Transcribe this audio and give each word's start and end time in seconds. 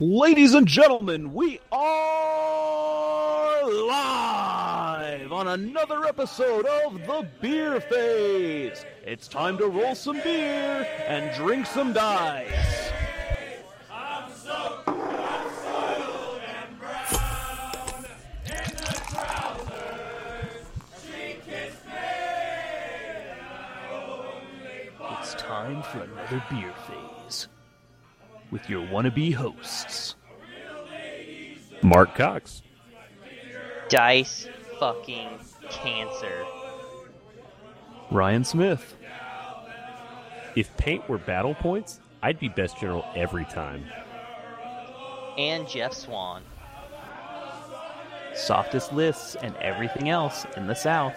Ladies 0.00 0.54
and 0.54 0.68
gentlemen, 0.68 1.34
we 1.34 1.58
are 1.72 3.64
live 3.68 5.32
on 5.32 5.48
another 5.48 6.04
episode 6.04 6.66
of 6.66 7.04
The 7.04 7.28
Beer 7.40 7.80
Phase. 7.80 8.84
It's 9.04 9.26
time 9.26 9.58
to 9.58 9.66
roll 9.66 9.96
some 9.96 10.20
beer 10.20 10.86
and 11.08 11.34
drink 11.34 11.66
some 11.66 11.92
dice. 11.92 12.92
It's 25.10 25.34
time 25.34 25.82
for 25.82 26.02
another 26.02 26.44
beer 26.48 26.72
phase 26.86 26.97
with 28.50 28.68
your 28.68 28.86
wannabe 28.86 29.34
hosts. 29.34 30.16
Mark 31.82 32.14
Cox. 32.14 32.62
Dice 33.88 34.48
fucking 34.78 35.28
cancer. 35.70 36.44
Ryan 38.10 38.44
Smith. 38.44 38.94
If 40.56 40.76
paint 40.76 41.08
were 41.08 41.18
battle 41.18 41.54
points, 41.54 42.00
I'd 42.22 42.40
be 42.40 42.48
best 42.48 42.80
general 42.80 43.04
every 43.14 43.44
time. 43.44 43.84
And 45.36 45.68
Jeff 45.68 45.92
Swan. 45.92 46.42
Softest 48.34 48.92
lists 48.92 49.36
and 49.40 49.54
everything 49.56 50.08
else 50.08 50.46
in 50.56 50.66
the 50.66 50.74
South. 50.74 51.14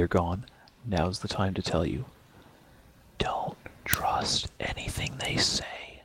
They're 0.00 0.08
gone. 0.08 0.46
Now's 0.86 1.18
the 1.18 1.28
time 1.28 1.52
to 1.52 1.60
tell 1.60 1.84
you. 1.84 2.06
Don't 3.18 3.58
trust 3.84 4.50
anything 4.58 5.12
they 5.18 5.36
say. 5.36 6.00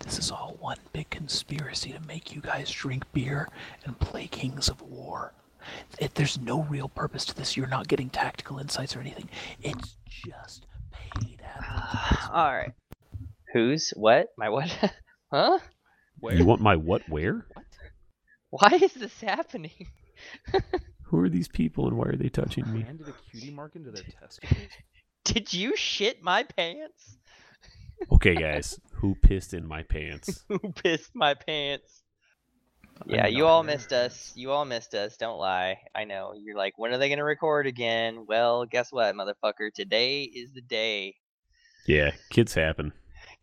This 0.00 0.18
is 0.18 0.32
all 0.32 0.56
one 0.58 0.78
big 0.92 1.08
conspiracy 1.08 1.92
to 1.92 2.00
make 2.00 2.34
you 2.34 2.40
guys 2.40 2.68
drink 2.68 3.04
beer 3.12 3.48
and 3.84 3.96
play 4.00 4.26
Kings 4.26 4.68
of 4.68 4.82
War. 4.82 5.32
It, 6.00 6.16
there's 6.16 6.40
no 6.40 6.62
real 6.64 6.88
purpose 6.88 7.24
to 7.26 7.36
this. 7.36 7.56
You're 7.56 7.68
not 7.68 7.86
getting 7.86 8.10
tactical 8.10 8.58
insights 8.58 8.96
or 8.96 9.00
anything. 9.00 9.28
It's 9.62 9.94
just 10.08 10.66
paid 10.90 11.40
advertising. 11.56 12.34
Alright. 12.34 12.72
Who's? 13.52 13.92
What? 13.94 14.30
My 14.36 14.48
what? 14.48 14.68
huh? 15.32 15.60
Where? 16.18 16.34
You 16.34 16.44
want 16.44 16.60
my 16.60 16.74
what 16.74 17.08
where? 17.08 17.46
What? 17.54 17.66
Why 18.50 18.78
is 18.82 18.94
this 18.94 19.20
happening? 19.20 19.86
Who 21.12 21.20
are 21.20 21.28
these 21.28 21.46
people 21.46 21.86
and 21.88 21.96
why 21.98 22.06
are 22.06 22.16
they 22.16 22.30
touching 22.30 22.64
me? 22.72 22.80
Handed 22.82 23.06
a 23.06 23.12
cutie 23.30 23.50
mark 23.52 23.76
into 23.76 23.90
their 23.90 24.02
testicles? 24.18 24.58
Did 25.24 25.52
you 25.52 25.76
shit 25.76 26.22
my 26.22 26.42
pants? 26.42 27.18
Okay, 28.10 28.34
guys, 28.34 28.80
who 28.94 29.14
pissed 29.14 29.52
in 29.54 29.66
my 29.68 29.82
pants? 29.84 30.42
Who 30.48 30.58
pissed 30.58 31.10
my 31.14 31.34
pants? 31.34 32.02
Yeah, 33.06 33.26
I'm 33.26 33.32
you 33.34 33.46
all 33.46 33.62
here. 33.62 33.72
missed 33.74 33.92
us. 33.92 34.32
You 34.34 34.50
all 34.52 34.64
missed 34.64 34.94
us. 34.94 35.16
Don't 35.18 35.38
lie. 35.38 35.76
I 35.94 36.04
know. 36.04 36.32
You're 36.36 36.56
like, 36.56 36.78
when 36.78 36.92
are 36.92 36.98
they 36.98 37.08
going 37.08 37.18
to 37.18 37.24
record 37.24 37.66
again? 37.66 38.24
Well, 38.26 38.64
guess 38.64 38.90
what, 38.90 39.14
motherfucker? 39.14 39.72
Today 39.74 40.22
is 40.22 40.52
the 40.52 40.60
day. 40.62 41.14
Yeah, 41.86 42.12
kids 42.30 42.54
happen. 42.54 42.92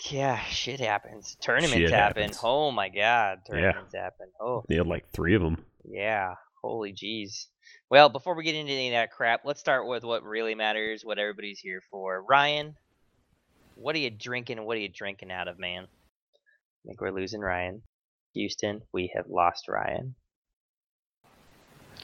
Yeah, 0.10 0.40
shit 0.46 0.80
happens. 0.80 1.38
Tournaments 1.42 1.76
Shit 1.76 1.92
happen. 1.92 2.24
happens. 2.24 2.40
Oh 2.44 2.72
my 2.72 2.90
god, 2.90 3.40
Yeah. 3.48 3.54
tournaments 3.62 3.94
happen. 3.94 4.28
Oh, 4.42 4.64
They 4.68 4.76
had 4.76 4.88
like 4.88 5.10
three 5.12 5.36
of 5.36 5.42
them. 5.42 5.64
yeah. 5.86 6.34
Holy 6.62 6.94
jeez. 6.94 7.46
Well, 7.90 8.10
before 8.10 8.36
we 8.36 8.44
get 8.44 8.56
into 8.56 8.72
any 8.72 8.90
of 8.90 8.94
that 8.94 9.12
crap, 9.12 9.42
let's 9.46 9.60
start 9.60 9.88
with 9.88 10.04
what 10.04 10.24
really 10.24 10.56
matters, 10.56 11.04
what 11.04 11.20
everybody's 11.20 11.60
here 11.60 11.82
for. 11.90 12.24
Ryan, 12.28 12.76
what 13.76 13.96
are 13.96 14.00
you 14.00 14.10
drinking? 14.10 14.64
What 14.64 14.78
are 14.78 14.82
you 14.82 14.90
drinking 14.90 15.32
out 15.32 15.48
of, 15.48 15.58
man? 15.58 15.86
I 15.86 16.88
think 16.88 17.02
we're 17.02 17.12
losing 17.12 17.42
Ryan. 17.42 17.82
Houston, 18.34 18.82
we 18.94 19.12
have 19.16 19.26
lost 19.28 19.68
Ryan. 19.68 20.16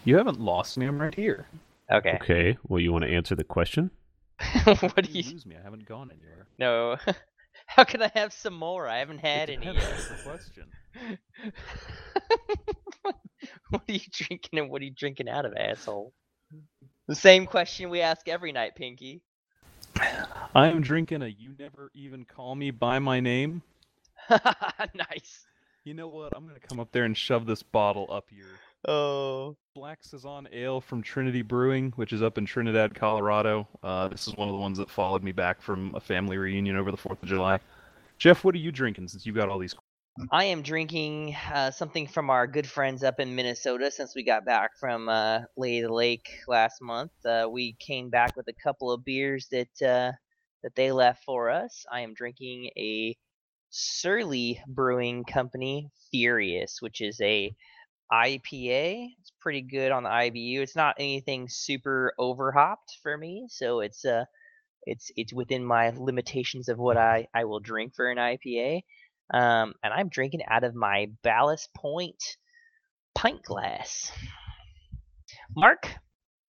You 0.03 0.17
haven't 0.17 0.39
lost 0.39 0.77
me. 0.77 0.85
I'm 0.85 1.01
right 1.01 1.13
here. 1.13 1.47
Okay. 1.91 2.17
Okay, 2.21 2.57
well, 2.67 2.79
you 2.79 2.91
want 2.91 3.03
to 3.03 3.09
answer 3.11 3.35
the 3.35 3.43
question? 3.43 3.91
what 4.63 4.95
do 4.95 5.11
you 5.11 5.21
you? 5.21 5.31
lose 5.31 5.45
me? 5.45 5.55
I 5.59 5.63
haven't 5.63 5.87
gone 5.87 6.11
anywhere. 6.11 6.47
No. 6.57 6.97
How 7.67 7.83
can 7.83 8.01
I 8.01 8.11
have 8.13 8.33
some 8.33 8.53
more? 8.53 8.87
I 8.87 8.99
haven't 8.99 9.19
had 9.19 9.49
any 9.49 9.65
depends. 9.65 9.81
yet. 9.83 9.91
That's 9.91 10.09
the 10.09 10.29
question. 10.29 10.65
what 13.69 13.81
are 13.87 13.93
you 13.93 13.99
drinking 14.11 14.59
and 14.59 14.69
what 14.69 14.81
are 14.81 14.85
you 14.85 14.91
drinking 14.91 15.29
out 15.29 15.45
of, 15.45 15.53
asshole? 15.55 16.13
The 17.07 17.15
same 17.15 17.45
question 17.45 17.89
we 17.89 18.01
ask 18.01 18.27
every 18.27 18.51
night, 18.51 18.75
Pinky. 18.75 19.21
I 20.55 20.67
am 20.67 20.81
drinking 20.81 21.21
a 21.21 21.27
"You 21.27 21.55
Never 21.57 21.91
Even 21.93 22.25
Call 22.25 22.55
Me 22.55 22.71
by 22.71 22.99
My 22.99 23.19
Name." 23.19 23.61
nice. 24.29 25.45
You 25.83 25.93
know 25.93 26.07
what? 26.07 26.33
I'm 26.35 26.47
gonna 26.47 26.59
come 26.59 26.79
up 26.79 26.91
there 26.91 27.03
and 27.03 27.15
shove 27.15 27.45
this 27.45 27.61
bottle 27.61 28.07
up 28.09 28.25
your 28.31 28.47
Oh. 28.87 29.55
Black 29.73 30.03
Saison 30.03 30.47
Ale 30.53 30.79
from 30.79 31.01
Trinity 31.01 31.41
Brewing, 31.41 31.91
which 31.95 32.13
is 32.13 32.23
up 32.23 32.37
in 32.37 32.45
Trinidad, 32.45 32.95
Colorado. 32.95 33.67
Uh, 33.83 34.07
this 34.07 34.27
is 34.27 34.35
one 34.35 34.47
of 34.47 34.53
the 34.53 34.59
ones 34.59 34.77
that 34.77 34.89
followed 34.89 35.21
me 35.23 35.31
back 35.31 35.61
from 35.61 35.93
a 35.95 35.99
family 35.99 36.37
reunion 36.37 36.77
over 36.77 36.91
the 36.91 36.97
Fourth 36.97 37.21
of 37.21 37.27
July. 37.27 37.59
Jeff, 38.17 38.43
what 38.45 38.55
are 38.55 38.59
you 38.59 38.71
drinking 38.71 39.09
since 39.09 39.25
you 39.25 39.33
got 39.33 39.49
all 39.49 39.59
these? 39.59 39.75
I 40.31 40.45
am 40.45 40.61
drinking 40.61 41.35
uh, 41.53 41.71
something 41.71 42.07
from 42.07 42.29
our 42.29 42.47
good 42.47 42.67
friends 42.67 43.03
up 43.03 43.19
in 43.19 43.35
Minnesota 43.35 43.91
since 43.91 44.15
we 44.15 44.23
got 44.23 44.45
back 44.45 44.71
from 44.79 45.09
uh, 45.09 45.41
Lady 45.57 45.79
of 45.79 45.89
the 45.89 45.93
Lake 45.93 46.29
last 46.47 46.81
month. 46.81 47.11
Uh, 47.25 47.49
we 47.51 47.73
came 47.73 48.09
back 48.09 48.37
with 48.37 48.47
a 48.47 48.53
couple 48.53 48.91
of 48.91 49.03
beers 49.03 49.47
that 49.51 49.81
uh, 49.81 50.13
that 50.63 50.73
they 50.75 50.93
left 50.93 51.25
for 51.25 51.49
us. 51.49 51.85
I 51.91 51.99
am 52.01 52.13
drinking 52.13 52.69
a 52.77 53.17
Surly 53.71 54.61
Brewing 54.67 55.25
Company 55.25 55.89
Furious, 56.11 56.77
which 56.79 57.01
is 57.01 57.19
a 57.19 57.53
IPA. 58.09 59.09
It's 59.19 59.33
pretty 59.41 59.61
good 59.63 59.91
on 59.91 60.03
the 60.03 60.09
IBU. 60.09 60.61
It's 60.61 60.77
not 60.77 60.95
anything 60.97 61.47
super 61.49 62.13
overhopped 62.17 62.99
for 63.03 63.17
me, 63.17 63.47
so 63.49 63.81
it's 63.81 64.05
uh 64.05 64.23
it's 64.83 65.11
it's 65.17 65.33
within 65.33 65.65
my 65.65 65.89
limitations 65.89 66.69
of 66.69 66.77
what 66.77 66.95
I 66.95 67.27
I 67.33 67.43
will 67.45 67.59
drink 67.59 67.95
for 67.95 68.09
an 68.09 68.17
IPA. 68.17 68.83
Um, 69.33 69.73
and 69.83 69.93
I'm 69.93 70.09
drinking 70.09 70.41
out 70.49 70.63
of 70.63 70.75
my 70.75 71.07
Ballast 71.23 71.69
Point 71.75 72.21
pint 73.15 73.43
glass. 73.43 74.11
Mark, 75.55 75.89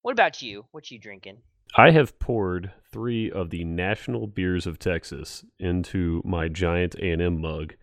what 0.03 0.13
about 0.13 0.43
you? 0.43 0.65
What 0.73 0.91
you 0.91 0.99
drinking? 0.99 1.39
I 1.77 1.91
have 1.91 2.19
poured 2.19 2.73
three 2.93 3.31
of 3.31 3.51
the 3.51 3.65
national 3.65 4.27
beers 4.27 4.67
of 4.67 4.79
Texas 4.79 5.45
into 5.59 6.23
my 6.25 6.49
giant 6.49 6.95
A&M 6.97 7.41
mug, 7.41 7.75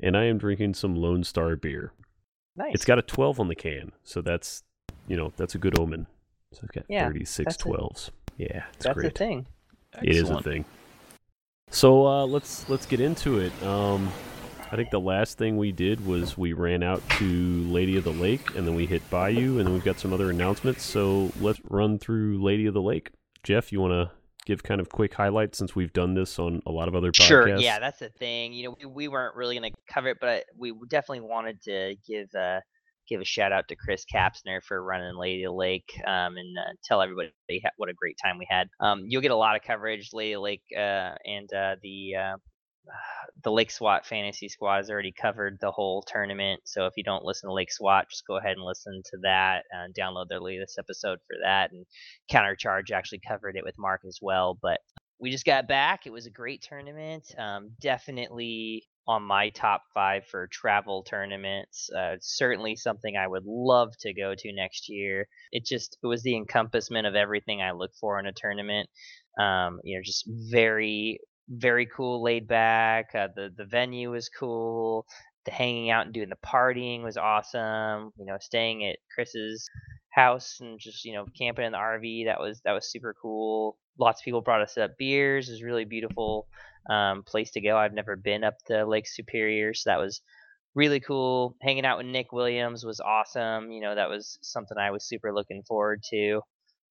and 0.00 0.16
I 0.16 0.24
am 0.24 0.38
drinking 0.38 0.74
some 0.74 0.94
Lone 0.94 1.24
Star 1.24 1.56
beer. 1.56 1.92
Nice. 2.56 2.72
It's 2.74 2.84
got 2.84 2.98
a 2.98 3.02
12 3.02 3.40
on 3.40 3.48
the 3.48 3.54
can, 3.56 3.92
so 4.04 4.20
that's, 4.20 4.62
you 5.08 5.16
know, 5.16 5.32
that's 5.36 5.54
a 5.54 5.58
good 5.58 5.78
omen. 5.78 6.06
So 6.52 6.60
it's 6.62 6.70
got 6.72 6.84
Yeah, 6.88 7.06
36 7.06 7.44
that's 7.44 7.56
a- 7.64 7.68
12s. 7.68 8.10
Yeah, 8.36 8.64
it's 8.74 8.84
That's 8.84 8.94
great. 8.94 9.12
the 9.14 9.18
thing. 9.18 9.46
It 10.02 10.16
is 10.16 10.28
a 10.30 10.40
thing. 10.42 10.64
So 11.74 12.06
uh, 12.06 12.24
let's 12.24 12.68
let's 12.68 12.86
get 12.86 13.00
into 13.00 13.40
it. 13.40 13.52
Um, 13.64 14.12
I 14.70 14.76
think 14.76 14.90
the 14.90 15.00
last 15.00 15.38
thing 15.38 15.56
we 15.56 15.72
did 15.72 16.06
was 16.06 16.38
we 16.38 16.52
ran 16.52 16.84
out 16.84 17.02
to 17.18 17.24
Lady 17.64 17.96
of 17.96 18.04
the 18.04 18.12
Lake, 18.12 18.54
and 18.54 18.64
then 18.64 18.76
we 18.76 18.86
hit 18.86 19.08
Bayou, 19.10 19.58
and 19.58 19.66
then 19.66 19.72
we've 19.74 19.84
got 19.84 19.98
some 19.98 20.12
other 20.12 20.30
announcements. 20.30 20.84
So 20.84 21.32
let's 21.40 21.60
run 21.68 21.98
through 21.98 22.40
Lady 22.40 22.66
of 22.66 22.74
the 22.74 22.80
Lake. 22.80 23.10
Jeff, 23.42 23.72
you 23.72 23.80
want 23.80 23.92
to 23.92 24.12
give 24.46 24.62
kind 24.62 24.80
of 24.80 24.88
quick 24.88 25.14
highlights 25.14 25.58
since 25.58 25.74
we've 25.74 25.92
done 25.92 26.14
this 26.14 26.38
on 26.38 26.62
a 26.64 26.70
lot 26.70 26.86
of 26.86 26.94
other 26.94 27.10
podcasts? 27.10 27.26
Sure. 27.26 27.56
Yeah, 27.56 27.80
that's 27.80 27.98
the 27.98 28.08
thing. 28.08 28.52
You 28.52 28.66
know, 28.66 28.76
we, 28.80 28.86
we 28.86 29.08
weren't 29.08 29.34
really 29.34 29.58
going 29.58 29.72
to 29.72 29.78
cover 29.92 30.08
it, 30.08 30.18
but 30.20 30.44
we 30.56 30.72
definitely 30.88 31.26
wanted 31.26 31.60
to 31.62 31.96
give 32.06 32.28
uh, 32.36 32.60
give 33.08 33.20
a 33.20 33.24
shout 33.24 33.52
out 33.52 33.68
to 33.68 33.76
Chris 33.76 34.04
Kapsner 34.12 34.62
for 34.62 34.82
running 34.82 35.16
Lady 35.16 35.46
Lake 35.48 35.90
um, 36.06 36.36
and 36.36 36.58
uh, 36.58 36.72
tell 36.84 37.02
everybody 37.02 37.32
what 37.76 37.88
a 37.88 37.94
great 37.94 38.16
time 38.22 38.38
we 38.38 38.46
had. 38.48 38.68
Um, 38.80 39.04
you'll 39.06 39.22
get 39.22 39.30
a 39.30 39.36
lot 39.36 39.56
of 39.56 39.62
coverage. 39.62 40.10
Lady 40.12 40.36
Lake 40.36 40.62
uh, 40.76 41.14
and 41.24 41.52
uh, 41.52 41.76
the 41.82 42.14
uh, 42.16 42.36
the 43.42 43.52
Lake 43.52 43.70
SWAT 43.70 44.06
fantasy 44.06 44.48
squad 44.48 44.78
has 44.78 44.90
already 44.90 45.12
covered 45.12 45.58
the 45.60 45.70
whole 45.70 46.02
tournament. 46.02 46.60
So 46.64 46.86
if 46.86 46.94
you 46.96 47.04
don't 47.04 47.24
listen 47.24 47.48
to 47.48 47.54
Lake 47.54 47.72
SWAT, 47.72 48.10
just 48.10 48.26
go 48.26 48.36
ahead 48.36 48.56
and 48.56 48.64
listen 48.64 49.02
to 49.04 49.18
that 49.22 49.64
and 49.70 49.94
download 49.94 50.28
their 50.28 50.40
latest 50.40 50.78
episode 50.78 51.18
for 51.26 51.36
that. 51.42 51.72
And 51.72 51.84
Countercharge 52.30 52.90
actually 52.90 53.20
covered 53.26 53.56
it 53.56 53.64
with 53.64 53.78
Mark 53.78 54.02
as 54.06 54.18
well. 54.20 54.58
But 54.60 54.80
we 55.18 55.30
just 55.30 55.46
got 55.46 55.68
back. 55.68 56.06
It 56.06 56.12
was 56.12 56.26
a 56.26 56.30
great 56.30 56.62
tournament. 56.62 57.34
Um, 57.38 57.70
definitely 57.80 58.84
on 59.06 59.22
my 59.22 59.50
top 59.50 59.82
five 59.92 60.26
for 60.26 60.46
travel 60.46 61.02
tournaments. 61.02 61.90
Uh, 61.96 62.16
certainly 62.20 62.76
something 62.76 63.16
I 63.16 63.28
would 63.28 63.44
love 63.44 63.90
to 64.00 64.14
go 64.14 64.34
to 64.36 64.52
next 64.52 64.88
year. 64.88 65.28
It 65.52 65.64
just 65.64 65.98
it 66.02 66.06
was 66.06 66.22
the 66.22 66.36
encompassment 66.36 67.06
of 67.06 67.14
everything 67.14 67.60
I 67.60 67.72
look 67.72 67.92
for 68.00 68.18
in 68.18 68.26
a 68.26 68.32
tournament. 68.32 68.88
Um, 69.38 69.80
you 69.84 69.96
know, 69.96 70.02
just 70.02 70.24
very 70.28 71.20
very 71.48 71.86
cool, 71.86 72.22
laid 72.22 72.48
back. 72.48 73.14
Uh, 73.14 73.28
the 73.34 73.50
the 73.56 73.66
venue 73.66 74.10
was 74.10 74.28
cool. 74.28 75.06
The 75.44 75.50
hanging 75.50 75.90
out 75.90 76.06
and 76.06 76.14
doing 76.14 76.30
the 76.30 76.36
partying 76.36 77.02
was 77.02 77.18
awesome. 77.18 78.12
You 78.16 78.24
know, 78.24 78.38
staying 78.40 78.86
at 78.86 78.96
Chris's 79.14 79.68
house 80.14 80.58
and 80.60 80.78
just 80.78 81.04
you 81.04 81.12
know 81.12 81.26
camping 81.36 81.64
in 81.64 81.72
the 81.72 81.78
RV 81.78 82.26
that 82.26 82.40
was 82.40 82.60
that 82.64 82.72
was 82.72 82.90
super 82.90 83.14
cool. 83.20 83.76
Lots 83.98 84.20
of 84.20 84.24
people 84.24 84.42
brought 84.42 84.62
us 84.62 84.78
up 84.78 84.96
beers. 84.98 85.48
It 85.48 85.52
was 85.52 85.62
really 85.62 85.84
beautiful 85.84 86.46
um, 86.88 87.22
place 87.24 87.50
to 87.52 87.60
go. 87.60 87.76
I've 87.76 87.92
never 87.92 88.16
been 88.16 88.44
up 88.44 88.54
to 88.66 88.86
Lake 88.86 89.06
Superior, 89.06 89.74
so 89.74 89.90
that 89.90 90.00
was 90.00 90.20
really 90.74 91.00
cool. 91.00 91.56
Hanging 91.62 91.84
out 91.84 91.98
with 91.98 92.06
Nick 92.06 92.32
Williams 92.32 92.84
was 92.84 93.00
awesome. 93.00 93.70
You 93.70 93.80
know, 93.80 93.94
that 93.94 94.08
was 94.08 94.38
something 94.42 94.78
I 94.78 94.90
was 94.90 95.04
super 95.04 95.32
looking 95.32 95.62
forward 95.66 96.02
to. 96.10 96.40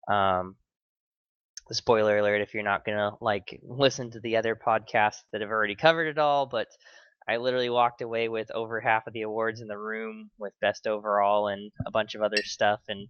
Um, 0.08 0.56
spoiler 1.72 2.18
alert 2.18 2.42
if 2.42 2.54
you're 2.54 2.64
not 2.64 2.86
gonna 2.86 3.12
like 3.22 3.60
listen 3.64 4.12
to 4.12 4.20
the 4.20 4.36
other 4.36 4.56
podcasts 4.56 5.24
that 5.31 5.42
have 5.42 5.50
already 5.50 5.75
covered 5.75 6.08
it 6.08 6.18
all 6.18 6.46
but 6.46 6.68
i 7.28 7.38
literally 7.38 7.70
walked 7.70 8.02
away 8.02 8.30
with 8.30 8.50
over 8.52 8.80
half 8.80 9.08
of 9.08 9.14
the 9.14 9.22
awards 9.22 9.62
in 9.62 9.68
the 9.68 9.78
room 9.78 10.30
with 10.38 10.54
best 10.62 10.88
overall 10.88 11.48
and 11.48 11.72
a 11.86 11.92
bunch 11.92 12.16
of 12.16 12.22
other 12.22 12.44
stuff 12.44 12.81
and 12.88 13.08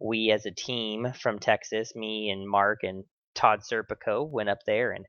we 0.00 0.30
as 0.30 0.46
a 0.46 0.50
team 0.50 1.12
from 1.20 1.38
texas 1.38 1.94
me 1.94 2.30
and 2.30 2.48
mark 2.48 2.80
and 2.82 3.04
todd 3.34 3.60
serpico 3.60 4.28
went 4.28 4.48
up 4.48 4.58
there 4.66 4.92
and 4.92 5.06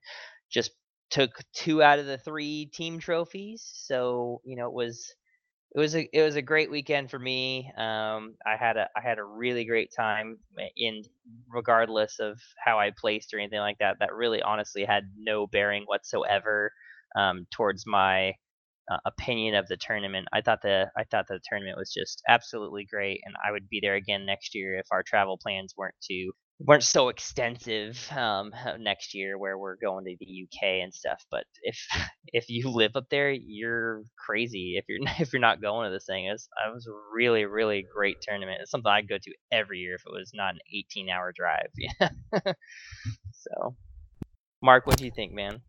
just 0.49 0.71
took 1.09 1.31
two 1.53 1.81
out 1.81 1.99
of 1.99 2.05
the 2.05 2.17
three 2.17 2.67
team 2.73 2.99
trophies 2.99 3.69
so 3.73 4.41
you 4.45 4.55
know 4.55 4.67
it 4.67 4.73
was 4.73 5.13
it 5.75 5.79
was 5.79 5.95
a 5.95 6.09
it 6.17 6.23
was 6.23 6.35
a 6.35 6.41
great 6.41 6.71
weekend 6.71 7.11
for 7.11 7.19
me. 7.19 7.71
Um, 7.77 8.35
I 8.45 8.55
had 8.59 8.77
a 8.77 8.87
I 8.95 9.01
had 9.01 9.19
a 9.19 9.23
really 9.23 9.65
great 9.65 9.91
time 9.95 10.39
in 10.75 11.03
regardless 11.47 12.19
of 12.19 12.39
how 12.63 12.79
I 12.79 12.91
placed 12.97 13.33
or 13.33 13.39
anything 13.39 13.59
like 13.59 13.77
that. 13.79 13.97
That 13.99 14.13
really 14.13 14.41
honestly 14.41 14.83
had 14.83 15.03
no 15.15 15.45
bearing 15.45 15.83
whatsoever 15.85 16.71
um, 17.15 17.45
towards 17.51 17.85
my 17.85 18.33
uh, 18.91 18.97
opinion 19.05 19.55
of 19.55 19.67
the 19.67 19.77
tournament. 19.77 20.27
I 20.33 20.41
thought 20.41 20.61
the 20.61 20.89
I 20.97 21.03
thought 21.03 21.27
the 21.27 21.39
tournament 21.47 21.77
was 21.77 21.93
just 21.93 22.21
absolutely 22.27 22.85
great, 22.89 23.21
and 23.25 23.35
I 23.45 23.51
would 23.51 23.69
be 23.69 23.79
there 23.81 23.95
again 23.95 24.25
next 24.25 24.55
year 24.55 24.77
if 24.77 24.87
our 24.91 25.03
travel 25.03 25.37
plans 25.41 25.73
weren't 25.77 25.95
to 26.09 26.31
weren't 26.61 26.83
so 26.83 27.07
extensive 27.07 28.11
um, 28.11 28.51
next 28.79 29.13
year 29.13 29.37
where 29.37 29.57
we're 29.57 29.77
going 29.77 30.05
to 30.05 30.15
the 30.19 30.43
UK 30.43 30.83
and 30.83 30.93
stuff. 30.93 31.23
But 31.31 31.45
if 31.61 31.87
if 32.27 32.49
you 32.49 32.69
live 32.69 32.95
up 32.95 33.05
there, 33.09 33.31
you're 33.31 34.03
crazy 34.25 34.75
if 34.77 34.85
you're 34.87 34.99
if 35.19 35.33
you're 35.33 35.39
not 35.39 35.61
going 35.61 35.87
to 35.87 35.93
this 35.93 36.05
thing. 36.05 36.25
It's 36.25 36.47
it 36.67 36.73
was 36.73 36.87
a 36.87 37.15
really 37.15 37.45
really 37.45 37.85
great 37.93 38.17
tournament. 38.21 38.59
It's 38.61 38.71
something 38.71 38.91
I'd 38.91 39.09
go 39.09 39.17
to 39.17 39.33
every 39.51 39.79
year 39.79 39.95
if 39.95 40.01
it 40.05 40.11
was 40.11 40.31
not 40.33 40.55
an 40.55 40.59
18 40.73 41.09
hour 41.09 41.31
drive. 41.35 41.69
Yeah. 41.77 42.09
so, 43.31 43.75
Mark, 44.61 44.85
what 44.85 44.97
do 44.97 45.05
you 45.05 45.11
think, 45.11 45.33
man? 45.33 45.61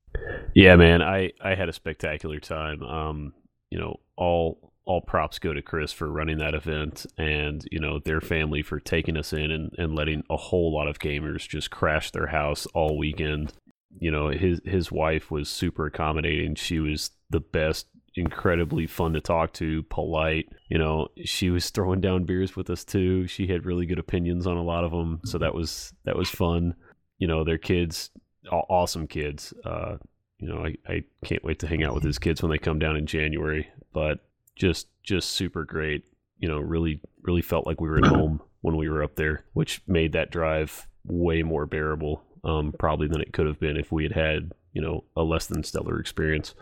Yeah, 0.55 0.77
man, 0.77 1.03
I 1.03 1.33
I 1.41 1.55
had 1.55 1.69
a 1.69 1.73
spectacular 1.73 2.41
time. 2.41 2.83
Um, 2.83 3.33
you 3.71 3.79
know, 3.79 4.01
all 4.17 4.73
all 4.85 5.01
props 5.01 5.39
go 5.39 5.53
to 5.53 5.63
Chris 5.63 5.93
for 5.93 6.11
running 6.11 6.39
that 6.39 6.55
event 6.55 7.07
and, 7.17 7.65
you 7.71 7.79
know, 7.79 8.01
their 8.01 8.21
family 8.21 8.61
for 8.61 8.81
taking 8.81 9.17
us 9.17 9.33
in 9.33 9.53
and, 9.53 9.71
and 9.79 9.95
letting 9.95 10.25
a 10.29 10.37
whole 10.37 10.75
lot 10.75 10.89
of 10.89 10.99
gamers 10.99 11.47
just 11.47 11.71
crash 11.71 12.11
their 12.11 12.27
house 12.27 12.67
all 12.75 12.99
weekend. 12.99 13.53
You 13.99 14.11
know, 14.11 14.29
his 14.31 14.61
his 14.65 14.91
wife 14.91 15.31
was 15.31 15.49
super 15.49 15.87
accommodating. 15.87 16.57
She 16.57 16.81
was 16.81 17.11
the 17.29 17.41
best, 17.41 17.87
incredibly 18.17 18.87
fun 18.89 19.13
to 19.13 19.21
talk 19.21 19.53
to, 19.55 19.85
polite. 19.85 20.47
You 20.69 20.79
know, 20.79 21.09
she 21.25 21.51
was 21.51 21.71
throwing 21.71 22.01
down 22.01 22.25
beers 22.25 22.57
with 22.57 22.71
us 22.71 22.85
too. 22.85 23.27
She 23.29 23.47
had 23.47 23.67
really 23.67 23.87
good 23.87 23.99
opinions 23.99 24.47
on 24.47 24.57
a 24.57 24.63
lot 24.65 24.85
of 24.85 24.91
them, 24.91 25.21
so 25.25 25.39
that 25.39 25.55
was 25.55 25.93
that 26.05 26.17
was 26.17 26.31
fun. 26.31 26.75
You 27.19 27.29
know, 27.29 27.45
their 27.45 27.59
kids, 27.59 28.11
awesome 28.51 29.07
kids. 29.07 29.53
Uh, 29.65 29.97
you 30.39 30.49
know, 30.49 30.65
I, 30.65 30.77
I 30.91 31.05
can't 31.25 31.45
wait 31.45 31.59
to 31.61 31.67
hang 31.67 31.83
out 31.83 31.95
with 31.95 32.05
his 32.05 32.19
kids 32.19 32.43
when 32.43 32.51
they 32.51 32.59
come 32.59 32.79
down 32.79 32.97
in 32.97 33.07
January. 33.07 33.69
But 33.93 34.21
just 34.55 34.89
just 35.03 35.31
super 35.31 35.65
great. 35.65 36.05
You 36.39 36.49
know, 36.49 36.59
really 36.59 37.01
really 37.23 37.43
felt 37.43 37.67
like 37.67 37.81
we 37.81 37.89
were 37.89 37.99
at 37.99 38.07
home 38.07 38.41
when 38.63 38.77
we 38.77 38.89
were 38.89 39.03
up 39.03 39.17
there, 39.17 39.45
which 39.53 39.83
made 39.87 40.13
that 40.13 40.31
drive 40.31 40.87
way 41.05 41.43
more 41.43 41.67
bearable, 41.67 42.23
um, 42.45 42.75
probably 42.79 43.09
than 43.09 43.21
it 43.21 43.33
could 43.33 43.47
have 43.47 43.61
been 43.61 43.77
if 43.77 43.91
we 43.93 44.03
had 44.05 44.13
had 44.13 44.53
you 44.73 44.81
know 44.81 45.05
a 45.17 45.23
less 45.23 45.47
than 45.47 45.63
stellar 45.63 45.99
experience. 46.01 46.55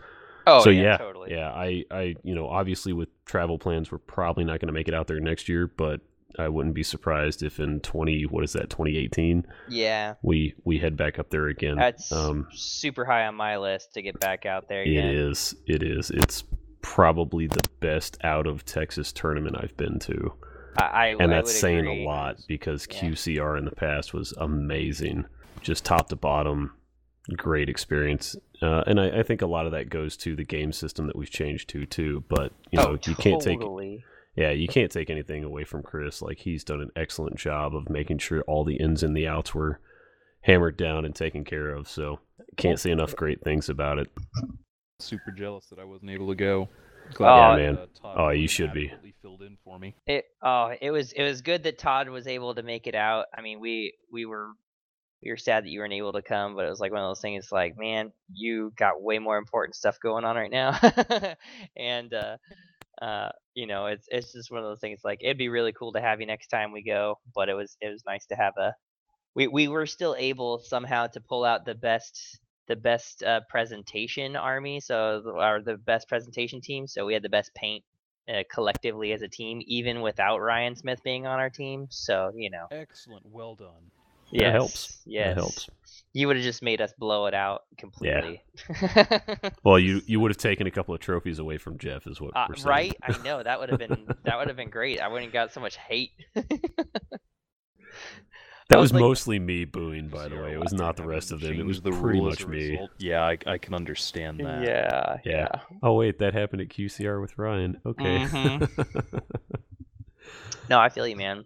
Oh, 0.47 0.63
so 0.63 0.69
yeah, 0.69 0.81
yeah, 0.81 0.97
totally. 0.97 1.31
yeah. 1.31 1.51
I, 1.51 1.85
I, 1.91 2.15
you 2.23 2.33
know, 2.33 2.47
obviously 2.47 2.91
with 2.91 3.09
travel 3.25 3.59
plans, 3.59 3.91
we're 3.91 3.99
probably 3.99 4.43
not 4.43 4.59
going 4.59 4.67
to 4.67 4.73
make 4.73 4.87
it 4.87 4.93
out 4.93 5.07
there 5.07 5.19
next 5.19 5.47
year, 5.47 5.67
but 5.67 6.01
I 6.37 6.47
wouldn't 6.47 6.75
be 6.75 6.83
surprised 6.83 7.41
if 7.43 7.59
in 7.59 7.79
twenty, 7.79 8.23
what 8.23 8.43
is 8.43 8.53
that, 8.53 8.69
twenty 8.69 8.97
eighteen? 8.97 9.45
Yeah, 9.67 10.15
we 10.21 10.53
we 10.63 10.77
head 10.77 10.95
back 10.95 11.17
up 11.19 11.29
there 11.29 11.47
again. 11.47 11.77
that's 11.77 12.11
um, 12.11 12.47
super 12.51 13.05
high 13.05 13.25
on 13.25 13.35
my 13.35 13.57
list 13.57 13.93
to 13.95 14.01
get 14.01 14.19
back 14.19 14.45
out 14.45 14.69
there 14.69 14.81
again. 14.81 15.09
it 15.09 15.15
is, 15.15 15.55
it 15.65 15.81
is. 15.83 16.11
It's 16.11 16.43
probably 16.81 17.47
the 17.47 17.67
best 17.79 18.17
out 18.23 18.47
of 18.47 18.63
Texas 18.65 19.11
tournament 19.11 19.57
I've 19.59 19.75
been 19.75 19.99
to. 19.99 20.33
I, 20.77 20.83
I 20.83 21.05
and 21.07 21.23
I 21.23 21.27
that's 21.27 21.51
would 21.51 21.59
saying 21.59 21.79
agree. 21.79 22.03
a 22.05 22.07
lot 22.07 22.37
because 22.47 22.87
Yeah. 22.89 23.01
QCR 23.01 23.57
in 23.57 23.65
the 23.65 23.71
past 23.71 24.13
was 24.13 24.33
amazing, 24.37 25.25
just 25.61 25.83
top 25.83 26.09
to 26.09 26.15
bottom, 26.15 26.73
great 27.35 27.69
experience. 27.69 28.35
Uh, 28.61 28.83
and 28.87 28.99
I, 28.99 29.19
I 29.19 29.23
think 29.23 29.41
a 29.41 29.47
lot 29.47 29.65
of 29.65 29.71
that 29.71 29.89
goes 29.89 30.15
to 30.17 30.35
the 30.35 30.43
game 30.43 30.71
system 30.71 31.07
that 31.07 31.15
we've 31.15 31.29
changed 31.29 31.69
to 31.69 31.85
too. 31.85 32.23
But 32.29 32.51
you 32.71 32.77
know, 32.79 32.91
oh, 32.91 32.99
you 33.05 33.15
can't 33.15 33.41
take 33.41 33.59
totally. 33.59 34.03
Yeah, 34.39 34.51
you 34.51 34.69
can't 34.69 34.89
take 34.91 35.09
anything 35.09 35.43
away 35.43 35.65
from 35.65 35.83
Chris. 35.83 36.21
Like 36.21 36.37
he's 36.39 36.63
done 36.63 36.79
an 36.79 36.91
excellent 36.95 37.35
job 37.35 37.75
of 37.75 37.89
making 37.89 38.19
sure 38.19 38.41
all 38.43 38.63
the 38.63 38.77
ins 38.77 39.03
and 39.03 39.15
the 39.15 39.27
outs 39.27 39.53
were 39.53 39.81
hammered 40.41 40.77
down 40.77 41.03
and 41.03 41.13
taken 41.13 41.43
care 41.43 41.69
of. 41.69 41.89
So 41.89 42.19
can't 42.55 42.79
say 42.79 42.91
enough 42.91 43.15
great 43.15 43.43
things 43.43 43.67
about 43.67 43.99
it. 43.99 44.09
super 44.99 45.31
jealous 45.31 45.65
that 45.67 45.79
I 45.79 45.83
wasn't 45.83 46.11
able 46.11 46.29
to 46.29 46.35
go. 46.35 46.69
Oh, 47.19 47.25
Yeah, 47.25 47.55
man. 47.57 47.77
uh, 47.77 48.13
Oh, 48.15 48.29
you 48.29 48.47
should 48.47 48.71
be. 48.73 48.93
Filled 49.21 49.41
in 49.41 49.57
for 49.65 49.77
me. 49.77 49.95
It 50.07 50.23
oh, 50.41 50.71
it 50.79 50.91
was 50.91 51.11
it 51.11 51.23
was 51.23 51.41
good 51.41 51.63
that 51.63 51.77
Todd 51.77 52.07
was 52.07 52.25
able 52.25 52.55
to 52.55 52.63
make 52.63 52.87
it 52.87 52.95
out. 52.95 53.25
I 53.37 53.41
mean, 53.41 53.59
we 53.59 53.93
we 54.13 54.25
were 54.25 54.51
we 55.21 55.29
were 55.29 55.35
sad 55.35 55.65
that 55.65 55.69
you 55.69 55.81
weren't 55.81 55.91
able 55.91 56.13
to 56.13 56.21
come, 56.21 56.55
but 56.55 56.65
it 56.65 56.69
was 56.69 56.79
like 56.79 56.93
one 56.93 57.01
of 57.01 57.09
those 57.09 57.19
things. 57.19 57.51
Like, 57.51 57.77
man, 57.77 58.13
you 58.31 58.71
got 58.77 59.01
way 59.01 59.19
more 59.19 59.37
important 59.37 59.75
stuff 59.75 59.99
going 59.99 60.23
on 60.23 60.37
right 60.37 60.49
now, 60.49 60.79
and 61.75 62.13
uh, 62.13 62.37
uh, 63.01 63.29
you 63.59 63.67
know, 63.67 63.87
it's 63.87 64.07
it's 64.09 64.31
just 64.31 64.51
one 64.51 64.61
of 64.61 64.65
those 64.65 64.79
things. 64.79 65.01
Like, 65.03 65.19
it'd 65.21 65.37
be 65.37 65.49
really 65.49 65.73
cool 65.73 65.91
to 65.91 65.99
have 65.99 66.21
you 66.21 66.27
next 66.27 66.47
time 66.47 66.71
we 66.71 66.81
go, 66.81 67.19
but 67.35 67.49
it 67.49 67.55
was 67.55 67.75
it 67.81 67.89
was 67.89 68.03
nice 68.05 68.25
to 68.27 68.35
have 68.35 68.53
a. 68.57 68.73
We 69.35 69.47
we 69.47 69.67
were 69.67 69.85
still 69.85 70.15
able 70.17 70.59
somehow 70.59 71.07
to 71.07 71.19
pull 71.19 71.43
out 71.43 71.65
the 71.65 71.75
best 71.75 72.39
the 72.69 72.77
best 72.77 73.21
uh, 73.21 73.41
presentation 73.49 74.37
army, 74.37 74.79
so 74.79 75.21
or 75.25 75.61
the 75.61 75.75
best 75.75 76.07
presentation 76.07 76.61
team. 76.61 76.87
So 76.87 77.05
we 77.05 77.13
had 77.13 77.21
the 77.21 77.35
best 77.37 77.53
paint 77.53 77.83
uh, 78.33 78.43
collectively 78.49 79.11
as 79.11 79.23
a 79.23 79.27
team, 79.27 79.61
even 79.65 79.99
without 79.99 80.37
Ryan 80.39 80.77
Smith 80.77 81.03
being 81.03 81.27
on 81.27 81.39
our 81.39 81.49
team. 81.49 81.87
So 81.89 82.31
you 82.33 82.49
know, 82.49 82.67
Excellent, 82.71 83.25
well 83.25 83.55
done. 83.55 83.91
That 84.31 84.39
yes, 84.39 84.53
helps. 84.53 85.01
Yes, 85.05 85.27
That 85.29 85.35
helps. 85.41 85.69
You 86.13 86.25
would 86.27 86.37
have 86.37 86.43
just 86.43 86.63
made 86.63 86.81
us 86.81 86.91
blow 86.97 87.27
it 87.27 87.33
out 87.35 87.63
completely. 87.77 88.41
Yeah. 88.81 89.19
Well, 89.63 89.77
you 89.79 90.01
you 90.07 90.19
would 90.19 90.31
have 90.31 90.37
taken 90.37 90.65
a 90.67 90.71
couple 90.71 90.93
of 90.95 90.99
trophies 91.01 91.37
away 91.39 91.57
from 91.57 91.77
Jeff, 91.77 92.07
is 92.07 92.19
what 92.19 92.35
uh, 92.35 92.45
we're 92.49 92.55
saying. 92.55 92.67
right? 92.67 92.95
I 93.03 93.17
know 93.23 93.43
that 93.43 93.59
would 93.59 93.69
have 93.69 93.79
been 93.79 94.07
that 94.23 94.37
would 94.37 94.47
have 94.47 94.57
been 94.57 94.69
great. 94.71 94.99
I 94.99 95.07
wouldn't 95.07 95.25
have 95.25 95.33
got 95.33 95.53
so 95.53 95.59
much 95.61 95.77
hate. 95.77 96.11
That 98.69 98.77
I 98.77 98.81
was 98.81 98.91
was 98.93 99.01
like- 99.01 99.07
mostly 99.09 99.39
me 99.39 99.65
booing, 99.65 100.09
by 100.09 100.27
the 100.27 100.35
way. 100.35 100.53
It 100.53 100.59
was 100.59 100.73
not 100.73 100.95
the 100.95 101.03
rest 101.03 101.31
of 101.31 101.41
them. 101.41 101.59
It 101.59 101.65
was 101.65 101.81
the 101.81 101.89
pretty 101.91 102.21
much 102.21 102.45
me. 102.45 102.87
Yeah, 102.99 103.23
I, 103.25 103.35
I 103.47 103.57
can 103.57 103.73
understand 103.73 104.39
that. 104.41 104.61
yeah, 104.63 105.17
Yeah. 105.25 105.47
Oh 105.81 105.93
wait, 105.95 106.19
that 106.19 106.35
happened 106.35 106.61
at 106.61 106.69
QCR 106.69 107.19
with 107.19 107.35
Ryan. 107.39 107.81
Okay. 107.85 108.19
Mhm. 108.25 109.21
No, 110.69 110.77
I 110.79 110.89
feel 110.89 111.07
you, 111.07 111.15
man. 111.15 111.45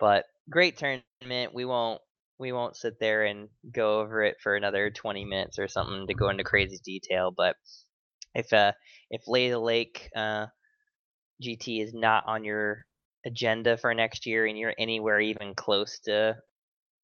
But 0.00 0.24
great 0.50 0.76
tournament. 0.76 1.54
We 1.54 1.64
won't 1.64 2.00
we 2.38 2.52
won't 2.52 2.76
sit 2.76 2.98
there 3.00 3.24
and 3.24 3.48
go 3.72 4.00
over 4.00 4.22
it 4.22 4.36
for 4.42 4.56
another 4.56 4.90
20 4.90 5.24
minutes 5.24 5.58
or 5.58 5.68
something 5.68 6.06
to 6.06 6.14
go 6.14 6.28
into 6.28 6.44
crazy 6.44 6.78
detail. 6.84 7.32
But 7.36 7.56
if 8.34 8.52
uh 8.52 8.72
if 9.10 9.22
Lay 9.28 9.50
the 9.50 9.58
Lake 9.58 10.08
uh, 10.16 10.46
GT 11.42 11.82
is 11.82 11.94
not 11.94 12.24
on 12.26 12.44
your 12.44 12.84
agenda 13.26 13.76
for 13.76 13.94
next 13.94 14.26
year 14.26 14.46
and 14.46 14.58
you're 14.58 14.74
anywhere 14.78 15.20
even 15.20 15.54
close 15.54 16.00
to 16.00 16.36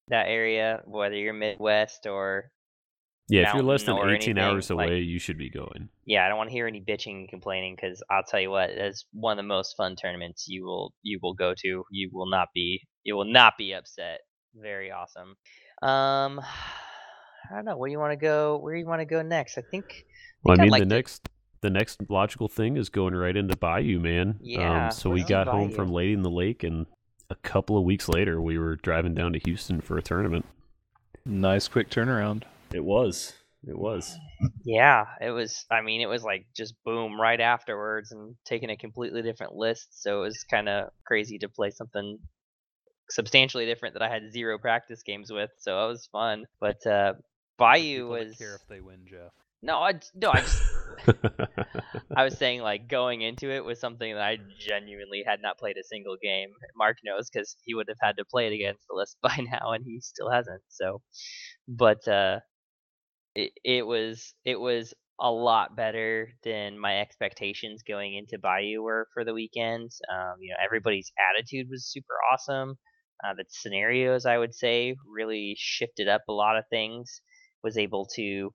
that 0.08 0.26
area, 0.26 0.82
whether 0.84 1.14
you're 1.14 1.32
Midwest 1.32 2.06
or 2.06 2.50
Yeah, 3.28 3.48
if 3.48 3.54
you're 3.54 3.62
less 3.62 3.84
than 3.84 3.94
mountain 3.94 4.10
or 4.10 4.16
18 4.16 4.38
hours 4.38 4.70
anything, 4.70 4.76
like- 4.76 4.88
away, 4.88 5.00
you 5.00 5.18
should 5.20 5.38
be 5.38 5.50
going. 5.50 5.88
yeah, 6.04 6.26
I 6.26 6.28
don't 6.28 6.38
want 6.38 6.50
to 6.50 6.54
hear 6.54 6.66
any 6.66 6.80
bitching 6.80 7.20
and 7.20 7.28
complaining 7.28 7.76
because 7.76 8.02
I'll 8.10 8.24
tell 8.24 8.40
you 8.40 8.50
what, 8.50 8.70
it's 8.70 9.06
one 9.12 9.38
of 9.38 9.44
the 9.44 9.48
most 9.48 9.76
fun 9.76 9.94
tournaments 9.94 10.46
you 10.48 10.64
will 10.64 10.92
you 11.02 11.20
will 11.22 11.34
go 11.34 11.54
to. 11.56 11.84
You 11.92 12.10
will 12.12 12.28
not 12.28 12.48
be 12.54 12.80
you 13.04 13.14
will 13.14 13.30
not 13.30 13.54
be 13.56 13.72
upset. 13.72 14.20
Very 14.54 14.90
awesome. 14.90 15.36
Um, 15.82 16.40
I 17.50 17.54
don't 17.56 17.64
know 17.64 17.76
where 17.76 17.88
you 17.90 17.98
want 17.98 18.12
to 18.12 18.16
go. 18.16 18.58
Where 18.58 18.74
you 18.76 18.86
want 18.86 19.00
to 19.00 19.04
go 19.06 19.22
next? 19.22 19.58
I 19.58 19.62
think. 19.62 20.04
I 20.46 20.56
think 20.56 20.60
I'd 20.60 20.62
mean, 20.62 20.70
like 20.70 20.80
the 20.82 20.86
to- 20.88 20.94
next 20.94 21.28
the 21.62 21.70
next 21.70 22.00
logical 22.08 22.48
thing 22.48 22.76
is 22.78 22.88
going 22.88 23.14
right 23.14 23.36
into 23.36 23.54
Bayou, 23.56 23.98
man. 24.00 24.38
Yeah, 24.40 24.86
Um, 24.86 24.90
so 24.92 25.10
we 25.10 25.22
got 25.24 25.46
home 25.46 25.66
Bayou. 25.68 25.76
from 25.76 25.92
Lady 25.92 26.14
in 26.14 26.22
the 26.22 26.30
Lake, 26.30 26.62
and 26.62 26.86
a 27.28 27.34
couple 27.34 27.76
of 27.76 27.84
weeks 27.84 28.08
later, 28.08 28.40
we 28.40 28.56
were 28.58 28.76
driving 28.76 29.14
down 29.14 29.34
to 29.34 29.38
Houston 29.40 29.80
for 29.82 29.98
a 29.98 30.02
tournament. 30.02 30.46
Nice 31.26 31.68
quick 31.68 31.90
turnaround. 31.90 32.44
It 32.72 32.82
was. 32.82 33.34
It 33.68 33.76
was. 33.78 34.16
Yeah, 34.64 35.04
it 35.20 35.32
was. 35.32 35.66
I 35.70 35.82
mean, 35.82 36.00
it 36.00 36.06
was 36.08 36.22
like 36.24 36.46
just 36.56 36.74
boom 36.82 37.20
right 37.20 37.40
afterwards, 37.40 38.10
and 38.12 38.34
taking 38.46 38.70
a 38.70 38.76
completely 38.76 39.20
different 39.20 39.54
list. 39.54 40.02
So 40.02 40.20
it 40.20 40.26
was 40.28 40.44
kind 40.44 40.66
of 40.68 40.88
crazy 41.04 41.38
to 41.40 41.48
play 41.50 41.68
something 41.70 42.18
substantially 43.10 43.66
different 43.66 43.94
that 43.94 44.02
I 44.02 44.08
had 44.08 44.32
zero 44.32 44.58
practice 44.58 45.02
games 45.02 45.30
with. 45.32 45.50
So 45.58 45.84
it 45.84 45.88
was 45.88 46.08
fun. 46.12 46.46
But 46.60 46.86
uh, 46.86 47.14
Bayou 47.58 48.08
was 48.08 48.36
care 48.38 48.56
if 48.56 48.66
they 48.68 48.80
win, 48.80 49.00
Jeff. 49.06 49.32
no, 49.62 49.78
I 49.78 50.00
no, 50.14 50.30
I 50.30 50.40
just 50.42 50.62
I 52.16 52.24
was 52.24 52.36
saying 52.36 52.62
like 52.62 52.88
going 52.88 53.22
into 53.22 53.50
it 53.50 53.64
was 53.64 53.80
something 53.80 54.14
that 54.14 54.22
I 54.22 54.38
genuinely 54.58 55.22
had 55.26 55.40
not 55.42 55.58
played 55.58 55.76
a 55.76 55.84
single 55.84 56.16
game. 56.22 56.50
Mark 56.76 56.98
knows 57.04 57.28
because 57.30 57.56
he 57.64 57.74
would 57.74 57.88
have 57.88 57.98
had 58.02 58.16
to 58.18 58.24
play 58.24 58.46
it 58.48 58.54
against 58.54 58.86
the 58.88 58.96
list 58.96 59.16
by 59.22 59.36
now, 59.38 59.72
and 59.72 59.84
he 59.84 60.00
still 60.00 60.30
hasn't. 60.30 60.62
So, 60.68 61.02
but 61.68 62.06
uh, 62.08 62.40
it 63.34 63.52
it 63.64 63.86
was 63.86 64.34
it 64.44 64.58
was 64.58 64.94
a 65.20 65.30
lot 65.30 65.76
better 65.76 66.30
than 66.44 66.78
my 66.78 67.00
expectations 67.00 67.82
going 67.86 68.14
into 68.14 68.38
Bayou 68.38 68.82
were 68.82 69.06
for 69.12 69.24
the 69.24 69.34
weekend. 69.34 69.90
Um, 70.10 70.36
you 70.40 70.50
know, 70.50 70.56
everybody's 70.64 71.12
attitude 71.30 71.68
was 71.70 71.86
super 71.86 72.14
awesome. 72.32 72.78
Uh, 73.24 73.34
the 73.34 73.44
scenarios, 73.48 74.24
I 74.26 74.38
would 74.38 74.54
say, 74.54 74.96
really 75.06 75.54
shifted 75.58 76.08
up 76.08 76.22
a 76.28 76.32
lot 76.32 76.56
of 76.56 76.64
things. 76.68 77.20
Was 77.62 77.76
able 77.76 78.06
to 78.16 78.52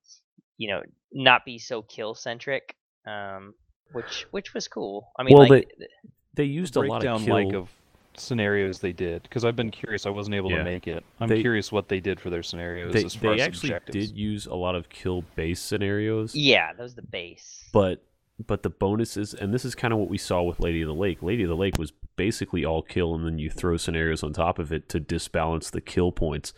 you 0.58 0.68
know 0.70 0.82
not 1.14 1.46
be 1.46 1.60
so 1.60 1.82
kill 1.84 2.16
centric 2.16 2.76
um 3.06 3.54
which 3.92 4.26
which 4.32 4.54
was 4.56 4.68
cool 4.68 5.12
i 5.20 5.24
mean 5.24 5.38
Well, 5.38 5.48
like 5.48 5.70
th- 5.78 5.90
they 6.34 6.46
used 6.46 6.76
a 6.76 6.80
lot 6.82 7.06
of 7.06 7.22
kill. 7.24 7.34
like 7.36 7.54
of 7.54 7.70
scenarios 8.18 8.80
they 8.80 8.94
did 8.94 9.22
because 9.24 9.44
I've 9.46 9.56
been 9.58 9.70
curious. 9.72 10.06
I 10.06 10.10
wasn't 10.10 10.36
able 10.36 10.50
Yeah. 10.50 10.60
to 10.60 10.64
make 10.64 10.88
it. 10.88 11.04
I'm 11.20 11.28
They- 11.28 11.42
curious 11.42 11.72
what 11.72 11.90
they 11.90 12.00
did 12.00 12.20
for 12.20 12.30
their 12.30 12.42
scenarios 12.44 12.94
they 12.94 13.04
as 13.04 13.14
far 13.14 13.36
they 13.36 13.42
as 13.42 13.48
actually 13.48 13.70
objectives. 13.74 14.08
did 14.08 14.18
use 14.18 14.46
a 14.48 14.56
lot 14.56 14.74
of 14.76 14.90
kill 14.90 15.24
based 15.36 15.66
scenarios. 15.68 16.34
yeah 16.34 16.74
that 16.74 16.82
was 16.82 16.96
the 16.96 17.02
base 17.04 17.70
but 17.74 18.02
but 18.44 18.64
the 18.64 18.70
bonuses 18.70 19.34
and 19.34 19.54
this 19.54 19.66
is 19.66 19.76
kind 19.76 19.94
of 19.94 20.00
what 20.00 20.10
we 20.10 20.18
saw 20.18 20.42
with 20.44 20.60
lady 20.60 20.82
of 20.82 20.88
the 20.88 20.94
lake. 20.94 21.22
Lady 21.24 21.44
of 21.44 21.50
the 21.50 21.56
lake 21.56 21.78
was 21.78 21.94
basically 22.16 22.66
all 22.66 22.82
kill 22.82 23.16
and 23.16 23.26
then 23.26 23.40
you 23.40 23.50
throw 23.50 23.78
scenarios 23.78 24.24
on 24.24 24.34
top 24.34 24.60
of 24.60 24.74
it 24.74 24.90
to 24.90 25.00
disbalance 25.00 25.70
the 25.70 25.82
kill 25.82 26.12
points. 26.12 26.54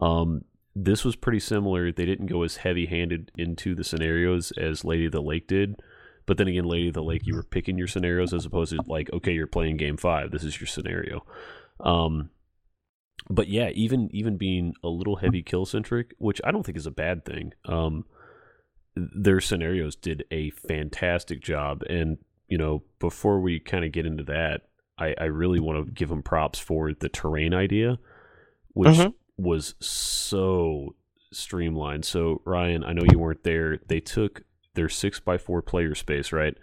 Um 0.00 0.44
this 0.76 1.04
was 1.04 1.16
pretty 1.16 1.40
similar. 1.40 1.90
They 1.90 2.06
didn't 2.06 2.26
go 2.26 2.44
as 2.44 2.58
heavy 2.58 2.86
handed 2.86 3.32
into 3.36 3.74
the 3.74 3.82
scenarios 3.82 4.52
as 4.52 4.84
lady 4.84 5.06
of 5.06 5.12
the 5.12 5.20
lake 5.20 5.48
did 5.48 5.80
but 6.28 6.36
then 6.36 6.46
again 6.46 6.64
lady 6.64 6.88
of 6.88 6.94
the 6.94 7.02
lake 7.02 7.26
you 7.26 7.34
were 7.34 7.42
picking 7.42 7.78
your 7.78 7.88
scenarios 7.88 8.32
as 8.32 8.44
opposed 8.44 8.70
to 8.70 8.80
like 8.86 9.10
okay 9.12 9.32
you're 9.32 9.46
playing 9.46 9.76
game 9.76 9.96
five 9.96 10.30
this 10.30 10.44
is 10.44 10.60
your 10.60 10.68
scenario. 10.68 11.24
Um 11.80 12.30
but 13.28 13.48
yeah 13.48 13.70
even 13.70 14.08
even 14.12 14.36
being 14.36 14.74
a 14.84 14.88
little 14.88 15.16
heavy 15.16 15.42
kill 15.42 15.66
centric 15.66 16.14
which 16.18 16.40
i 16.44 16.50
don't 16.50 16.64
think 16.64 16.78
is 16.78 16.86
a 16.86 16.90
bad 16.90 17.24
thing 17.24 17.52
um 17.66 18.04
their 19.14 19.40
scenarios 19.40 19.96
did 19.96 20.24
a 20.30 20.50
fantastic 20.50 21.42
job. 21.42 21.82
And, 21.88 22.18
you 22.48 22.58
know, 22.58 22.82
before 22.98 23.40
we 23.40 23.60
kind 23.60 23.84
of 23.84 23.92
get 23.92 24.06
into 24.06 24.24
that, 24.24 24.62
I, 24.98 25.14
I 25.18 25.24
really 25.24 25.60
want 25.60 25.86
to 25.86 25.92
give 25.92 26.08
them 26.08 26.22
props 26.22 26.58
for 26.58 26.92
the 26.92 27.08
terrain 27.08 27.54
idea, 27.54 27.98
which 28.72 28.96
Mhm. 28.96 29.14
was 29.36 29.74
so 29.80 30.94
streamlined. 31.32 32.04
So, 32.04 32.42
Ryan, 32.44 32.82
I 32.84 32.92
know 32.92 33.04
you 33.10 33.18
weren't 33.18 33.44
there. 33.44 33.78
They 33.86 34.00
took 34.00 34.42
their 34.74 34.88
six 34.88 35.20
by 35.20 35.38
four 35.38 35.62
player 35.62 35.94
space, 35.94 36.32
right? 36.32 36.56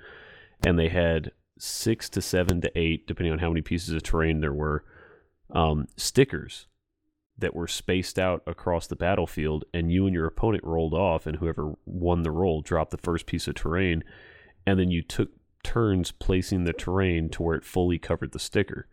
And 0.65 0.77
they 0.80 0.89
had 0.89 1.32
six 1.58 2.10
to 2.10 2.22
seven 2.22 2.62
to 2.62 2.72
eight, 2.77 3.08
depending 3.08 3.32
on 3.32 3.39
how 3.39 3.50
many 3.50 3.62
pieces 3.62 3.94
of 3.94 4.04
terrain 4.04 4.42
there 4.42 4.54
were, 4.54 4.84
um, 5.51 5.88
stickers 5.96 6.68
that 7.38 7.56
were 7.56 7.68
spaced 7.68 8.18
out 8.18 8.42
across 8.48 8.88
the 8.88 8.96
battlefield, 8.96 9.65
and 9.74 9.92
you 9.92 10.06
and 10.06 10.13
your 10.13 10.25
opponent 10.25 10.63
rolled 10.63 10.94
off, 10.94 11.25
and 11.27 11.38
whoever 11.38 11.74
won 11.86 12.24
the 12.24 12.32
roll 12.32 12.62
dropped 12.62 12.92
the 12.92 12.98
first 12.98 13.25
piece 13.25 13.48
of 13.48 13.56
terrain, 13.56 14.04
and 14.65 14.80
then 14.80 14.89
you 14.89 15.01
took 15.01 15.30
turns 15.63 16.12
placing 16.12 16.63
the 16.63 16.74
terrain 16.74 17.30
to 17.30 17.42
where 17.42 17.56
it 17.56 17.65
fully 17.65 17.98
covered 17.98 18.32
the 18.32 18.39
sticker. 18.39 18.88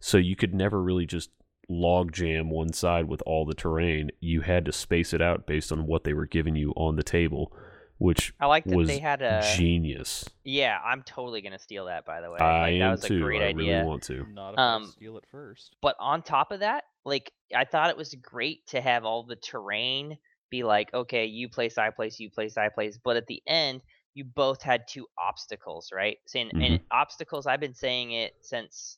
So 0.00 0.18
you 0.18 0.36
could 0.36 0.54
never 0.54 0.82
really 0.82 1.06
just 1.06 1.30
log 1.68 2.12
jam 2.12 2.50
one 2.50 2.72
side 2.72 3.06
with 3.06 3.22
all 3.24 3.44
the 3.44 3.54
terrain. 3.54 4.10
You 4.20 4.40
had 4.40 4.64
to 4.64 4.72
space 4.72 5.12
it 5.12 5.22
out 5.22 5.46
based 5.46 5.70
on 5.70 5.86
what 5.86 6.04
they 6.04 6.12
were 6.12 6.26
giving 6.26 6.56
you 6.56 6.72
on 6.76 6.96
the 6.96 7.02
table, 7.02 7.52
which 7.98 8.32
i 8.40 8.46
like 8.46 8.64
that 8.64 8.76
was 8.76 8.88
they 8.88 8.98
had 8.98 9.22
a 9.22 9.42
genius. 9.56 10.24
yeah 10.44 10.78
i'm 10.84 11.02
totally 11.02 11.40
gonna 11.40 11.58
steal 11.58 11.86
that 11.86 12.04
by 12.04 12.20
the 12.20 12.30
way 12.30 12.38
I 12.38 12.60
like, 12.70 12.78
that 12.78 12.84
am 12.84 12.90
was 12.92 13.04
a 13.04 13.08
too. 13.08 13.20
great 13.20 13.42
I 13.42 13.46
idea 13.46 13.76
really 13.78 13.86
want 13.88 14.02
to. 14.04 14.26
Not 14.32 14.54
if 14.54 14.58
Um, 14.58 14.86
steal 14.86 15.16
it 15.18 15.24
first. 15.30 15.76
but 15.82 15.96
on 15.98 16.22
top 16.22 16.52
of 16.52 16.60
that 16.60 16.84
like 17.04 17.32
i 17.54 17.64
thought 17.64 17.90
it 17.90 17.96
was 17.96 18.14
great 18.22 18.66
to 18.68 18.80
have 18.80 19.04
all 19.04 19.24
the 19.24 19.36
terrain 19.36 20.16
be 20.50 20.62
like 20.62 20.92
okay 20.94 21.26
you 21.26 21.48
place 21.48 21.76
i 21.78 21.90
place 21.90 22.18
you 22.20 22.30
place 22.30 22.56
i 22.56 22.68
place 22.68 22.98
but 23.02 23.16
at 23.16 23.26
the 23.26 23.42
end 23.46 23.80
you 24.14 24.24
both 24.24 24.62
had 24.62 24.82
two 24.88 25.06
obstacles 25.18 25.90
right 25.94 26.18
saying 26.26 26.50
and 26.54 26.80
obstacles 26.90 27.46
i've 27.46 27.60
been 27.60 27.74
saying 27.74 28.12
it 28.12 28.34
since 28.40 28.96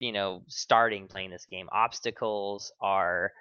you 0.00 0.12
know 0.12 0.42
starting 0.48 1.06
playing 1.08 1.30
this 1.30 1.46
game 1.46 1.68
obstacles 1.72 2.72
are 2.80 3.32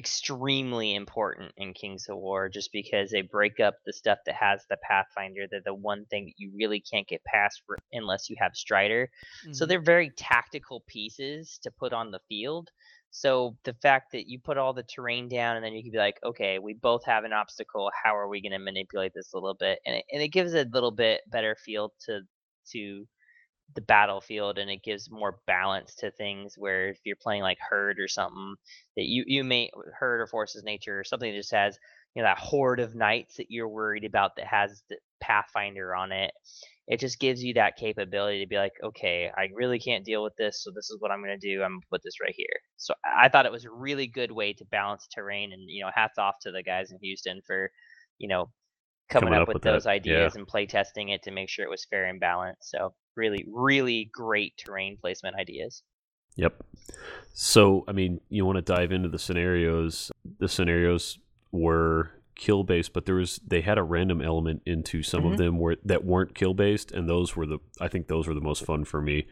extremely 0.00 0.94
important 0.94 1.52
in 1.58 1.74
Kings 1.74 2.06
of 2.08 2.16
War 2.16 2.48
just 2.48 2.72
because 2.72 3.10
they 3.10 3.20
break 3.20 3.60
up 3.60 3.74
the 3.84 3.92
stuff 3.92 4.16
that 4.24 4.34
has 4.34 4.64
the 4.70 4.78
Pathfinder. 4.82 5.42
They're 5.48 5.60
the 5.62 5.74
one 5.74 6.06
thing 6.06 6.24
that 6.24 6.38
you 6.38 6.50
really 6.56 6.80
can't 6.80 7.06
get 7.06 7.22
past 7.24 7.62
unless 7.92 8.30
you 8.30 8.36
have 8.38 8.52
Strider. 8.54 9.10
So 9.42 9.50
mm-hmm. 9.50 9.68
they're 9.68 9.82
very 9.82 10.10
tactical 10.16 10.82
pieces 10.86 11.60
to 11.64 11.70
put 11.70 11.92
on 11.92 12.10
the 12.10 12.20
field. 12.30 12.70
So 13.10 13.58
the 13.64 13.74
fact 13.74 14.12
that 14.12 14.26
you 14.26 14.38
put 14.38 14.56
all 14.56 14.72
the 14.72 14.84
terrain 14.84 15.28
down 15.28 15.56
and 15.56 15.64
then 15.64 15.74
you 15.74 15.82
can 15.82 15.92
be 15.92 15.98
like, 15.98 16.18
okay, 16.24 16.58
we 16.58 16.72
both 16.72 17.04
have 17.04 17.24
an 17.24 17.34
obstacle. 17.34 17.90
How 18.02 18.16
are 18.16 18.28
we 18.28 18.40
going 18.40 18.52
to 18.52 18.58
manipulate 18.58 19.12
this 19.14 19.34
a 19.34 19.36
little 19.36 19.54
bit? 19.54 19.80
And 19.84 19.96
it, 19.96 20.04
and 20.10 20.22
it 20.22 20.28
gives 20.28 20.54
a 20.54 20.64
little 20.72 20.92
bit 20.92 21.20
better 21.30 21.56
feel 21.62 21.92
to 22.06 22.20
to 22.72 23.06
the 23.74 23.80
battlefield 23.80 24.58
and 24.58 24.70
it 24.70 24.82
gives 24.82 25.10
more 25.10 25.38
balance 25.46 25.94
to 25.94 26.10
things 26.10 26.54
where 26.56 26.88
if 26.88 26.98
you're 27.04 27.16
playing 27.16 27.42
like 27.42 27.58
herd 27.58 27.98
or 27.98 28.08
something 28.08 28.54
that 28.96 29.04
you 29.04 29.24
you 29.26 29.44
may 29.44 29.70
uh, 29.76 29.80
herd 29.98 30.20
or 30.20 30.26
forces 30.26 30.64
nature 30.64 30.98
or 30.98 31.04
something 31.04 31.30
that 31.30 31.38
just 31.38 31.52
has 31.52 31.78
you 32.14 32.22
know 32.22 32.28
that 32.28 32.38
horde 32.38 32.80
of 32.80 32.94
knights 32.94 33.36
that 33.36 33.50
you're 33.50 33.68
worried 33.68 34.04
about 34.04 34.36
that 34.36 34.46
has 34.46 34.82
the 34.88 34.96
pathfinder 35.20 35.94
on 35.94 36.10
it 36.12 36.32
it 36.88 36.98
just 36.98 37.20
gives 37.20 37.42
you 37.42 37.54
that 37.54 37.76
capability 37.76 38.40
to 38.40 38.48
be 38.48 38.56
like 38.56 38.72
okay 38.82 39.30
i 39.36 39.48
really 39.54 39.78
can't 39.78 40.04
deal 40.04 40.22
with 40.22 40.34
this 40.36 40.62
so 40.62 40.70
this 40.74 40.90
is 40.90 40.96
what 40.98 41.10
i'm 41.10 41.22
going 41.22 41.38
to 41.38 41.48
do 41.48 41.62
i'm 41.62 41.72
going 41.72 41.80
to 41.80 41.86
put 41.90 42.02
this 42.02 42.20
right 42.20 42.34
here 42.36 42.46
so 42.76 42.92
i 43.04 43.28
thought 43.28 43.46
it 43.46 43.52
was 43.52 43.64
a 43.64 43.70
really 43.70 44.06
good 44.06 44.32
way 44.32 44.52
to 44.52 44.64
balance 44.66 45.06
terrain 45.14 45.52
and 45.52 45.62
you 45.68 45.82
know 45.82 45.90
hats 45.94 46.18
off 46.18 46.34
to 46.40 46.50
the 46.50 46.62
guys 46.62 46.90
in 46.90 46.98
houston 47.00 47.40
for 47.46 47.70
you 48.18 48.28
know 48.28 48.50
coming, 49.10 49.28
Coming 49.28 49.34
up, 49.34 49.42
up 49.42 49.48
with 49.48 49.54
with 49.56 49.62
that, 49.64 49.72
those 49.72 49.86
yeah. 49.86 49.92
ideas 49.92 50.36
and 50.36 50.46
play 50.46 50.66
testing 50.66 51.10
it 51.10 51.22
to 51.24 51.30
make 51.30 51.48
sure 51.48 51.64
it 51.64 51.70
was 51.70 51.86
fair 51.90 52.06
and 52.06 52.18
balanced 52.18 52.70
so 52.70 52.94
really 53.16 53.44
really 53.48 54.10
great 54.12 54.56
terrain 54.56 54.96
placement 55.00 55.36
ideas 55.36 55.82
Yep. 56.36 56.62
So, 57.34 57.84
I 57.88 57.92
mean, 57.92 58.20
you 58.28 58.46
want 58.46 58.56
to 58.56 58.62
dive 58.62 58.92
into 58.92 59.08
the 59.08 59.18
scenarios. 59.18 60.10
The 60.38 60.48
scenarios 60.48 61.18
were 61.50 62.12
kill 62.36 62.62
based, 62.62 62.92
but 62.92 63.04
there 63.04 63.16
was 63.16 63.40
they 63.46 63.60
had 63.60 63.78
a 63.78 63.82
random 63.82 64.22
element 64.22 64.62
into 64.64 65.02
some 65.02 65.22
Mhm. 65.24 65.32
of 65.32 65.38
them 65.38 65.58
where 65.58 65.76
that 65.84 66.04
weren't 66.04 66.34
kill 66.34 66.54
based, 66.54 66.92
and 66.92 67.08
those 67.08 67.34
were 67.36 67.46
the 67.46 67.58
I 67.80 67.88
think 67.88 68.06
those 68.06 68.26
were 68.28 68.32
the 68.34 68.40
most 68.40 68.64
fun 68.64 68.84
for 68.84 69.02
me. 69.02 69.26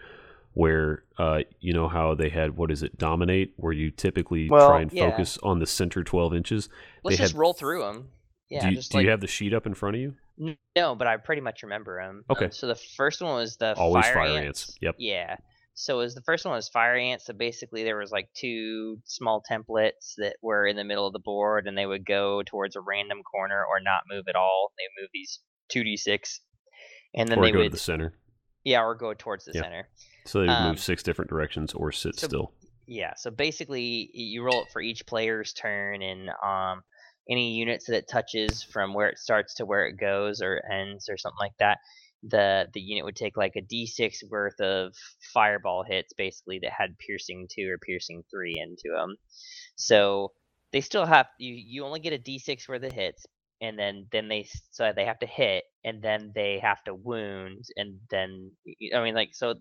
Where 0.55 1.05
uh, 1.19 1.43
you 1.61 1.73
know 1.73 1.89
how 1.89 2.15
they 2.15 2.31
had 2.31 2.57
what 2.57 2.71
is 2.73 2.83
it 2.83 2.99
dominate, 2.99 3.55
where 3.57 3.73
you 3.73 3.91
typically 3.93 4.51
Well, 4.51 4.69
try 4.69 4.81
and 4.83 4.93
yeah. 4.93 5.09
focus 5.09 5.39
on 5.43 5.61
the 5.61 5.67
center 5.67 6.03
twelve 6.03 6.35
inches. 6.35 6.69
let's 7.05 7.17
They 7.17 7.23
just 7.23 7.33
had- 7.33 7.39
roll 7.39 7.55
through 7.55 7.81
them 7.81 8.09
yeah 8.51 8.69
do 8.69 8.75
you, 8.75 8.83
do 8.83 8.97
like 8.97 9.05
you 9.05 9.11
have 9.11 9.21
the 9.21 9.27
sheet 9.29 9.55
up 9.55 9.67
in 9.67 9.75
front 9.75 9.95
of 9.97 10.03
you? 10.03 10.17
No, 10.77 10.95
but 10.95 11.07
I 11.07 11.17
pretty 11.17 11.43
much 11.43 11.63
remember 11.63 12.01
them. 12.03 12.25
Okay. 12.31 12.51
so 12.51 12.67
the 12.67 12.75
first 12.97 13.21
one 13.21 13.35
was 13.35 13.57
the 13.57 13.75
Always 13.77 14.05
fire, 14.07 14.15
fire 14.15 14.39
ants. 14.39 14.63
ants. 14.69 14.79
Yep. 14.81 14.95
Yeah. 14.99 15.37
So 15.75 15.95
it 16.01 16.03
was 16.05 16.15
the 16.15 16.23
first 16.23 16.45
one 16.45 16.55
was 16.55 16.69
fire 16.69 16.97
ants. 16.97 17.27
So 17.27 17.33
basically, 17.33 17.85
there 17.85 17.97
was 17.97 18.11
like 18.11 18.29
two 18.37 18.99
small 19.05 19.43
templates 19.51 20.15
that 20.19 20.37
were 20.43 20.67
in 20.67 20.77
the 20.77 20.85
middle 20.85 21.07
of 21.07 21.13
the 21.13 21.19
board, 21.21 21.67
and 21.67 21.77
they 21.79 21.87
would 21.87 22.05
go 22.05 22.43
towards 22.45 22.75
a 22.77 22.81
random 22.81 23.19
corner 23.23 23.65
or 23.65 23.81
not 23.81 24.03
move 24.11 24.25
at 24.29 24.35
all. 24.37 24.73
They 24.77 24.83
would 24.85 25.03
move 25.05 25.11
these 25.13 25.41
two 25.71 25.85
d 25.85 25.97
six, 25.97 26.41
and 27.15 27.29
then 27.29 27.39
or 27.39 27.45
they 27.45 27.53
go 27.53 27.59
would 27.59 27.65
to 27.65 27.71
the 27.71 27.77
center. 27.79 28.15
Yeah, 28.65 28.83
or 28.83 28.95
go 28.97 29.15
towards 29.15 29.45
the 29.45 29.53
Yeah. 29.55 29.63
center. 29.63 29.89
So 30.27 30.41
they 30.41 30.49
Um, 30.49 30.69
move 30.71 30.81
six 30.81 31.03
different 31.03 31.31
directions 31.31 31.73
or 31.75 31.93
sit 31.93 32.17
so- 32.19 32.27
still. 32.27 32.53
Yeah, 32.91 33.13
so 33.17 33.31
basically 33.31 34.11
you 34.15 34.43
roll 34.43 34.63
it 34.63 34.69
for 34.73 34.81
each 34.81 35.07
player's 35.07 35.53
turn, 35.53 36.03
and 36.03 36.31
um, 36.43 36.83
any 37.29 37.55
units 37.55 37.87
that 37.87 37.97
it 37.97 38.09
touches 38.09 38.63
from 38.63 38.95
where 38.95 39.09
it 39.09 39.19
starts 39.19 39.55
to 39.55 39.67
where 39.67 39.87
it 39.87 39.99
goes 39.99 40.41
or 40.43 40.63
ends 40.71 41.09
or 41.09 41.17
something 41.19 41.39
like 41.41 41.57
that, 41.59 41.79
the 42.23 42.67
the 42.73 42.81
unit 42.81 43.05
would 43.05 43.17
take 43.17 43.37
like 43.37 43.57
a 43.57 43.63
d6 43.63 44.29
worth 44.31 44.61
of 44.61 44.95
fireball 45.33 45.85
hits, 45.85 46.13
basically 46.13 46.59
that 46.61 46.73
had 46.73 46.99
piercing 46.99 47.47
two 47.51 47.71
or 47.71 47.79
piercing 47.79 48.25
three 48.31 48.57
into 48.59 48.95
them. 48.95 49.17
So 49.77 50.33
they 50.73 50.81
still 50.81 51.07
have 51.07 51.27
you. 51.39 51.55
You 51.55 51.85
only 51.85 52.01
get 52.01 52.13
a 52.13 52.19
d6 52.19 52.69
worth 52.69 52.83
of 52.83 52.93
hits, 52.93 53.27
and 53.61 53.79
then 53.79 54.07
then 54.13 54.29
they 54.29 54.47
so 54.71 54.93
they 54.95 55.05
have 55.05 55.19
to 55.21 55.27
hit, 55.27 55.65
and 55.85 56.03
then 56.03 56.33
they 56.35 56.59
have 56.61 56.83
to 56.85 56.95
wound, 56.95 57.65
and 57.77 57.99
then 58.11 58.51
i 58.95 59.03
mean 59.03 59.15
like 59.15 59.31
so 59.35 59.55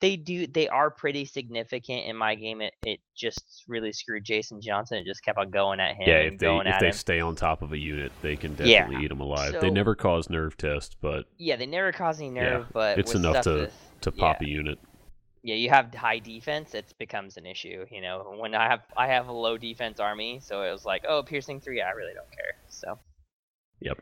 they 0.00 0.16
do 0.16 0.46
they 0.46 0.68
are 0.68 0.90
pretty 0.90 1.24
significant 1.24 2.06
in 2.06 2.16
my 2.16 2.34
game. 2.34 2.60
It 2.60 2.74
it 2.84 3.00
just 3.16 3.64
really 3.68 3.92
screwed 3.92 4.24
Jason 4.24 4.60
Johnson. 4.60 4.98
It 4.98 5.06
just 5.06 5.22
kept 5.22 5.38
on 5.38 5.50
going 5.50 5.78
at 5.80 5.94
him 5.96 6.08
Yeah, 6.08 6.14
if 6.16 6.38
they 6.38 6.56
if 6.56 6.78
they 6.80 6.86
him. 6.88 6.92
stay 6.92 7.20
on 7.20 7.36
top 7.36 7.62
of 7.62 7.72
a 7.72 7.78
unit, 7.78 8.10
they 8.22 8.36
can 8.36 8.52
Yeah, 8.58 8.80
definitely 8.82 9.04
eat 9.04 9.08
them 9.08 9.20
alive. 9.20 9.52
so- 9.52 9.60
they 9.60 9.70
never 9.70 9.94
cause 9.94 10.28
nerve 10.28 10.56
test, 10.56 10.96
but 11.00 11.26
Yeah, 11.38 11.56
they 11.56 11.66
never 11.66 11.92
cause 11.92 12.20
any 12.20 12.30
Yeah, 12.34 12.42
nerve, 12.42 12.66
but 12.72 12.98
it's 12.98 13.14
enough 13.14 13.42
to 13.44 13.54
with- 13.54 13.88
to 14.00 14.10
pop 14.12 14.40
a 14.40 14.48
unit. 14.48 14.78
yeah, 15.44 15.54
you 15.54 15.68
have 15.70 15.94
high 15.94 16.18
defense, 16.18 16.74
it 16.74 16.92
becomes 16.98 17.36
an 17.36 17.46
issue. 17.46 17.86
You 17.90 18.00
know, 18.00 18.34
when 18.36 18.54
I 18.56 18.68
have 18.68 18.82
I 18.96 19.06
have 19.08 19.28
a 19.28 19.32
low 19.32 19.56
defense 19.56 20.00
army, 20.00 20.40
so 20.40 20.62
it 20.62 20.72
was 20.72 20.84
like, 20.84 21.04
oh, 21.06 21.22
piercing 21.22 21.60
three, 21.60 21.80
I 21.80 21.90
really 21.90 22.14
don't 22.14 22.30
care. 22.32 22.54
So. 22.68 22.98
Yep. 23.82 23.98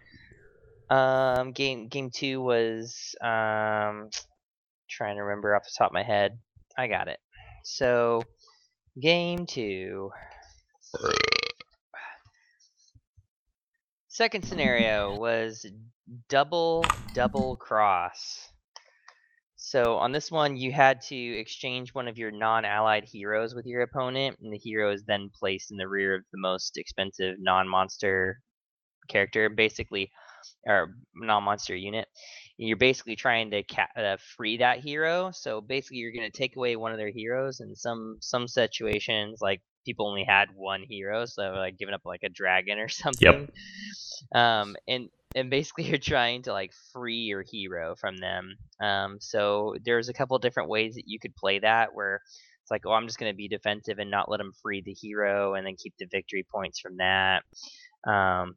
Um, 0.91 1.53
game 1.53 1.89
game 1.89 2.11
two 2.11 2.41
was 2.43 3.15
um, 3.23 4.11
trying 4.89 5.17
to 5.17 5.23
remember 5.23 5.55
off 5.55 5.63
the 5.65 5.71
top 5.77 5.91
of 5.91 5.95
my 5.95 6.03
head. 6.03 6.39
I 6.77 6.89
got 6.89 7.09
it. 7.09 7.19
So, 7.65 8.23
game 9.01 9.47
two. 9.47 10.11
Second 14.09 14.45
scenario 14.45 15.17
was 15.17 15.65
double 16.29 16.85
double 17.15 17.57
cross. 17.57 18.49
So 19.57 19.97
on 19.99 20.11
this 20.11 20.31
one, 20.31 20.57
you 20.57 20.73
had 20.73 21.03
to 21.03 21.17
exchange 21.17 21.95
one 21.95 22.09
of 22.09 22.19
your 22.19 22.31
non-allied 22.31 23.05
heroes 23.05 23.55
with 23.55 23.67
your 23.67 23.83
opponent, 23.83 24.39
and 24.43 24.53
the 24.53 24.59
hero 24.59 24.91
is 24.91 25.05
then 25.05 25.31
placed 25.39 25.71
in 25.71 25.77
the 25.77 25.87
rear 25.87 26.15
of 26.17 26.23
the 26.33 26.41
most 26.41 26.77
expensive 26.79 27.37
non-monster 27.39 28.41
character, 29.09 29.49
basically, 29.49 30.11
or 30.66 30.95
non-monster 31.14 31.76
unit. 31.76 32.09
And 32.59 32.69
you're 32.69 32.76
basically 32.76 33.16
trying 33.16 33.50
to 33.52 33.62
ca- 33.62 33.88
uh, 33.97 34.16
free 34.37 34.59
that 34.59 34.80
hero. 34.80 35.30
So 35.33 35.61
basically, 35.61 35.99
you're 35.99 36.12
going 36.12 36.30
to 36.30 36.37
take 36.38 36.57
away 36.57 36.76
one 36.76 36.92
of 36.92 36.99
their 36.99 37.11
heroes. 37.11 37.61
In 37.61 37.75
some 37.75 38.19
some 38.21 38.49
situations, 38.49 39.40
like 39.40 39.61
people 39.85 40.07
only 40.07 40.25
had 40.25 40.49
one 40.54 40.83
hero, 40.88 41.25
so 41.26 41.42
like 41.52 41.78
giving 41.78 41.95
up 41.95 42.02
like 42.04 42.23
a 42.23 42.28
dragon 42.28 42.78
or 42.78 42.88
something. 42.88 43.49
yep. 44.33 44.40
Um, 44.40 44.76
and 44.87 45.09
and 45.35 45.50
basically 45.50 45.85
you're 45.88 45.99
trying 45.99 46.42
to 46.42 46.52
like 46.52 46.73
free 46.92 47.16
your 47.16 47.42
hero 47.42 47.95
from 47.97 48.19
them. 48.19 48.57
Um, 48.80 49.19
so 49.21 49.76
there's 49.85 50.09
a 50.09 50.14
couple 50.14 50.38
different 50.38 50.69
ways 50.69 50.95
that 50.95 51.04
you 51.07 51.19
could 51.19 51.37
play 51.37 51.59
that 51.61 51.95
where 51.95 52.21
it's 52.62 52.71
like, 52.71 52.83
oh, 52.87 52.92
I'm 52.92 53.07
just 53.07 53.19
going 53.19 53.33
to 53.33 53.37
be 53.37 53.49
defensive 53.49 53.99
and 53.99 54.11
not 54.11 54.30
let 54.30 54.38
them 54.38 54.52
free 54.62 54.83
the 54.85 54.92
hero, 54.92 55.54
and 55.54 55.66
then 55.66 55.76
keep 55.76 55.95
the 55.99 56.07
victory 56.11 56.47
points 56.52 56.78
from 56.80 56.99
that. 56.99 57.42
Um, 58.07 58.54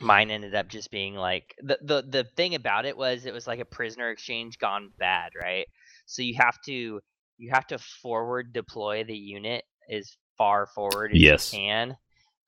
mine 0.00 0.30
ended 0.30 0.54
up 0.54 0.68
just 0.68 0.90
being 0.90 1.14
like 1.14 1.54
the 1.62 1.78
the 1.82 2.02
the 2.02 2.24
thing 2.36 2.54
about 2.54 2.86
it 2.86 2.96
was 2.96 3.26
it 3.26 3.34
was 3.34 3.46
like 3.46 3.60
a 3.60 3.64
prisoner 3.64 4.10
exchange 4.10 4.58
gone 4.58 4.90
bad, 4.98 5.32
right? 5.40 5.66
So 6.06 6.22
you 6.22 6.34
have 6.38 6.60
to 6.66 7.00
you 7.38 7.50
have 7.52 7.66
to 7.68 7.78
forward 7.78 8.52
deploy 8.52 9.04
the 9.04 9.16
unit 9.16 9.64
as 9.90 10.16
far 10.38 10.66
forward 10.66 11.12
as 11.12 11.18
Yes. 11.22 11.52
you 11.52 11.58
can 11.58 11.96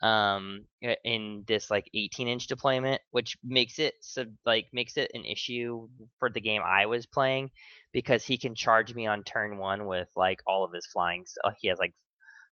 um 0.02 0.64
in 1.04 1.44
this 1.46 1.70
like 1.70 1.88
18 1.94 2.26
inch 2.26 2.48
deployment 2.48 3.00
which 3.12 3.36
makes 3.44 3.78
it 3.78 3.94
so 4.00 4.24
like 4.44 4.66
makes 4.72 4.96
it 4.96 5.10
an 5.14 5.24
issue 5.24 5.88
for 6.18 6.28
the 6.28 6.40
game 6.40 6.60
i 6.64 6.86
was 6.86 7.06
playing 7.06 7.50
because 7.92 8.24
he 8.24 8.36
can 8.36 8.54
charge 8.56 8.94
me 8.94 9.06
on 9.06 9.22
turn 9.22 9.58
one 9.58 9.86
with 9.86 10.08
like 10.16 10.40
all 10.44 10.64
of 10.64 10.72
his 10.72 10.86
flying 10.86 11.24
stuff 11.24 11.54
he 11.60 11.68
has 11.68 11.78
like 11.78 11.94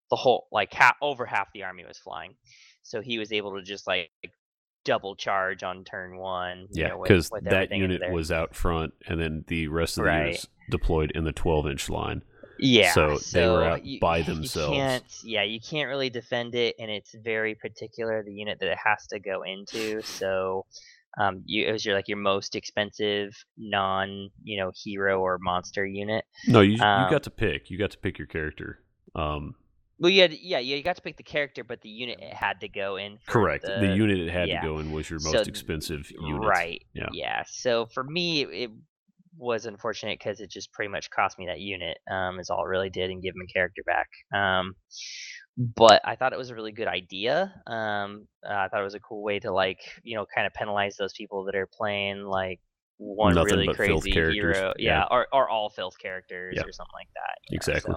the 0.09 0.15
whole 0.15 0.47
like 0.51 0.73
half 0.73 0.95
over 1.01 1.25
half 1.25 1.47
the 1.53 1.63
army 1.63 1.83
was 1.85 1.97
flying 1.97 2.35
so 2.83 3.01
he 3.01 3.19
was 3.19 3.33
able 3.33 3.55
to 3.57 3.63
just 3.63 3.85
like 3.85 4.09
double 4.83 5.15
charge 5.15 5.63
on 5.63 5.83
turn 5.83 6.17
one 6.17 6.67
Yeah, 6.71 6.89
know, 6.89 6.99
with- 6.99 7.07
because 7.07 7.29
that 7.43 7.71
unit 7.71 8.11
was 8.11 8.31
out 8.31 8.55
front, 8.55 8.93
and 9.07 9.19
then 9.19 9.45
the 9.47 9.67
rest 9.67 9.97
of 9.97 10.03
the 10.03 10.09
Right. 10.09 10.25
units 10.25 10.47
deployed 10.69 11.11
in 11.11 11.23
the 11.23 11.31
12 11.31 11.67
inch 11.67 11.89
line. 11.89 12.23
Yeah. 12.59 12.91
So 12.93 13.17
they 13.33 13.47
were 13.47 13.63
out 13.63 13.83
you- 13.85 13.99
by 13.99 14.17
you 14.19 14.23
themselves. 14.23 14.77
can't, 14.77 15.03
yeah, 15.23 15.43
you 15.43 15.59
can't 15.59 15.87
really 15.89 16.09
defend 16.09 16.53
it, 16.55 16.75
and 16.79 16.91
it's 16.91 17.13
very 17.15 17.55
particular 17.55 18.23
the 18.23 18.33
unit 18.33 18.59
that 18.59 18.71
it 18.71 18.77
has 18.83 19.07
to 19.07 19.19
go 19.19 19.41
into. 19.43 20.01
So, 20.03 20.65
um, 21.19 21.41
you 21.45 21.67
it 21.67 21.71
was 21.71 21.83
your 21.85 21.95
like 21.95 22.07
your 22.07 22.17
most 22.19 22.55
expensive 22.55 23.33
non, 23.57 24.29
you 24.43 24.57
know, 24.59 24.71
hero 24.75 25.19
or 25.19 25.37
monster 25.41 25.85
unit. 25.85 26.23
No, 26.47 26.61
you 26.61 26.73
you 26.77 26.83
Um, 26.83 27.09
got 27.11 27.23
to 27.23 27.31
pick. 27.31 27.69
You 27.71 27.77
got 27.77 27.91
to 27.91 27.97
pick 27.97 28.17
your 28.19 28.27
character. 28.27 28.83
Um, 29.15 29.55
Well, 30.01 30.09
you 30.09 30.21
had, 30.23 30.33
yeah, 30.33 30.57
you 30.57 30.81
got 30.81 30.95
to 30.95 31.01
pick 31.01 31.15
the 31.15 31.23
character, 31.23 31.63
but 31.63 31.81
the 31.81 31.89
unit 31.89 32.19
it 32.19 32.33
had 32.33 32.59
to 32.61 32.67
go 32.67 32.97
in. 32.97 33.19
correct. 33.27 33.65
The, 33.65 33.95
unit 33.95 34.19
it 34.19 34.31
had 34.31 34.49
yeah. 34.49 34.59
to 34.59 34.67
go 34.67 34.79
in 34.79 34.91
was 34.91 35.09
your 35.09 35.19
most 35.19 35.33
th- 35.33 35.47
expensive 35.47 36.11
unit. 36.11 36.41
Right. 36.41 36.83
Yeah. 36.93 37.09
Yeah. 37.13 37.43
So 37.47 37.85
for 37.85 38.03
me, 38.03 38.41
it, 38.41 38.71
was 39.37 39.65
unfortunate 39.65 40.19
because 40.19 40.39
it 40.39 40.49
just 40.49 40.71
pretty 40.73 40.89
much 40.89 41.09
cost 41.09 41.39
me 41.39 41.45
that 41.47 41.59
unit. 41.59 41.97
Um, 42.09 42.39
is 42.39 42.49
all 42.49 42.65
it 42.65 42.67
really 42.67 42.89
did, 42.89 43.09
and 43.09 43.21
give 43.21 43.33
him 43.33 43.41
a 43.47 43.53
character 43.53 43.81
back. 43.85 44.09
Um, 44.37 44.75
but 45.57 46.01
I 46.03 46.15
thought 46.15 46.33
it 46.33 46.37
was 46.37 46.49
a 46.49 46.55
really 46.55 46.71
good 46.71 46.87
idea. 46.87 47.53
Um, 47.67 48.27
uh, 48.45 48.53
I 48.53 48.67
thought 48.67 48.81
it 48.81 48.85
was 48.85 48.95
a 48.95 48.99
cool 48.99 49.23
way 49.23 49.39
to 49.39 49.51
like 49.51 49.79
you 50.03 50.15
know 50.15 50.25
kind 50.33 50.47
of 50.47 50.53
penalize 50.53 50.97
those 50.97 51.13
people 51.13 51.45
that 51.45 51.55
are 51.55 51.67
playing 51.67 52.23
like 52.23 52.59
one 52.97 53.33
Nothing 53.33 53.59
really 53.59 53.73
crazy 53.73 54.11
hero, 54.11 54.73
Yeah. 54.77 54.99
yeah, 54.99 55.05
or 55.09 55.27
or 55.33 55.49
all 55.49 55.69
filth 55.69 55.97
characters 55.99 56.55
Yeah. 56.55 56.63
or 56.63 56.71
something 56.71 56.93
like 56.93 57.09
that. 57.15 57.37
you 57.49 57.55
know, 57.55 57.57
Exactly. 57.57 57.95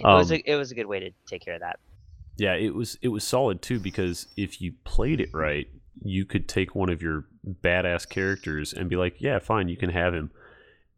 So 0.00 0.14
it 0.14 0.18
was 0.18 0.30
Um, 0.30 0.36
a, 0.36 0.50
it 0.50 0.56
was 0.56 0.70
a 0.70 0.74
good 0.74 0.86
way 0.86 1.00
to 1.00 1.10
take 1.26 1.42
care 1.44 1.54
of 1.54 1.60
that. 1.60 1.78
Yeah, 2.36 2.54
it 2.54 2.74
was 2.74 2.96
it 3.02 3.08
was 3.08 3.24
solid 3.24 3.60
too 3.62 3.78
because 3.80 4.26
if 4.36 4.60
you 4.60 4.72
played 4.84 5.20
it 5.20 5.30
right, 5.34 5.66
you 6.02 6.24
could 6.24 6.48
take 6.48 6.74
one 6.74 6.88
of 6.88 7.02
your 7.02 7.26
badass 7.46 8.08
characters 8.08 8.72
and 8.72 8.88
be 8.88 8.96
like, 8.96 9.20
"Yeah, 9.20 9.38
fine, 9.40 9.68
you 9.68 9.76
can 9.76 9.90
have 9.90 10.14
him," 10.14 10.30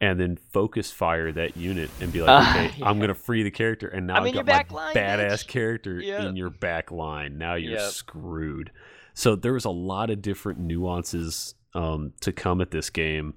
and 0.00 0.20
then 0.20 0.36
focus 0.36 0.92
fire 0.92 1.32
that 1.32 1.56
unit 1.56 1.90
and 2.00 2.12
be 2.12 2.22
like, 2.22 2.28
Uh, 2.28 2.42
"Okay, 2.50 2.72
I'm 2.82 3.00
gonna 3.00 3.14
free 3.14 3.42
the 3.42 3.50
character, 3.50 3.88
and 3.88 4.06
now 4.06 4.16
I'm 4.18 4.24
I've 4.24 4.34
got 4.34 4.46
my 4.46 4.58
back 4.58 4.72
line, 4.72 4.94
badass 4.94 5.44
bitch." 5.44 5.48
character 5.48 6.00
Yep. 6.00 6.20
in 6.20 6.36
your 6.36 6.50
back 6.50 6.90
line. 6.92 7.38
Now 7.38 7.54
you're 7.54 7.72
Yep. 7.72 7.80
screwed." 7.80 8.70
So 9.14 9.34
there 9.36 9.52
was 9.52 9.64
a 9.64 9.70
lot 9.70 10.10
of 10.10 10.22
different 10.22 10.60
nuances 10.60 11.54
um, 11.74 12.12
to 12.20 12.32
come 12.32 12.60
at 12.60 12.70
this 12.70 12.90
game. 12.90 13.34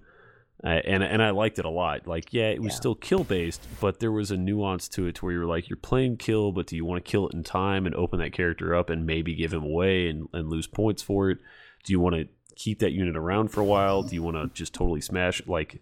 Uh, 0.63 0.67
and 0.85 1.03
and 1.03 1.21
I 1.21 1.29
liked 1.31 1.59
it 1.59 1.65
a 1.65 1.69
lot. 1.69 2.07
Like, 2.07 2.33
yeah, 2.33 2.49
it 2.49 2.61
was 2.61 2.73
Yeah. 2.73 2.77
still 2.77 2.95
kill 2.95 3.23
based, 3.23 3.67
but 3.81 3.99
there 3.99 4.11
was 4.11 4.31
a 4.31 4.37
nuance 4.37 4.87
to 4.89 5.05
it 5.07 5.15
to 5.15 5.25
where 5.25 5.33
you 5.33 5.39
were 5.39 5.45
like, 5.45 5.69
you're 5.69 5.77
playing 5.77 6.17
kill, 6.17 6.51
but 6.51 6.67
do 6.67 6.75
you 6.75 6.85
want 6.85 7.03
to 7.03 7.11
kill 7.11 7.27
it 7.27 7.33
in 7.33 7.43
time 7.43 7.85
and 7.85 7.93
open 7.93 8.19
that 8.19 8.31
character 8.33 8.73
up 8.73 8.89
and 8.89 9.05
maybe 9.05 9.35
give 9.35 9.53
him 9.53 9.63
away 9.63 10.07
and, 10.07 10.27
and 10.33 10.49
lose 10.49 10.65
points 10.65 11.01
for 11.03 11.29
it? 11.29 11.39
Do 11.83 11.91
you 11.91 11.99
want 11.99 12.15
to 12.15 12.27
keep 12.55 12.79
that 12.79 12.93
unit 12.93 13.15
around 13.17 13.49
for 13.49 13.59
a 13.61 13.65
while? 13.65 14.01
Do 14.01 14.15
you 14.15 14.23
want 14.23 14.37
to 14.37 14.47
just 14.57 14.73
totally 14.73 15.01
smash? 15.01 15.41
it? 15.41 15.47
Like, 15.49 15.81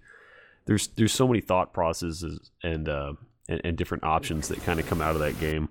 there's 0.66 0.88
there's 0.88 1.14
so 1.14 1.28
many 1.28 1.40
thought 1.40 1.72
processes 1.72 2.50
and 2.64 2.90
uh, 2.90 3.14
and, 3.48 3.62
and 3.64 3.78
different 3.78 4.04
options 4.04 4.48
that 4.48 4.64
kind 4.64 4.80
of 4.80 4.88
come 4.88 5.02
out 5.02 5.14
of 5.14 5.20
that 5.20 5.40
game. 5.40 5.70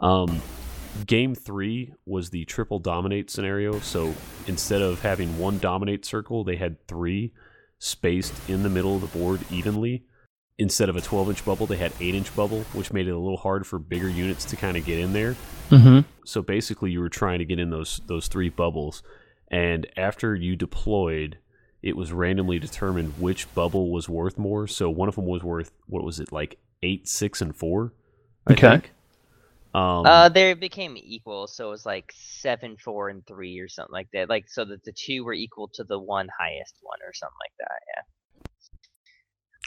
Um, 0.00 0.40
game 1.06 1.34
three 1.34 1.92
was 2.06 2.30
the 2.30 2.44
triple 2.46 2.78
dominate 2.78 3.30
scenario. 3.30 3.78
So 3.80 4.14
instead 4.46 4.80
of 4.82 5.02
having 5.02 5.38
one 5.38 5.58
dominate 5.58 6.04
circle, 6.04 6.44
they 6.44 6.56
had 6.56 6.84
three 6.88 7.32
spaced 7.78 8.34
in 8.48 8.62
the 8.62 8.68
middle 8.68 8.94
of 8.96 9.00
the 9.00 9.18
board 9.18 9.40
evenly. 9.50 10.04
Instead 10.58 10.88
of 10.88 10.96
a 10.96 11.02
12 11.02 11.28
inch 11.30 11.44
bubble, 11.44 11.66
they 11.66 11.76
had 11.76 11.92
8 12.00 12.14
inch 12.14 12.34
bubble, 12.34 12.62
which 12.72 12.92
made 12.92 13.06
it 13.08 13.12
a 13.12 13.18
little 13.18 13.36
hard 13.36 13.66
for 13.66 13.78
bigger 13.78 14.08
units 14.08 14.44
to 14.46 14.56
kind 14.56 14.76
of 14.76 14.86
get 14.86 14.98
in 14.98 15.12
there. 15.12 15.36
Mm-hmm. 15.70 16.00
So 16.24 16.40
basically, 16.40 16.90
you 16.90 17.00
were 17.00 17.10
trying 17.10 17.40
to 17.40 17.44
get 17.44 17.58
in 17.58 17.70
those 17.70 18.00
those 18.06 18.28
three 18.28 18.48
bubbles, 18.48 19.02
and 19.50 19.86
after 19.96 20.34
you 20.34 20.56
deployed, 20.56 21.38
it 21.82 21.94
was 21.96 22.10
randomly 22.10 22.58
determined 22.58 23.12
which 23.18 23.52
bubble 23.54 23.92
was 23.92 24.08
worth 24.08 24.38
more. 24.38 24.66
So 24.66 24.88
one 24.88 25.08
of 25.08 25.16
them 25.16 25.26
was 25.26 25.42
worth 25.42 25.72
what 25.86 26.04
was 26.04 26.20
it 26.20 26.32
like 26.32 26.58
eight, 26.82 27.06
six, 27.06 27.42
and 27.42 27.54
four? 27.54 27.92
I 28.46 28.52
Okay. 28.54 28.70
think. 28.70 28.92
Um, 29.76 30.06
uh, 30.06 30.28
they 30.30 30.54
became 30.54 30.96
equal, 30.96 31.46
so 31.46 31.68
it 31.68 31.70
was 31.70 31.84
like 31.84 32.10
seven, 32.16 32.76
four, 32.78 33.10
and 33.10 33.26
three, 33.26 33.58
or 33.58 33.68
something 33.68 33.92
like 33.92 34.08
that. 34.14 34.28
Like 34.30 34.48
so 34.48 34.64
that 34.64 34.82
the 34.84 34.92
two 34.92 35.22
were 35.24 35.34
equal 35.34 35.68
to 35.74 35.84
the 35.84 35.98
one 35.98 36.28
highest 36.38 36.76
one, 36.80 36.98
or 37.06 37.12
something 37.12 37.36
like 37.42 37.52
that. 37.58 37.80
Yeah. 37.94 38.02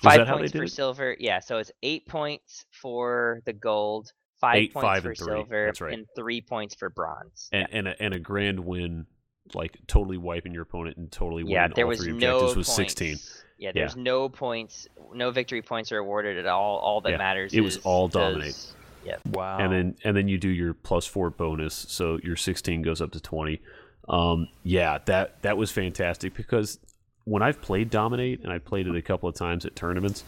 Five 0.01 0.17
that 0.19 0.27
how 0.27 0.35
they 0.35 0.39
points 0.41 0.51
did 0.53 0.57
for 0.59 0.63
it? 0.63 0.71
silver. 0.71 1.15
Yeah, 1.19 1.39
so 1.41 1.57
it's 1.57 1.71
eight 1.83 2.07
points 2.07 2.65
for 2.71 3.41
the 3.45 3.53
gold, 3.53 4.11
five 4.41 4.55
Eight, 4.55 4.73
points 4.73 4.85
five, 4.87 5.03
for 5.03 5.13
silver, 5.13 5.65
That's 5.67 5.81
right. 5.81 5.93
and 5.93 6.05
three 6.15 6.41
points 6.41 6.73
for 6.75 6.89
bronze. 6.89 7.49
and 7.51 7.67
and 7.71 7.87
a, 7.89 8.01
and 8.01 8.13
a 8.15 8.19
grand 8.19 8.59
win, 8.61 9.05
like 9.53 9.77
totally 9.87 10.17
wiping 10.17 10.53
your 10.53 10.63
opponent 10.63 10.97
and 10.97 11.11
totally 11.11 11.43
winning 11.43 11.53
yeah, 11.55 11.67
there 11.67 11.85
all 11.85 11.89
was 11.89 11.99
three 11.99 12.13
no 12.13 12.37
objectives 12.37 12.55
was 12.57 12.67
points. 12.67 12.75
sixteen. 12.75 13.17
Yeah, 13.59 13.71
there's 13.73 13.97
no 13.97 14.29
points, 14.29 14.87
no 15.13 15.31
victory 15.31 15.61
points 15.61 15.91
are 15.91 15.97
awarded 15.97 16.37
at 16.37 16.45
all. 16.47 16.77
All 16.77 17.01
that 17.01 17.11
Yeah, 17.11 17.17
matters. 17.17 17.53
it 17.53 17.59
was 17.61 17.77
all 17.83 18.07
dominate. 18.07 18.45
does- 18.53 18.73
Yeah. 19.05 19.17
Wow. 19.31 19.57
and 19.59 19.71
then 19.71 19.95
and 20.03 20.15
then 20.15 20.27
you 20.27 20.37
do 20.37 20.49
your 20.49 20.73
plus 20.73 21.05
four 21.05 21.29
bonus, 21.29 21.73
so 21.73 22.19
your 22.23 22.35
sixteen 22.35 22.81
goes 22.81 23.01
up 23.01 23.11
to 23.11 23.19
twenty. 23.19 23.61
Um, 24.07 24.49
yeah, 24.63 24.99
that 25.05 25.41
that 25.43 25.57
was 25.57 25.71
fantastic 25.71 26.33
because 26.33 26.79
when 27.25 27.41
I've 27.41 27.61
played 27.61 27.89
dominate 27.89 28.41
and 28.43 28.51
I 28.51 28.57
played 28.57 28.87
it 28.87 28.95
a 28.95 29.01
couple 29.01 29.29
of 29.29 29.35
times 29.35 29.65
at 29.65 29.75
tournaments, 29.75 30.23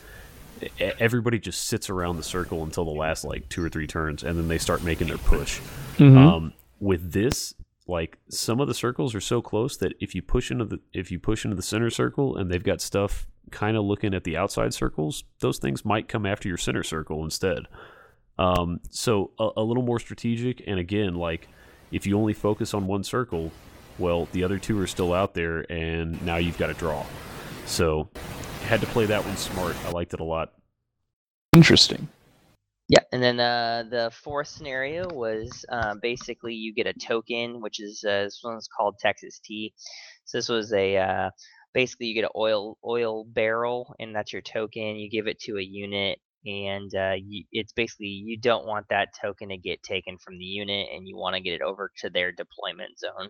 everybody 0.80 1.40
just 1.40 1.68
sits 1.68 1.90
around 1.90 2.18
the 2.18 2.24
circle 2.24 2.64
until 2.64 2.86
the 2.86 2.92
last 2.92 3.24
like 3.24 3.50
two 3.50 3.64
or 3.64 3.70
three 3.70 3.88
turns, 3.88 4.24
and 4.24 4.38
then 4.38 4.48
they 4.48 4.58
start 4.58 4.84
making 4.84 5.08
their 5.08 5.18
push. 5.18 5.60
Mm-hmm. 5.98 6.18
Um, 6.18 6.54
with 6.80 7.12
this, 7.12 7.56
like 7.88 8.18
some 8.30 8.60
of 8.60 8.68
the 8.68 8.74
circles 8.74 9.16
are 9.16 9.22
so 9.22 9.42
close 9.42 9.78
that 9.78 9.94
if 10.00 10.16
you 10.16 10.22
push 10.22 10.52
into 10.52 10.66
the 10.66 10.80
if 10.94 11.12
you 11.12 11.20
push 11.20 11.44
into 11.44 11.56
the 11.56 11.64
center 11.64 11.90
circle 11.90 12.38
and 12.38 12.50
they've 12.52 12.64
got 12.64 12.82
stuff 12.82 13.28
kind 13.50 13.76
of 13.76 13.84
looking 13.84 14.14
at 14.14 14.24
the 14.24 14.38
outside 14.38 14.74
circles, 14.74 15.24
those 15.40 15.58
things 15.58 15.84
might 15.84 16.08
come 16.08 16.26
after 16.26 16.48
your 16.48 16.58
center 16.58 16.84
circle 16.84 17.24
instead. 17.24 17.68
Um, 18.38 18.80
so 18.90 19.32
a, 19.40 19.50
a 19.58 19.64
little 19.64 19.84
more 19.84 20.00
strategic, 20.00 20.64
and 20.66 20.80
again, 20.80 21.16
like 21.16 21.48
if 21.92 22.08
you 22.08 22.18
only 22.18 22.34
focus 22.34 22.74
on 22.74 22.88
one 22.88 23.04
circle, 23.04 23.52
well, 23.98 24.28
the 24.32 24.44
other 24.44 24.58
two 24.58 24.80
are 24.80 24.88
still 24.88 25.14
out 25.14 25.34
there, 25.34 25.66
and 25.72 26.22
now 26.26 26.38
you've 26.38 26.58
got 26.58 26.68
to 26.68 26.74
draw. 26.74 27.06
So 27.66 28.10
had 28.64 28.82
to 28.82 28.88
play 28.88 29.06
that 29.06 29.26
one 29.26 29.38
smart. 29.38 29.76
I 29.86 29.92
liked 29.92 30.14
it 30.14 30.20
a 30.20 30.24
lot. 30.24 30.54
Interesting. 31.54 32.08
Yeah, 32.88 33.04
and 33.14 33.24
then 33.24 33.40
uh, 33.40 33.86
the 33.90 34.12
fourth 34.12 34.48
scenario 34.48 35.08
was 35.08 35.66
uh, 35.70 35.96
basically 36.02 36.54
you 36.54 36.74
get 36.74 36.88
a 36.88 36.94
token, 36.94 37.62
which 37.62 37.80
is 37.80 38.04
uh, 38.04 38.24
this 38.24 38.42
one's 38.44 38.68
called 38.68 38.98
Texas 39.00 39.40
Tea. 39.44 39.74
So 40.26 40.38
this 40.38 40.50
was 40.50 40.74
a 40.74 40.98
uh, 40.98 41.30
basically 41.74 42.08
you 42.08 42.16
get 42.16 42.26
an 42.26 42.32
oil 42.36 42.78
oil 42.86 43.24
barrel, 43.26 43.96
and 44.00 44.16
that's 44.16 44.34
your 44.34 44.42
token. 44.42 44.98
You 44.98 45.10
give 45.10 45.28
it 45.28 45.40
to 45.42 45.58
a 45.58 45.62
unit, 45.62 46.20
and 46.46 46.94
uh, 46.96 47.14
you, 47.24 47.44
it's 47.52 47.74
basically 47.74 48.08
you 48.08 48.38
don't 48.38 48.66
want 48.66 48.86
that 48.90 49.10
token 49.22 49.50
to 49.50 49.58
get 49.58 49.84
taken 49.84 50.18
from 50.18 50.38
the 50.38 50.46
unit, 50.46 50.88
and 50.94 51.08
you 51.08 51.16
want 51.18 51.36
to 51.36 51.42
get 51.42 51.54
it 51.54 51.62
over 51.62 51.92
to 51.98 52.10
their 52.10 52.32
deployment 52.32 52.98
zone. 52.98 53.30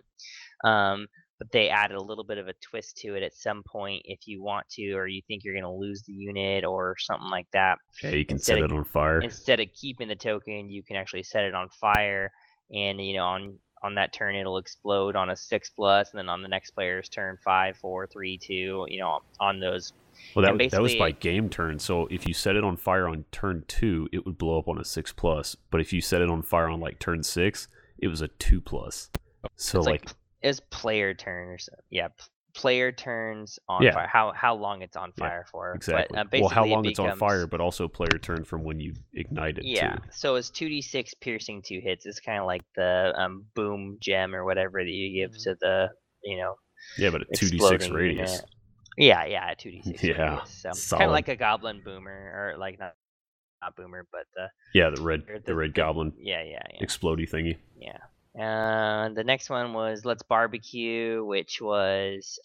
Um, 0.64 1.06
but 1.38 1.50
they 1.50 1.68
added 1.70 1.96
a 1.96 2.02
little 2.02 2.22
bit 2.24 2.38
of 2.38 2.46
a 2.46 2.54
twist 2.62 2.98
to 2.98 3.16
it 3.16 3.22
at 3.24 3.34
some 3.34 3.62
point 3.66 4.02
if 4.04 4.20
you 4.26 4.40
want 4.42 4.68
to, 4.70 4.92
or 4.92 5.08
you 5.08 5.22
think 5.26 5.42
you're 5.42 5.54
going 5.54 5.64
to 5.64 5.70
lose 5.72 6.02
the 6.06 6.12
unit 6.12 6.64
or 6.64 6.94
something 7.00 7.30
like 7.30 7.48
that 7.52 7.78
Yeah, 8.02 8.10
you 8.10 8.24
can 8.24 8.36
Instead 8.36 8.54
set 8.58 8.62
of- 8.64 8.70
it 8.70 8.76
on 8.76 8.84
fire. 8.84 9.20
instead 9.20 9.58
of 9.60 9.66
keeping 9.74 10.06
the 10.08 10.14
token, 10.14 10.70
you 10.70 10.82
can 10.84 10.96
actually 10.96 11.24
set 11.24 11.44
it 11.44 11.54
on 11.54 11.68
fire, 11.80 12.30
and 12.72 13.04
you 13.04 13.16
know 13.16 13.24
on 13.24 13.58
on 13.84 13.96
that 13.96 14.12
turn 14.12 14.36
it'll 14.36 14.58
explode 14.58 15.16
on 15.16 15.30
a 15.30 15.36
six 15.36 15.70
plus, 15.70 16.10
and 16.12 16.18
then 16.18 16.28
on 16.28 16.40
the 16.42 16.48
next 16.48 16.70
player's 16.70 17.08
turn 17.08 17.36
five, 17.44 17.76
four, 17.76 18.06
three, 18.06 18.38
two. 18.38 18.86
You 18.88 19.00
know 19.00 19.18
on 19.40 19.58
those. 19.58 19.92
Well, 20.34 20.44
that, 20.44 20.56
was- 20.58 20.70
that 20.72 20.82
was 20.82 20.94
by 20.94 21.10
game 21.10 21.48
turn. 21.48 21.78
So 21.78 22.06
if 22.10 22.26
you 22.26 22.34
set 22.34 22.56
it 22.56 22.64
on 22.64 22.76
fire 22.76 23.06
on 23.08 23.24
turn 23.32 23.64
two, 23.68 24.08
it 24.12 24.24
would 24.24 24.38
blow 24.38 24.58
up 24.58 24.68
on 24.68 24.78
a 24.78 24.84
six 24.84 25.12
plus. 25.12 25.56
But 25.70 25.80
if 25.80 25.92
you 25.92 26.00
set 26.00 26.22
it 26.22 26.30
on 26.30 26.42
fire 26.42 26.68
on 26.68 26.80
like 26.80 26.98
turn 26.98 27.22
six, 27.22 27.68
it 27.98 28.08
was 28.08 28.20
a 28.22 28.28
two 28.28 28.60
plus. 28.60 29.10
So 29.56 29.80
like, 29.80 30.06
like, 30.06 30.14
it's 30.40 30.60
player 30.70 31.14
turn 31.14 31.48
or 31.48 31.58
so. 31.58 31.72
Yeah, 31.90 32.08
player 32.54 32.92
turns 32.92 33.58
on 33.68 33.82
Yeah. 33.82 33.92
fire. 33.92 34.06
How 34.06 34.32
how 34.32 34.54
long 34.54 34.82
it's 34.82 34.96
on 34.96 35.12
Yeah, 35.18 35.28
fire 35.28 35.46
for? 35.50 35.74
exactly. 35.74 36.16
But, 36.16 36.20
uh, 36.20 36.28
well, 36.40 36.48
how 36.48 36.62
basically 36.62 36.70
it 36.70 36.74
long 36.74 36.86
it's 36.86 36.98
on 36.98 37.18
fire, 37.18 37.46
but 37.46 37.60
also 37.60 37.88
player 37.88 38.18
turn 38.18 38.44
from 38.44 38.64
when 38.64 38.80
you 38.80 38.94
ignite 39.14 39.58
it 39.58 39.64
Yeah, 39.64 39.96
too. 39.96 40.02
so 40.12 40.36
it's 40.36 40.50
two 40.50 40.68
d 40.68 40.80
six 40.82 41.12
piercing 41.14 41.62
two 41.62 41.80
hits. 41.82 42.06
It's 42.06 42.20
kind 42.20 42.38
of 42.40 42.46
like 42.46 42.62
the 42.74 43.12
um 43.16 43.44
boom 43.54 43.98
gem 44.00 44.34
or 44.34 44.44
whatever 44.44 44.82
that 44.82 44.90
you 44.90 45.14
give 45.22 45.36
to 45.42 45.56
the 45.60 45.90
you 46.24 46.38
know 46.38 46.54
Yeah, 46.98 47.10
but 47.10 47.22
a 47.22 47.36
two 47.36 47.48
d 47.50 47.58
six 47.58 47.90
radius. 47.90 48.40
Yeah, 48.98 49.24
yeah, 49.24 49.54
two 49.56 49.70
d 49.70 49.82
six. 49.82 50.02
Yeah, 50.02 50.42
so 50.44 50.72
kind 50.96 51.04
of 51.10 51.12
like 51.12 51.28
a 51.28 51.36
goblin 51.36 51.80
boomer, 51.84 52.10
or 52.54 52.58
like 52.58 52.78
not 52.78 52.94
not 53.62 53.76
boomer, 53.76 54.06
but 54.12 54.26
the 54.34 54.48
Yeah, 54.74 54.90
the 54.90 55.02
red 55.02 55.22
or 55.28 55.38
the 55.38 55.54
red 55.54 55.74
goblin 55.74 56.12
Yeah, 56.18 56.42
yeah, 56.42 56.62
yeah, 56.74 56.84
explodey 56.86 57.28
thingy. 57.30 57.56
yeah. 57.78 57.98
Uh, 58.34 59.10
the 59.10 59.24
next 59.24 59.50
one 59.50 59.74
was 59.74 60.04
Let's 60.06 60.22
Barbecue, 60.22 61.22
which 61.24 61.60
was 61.60 62.38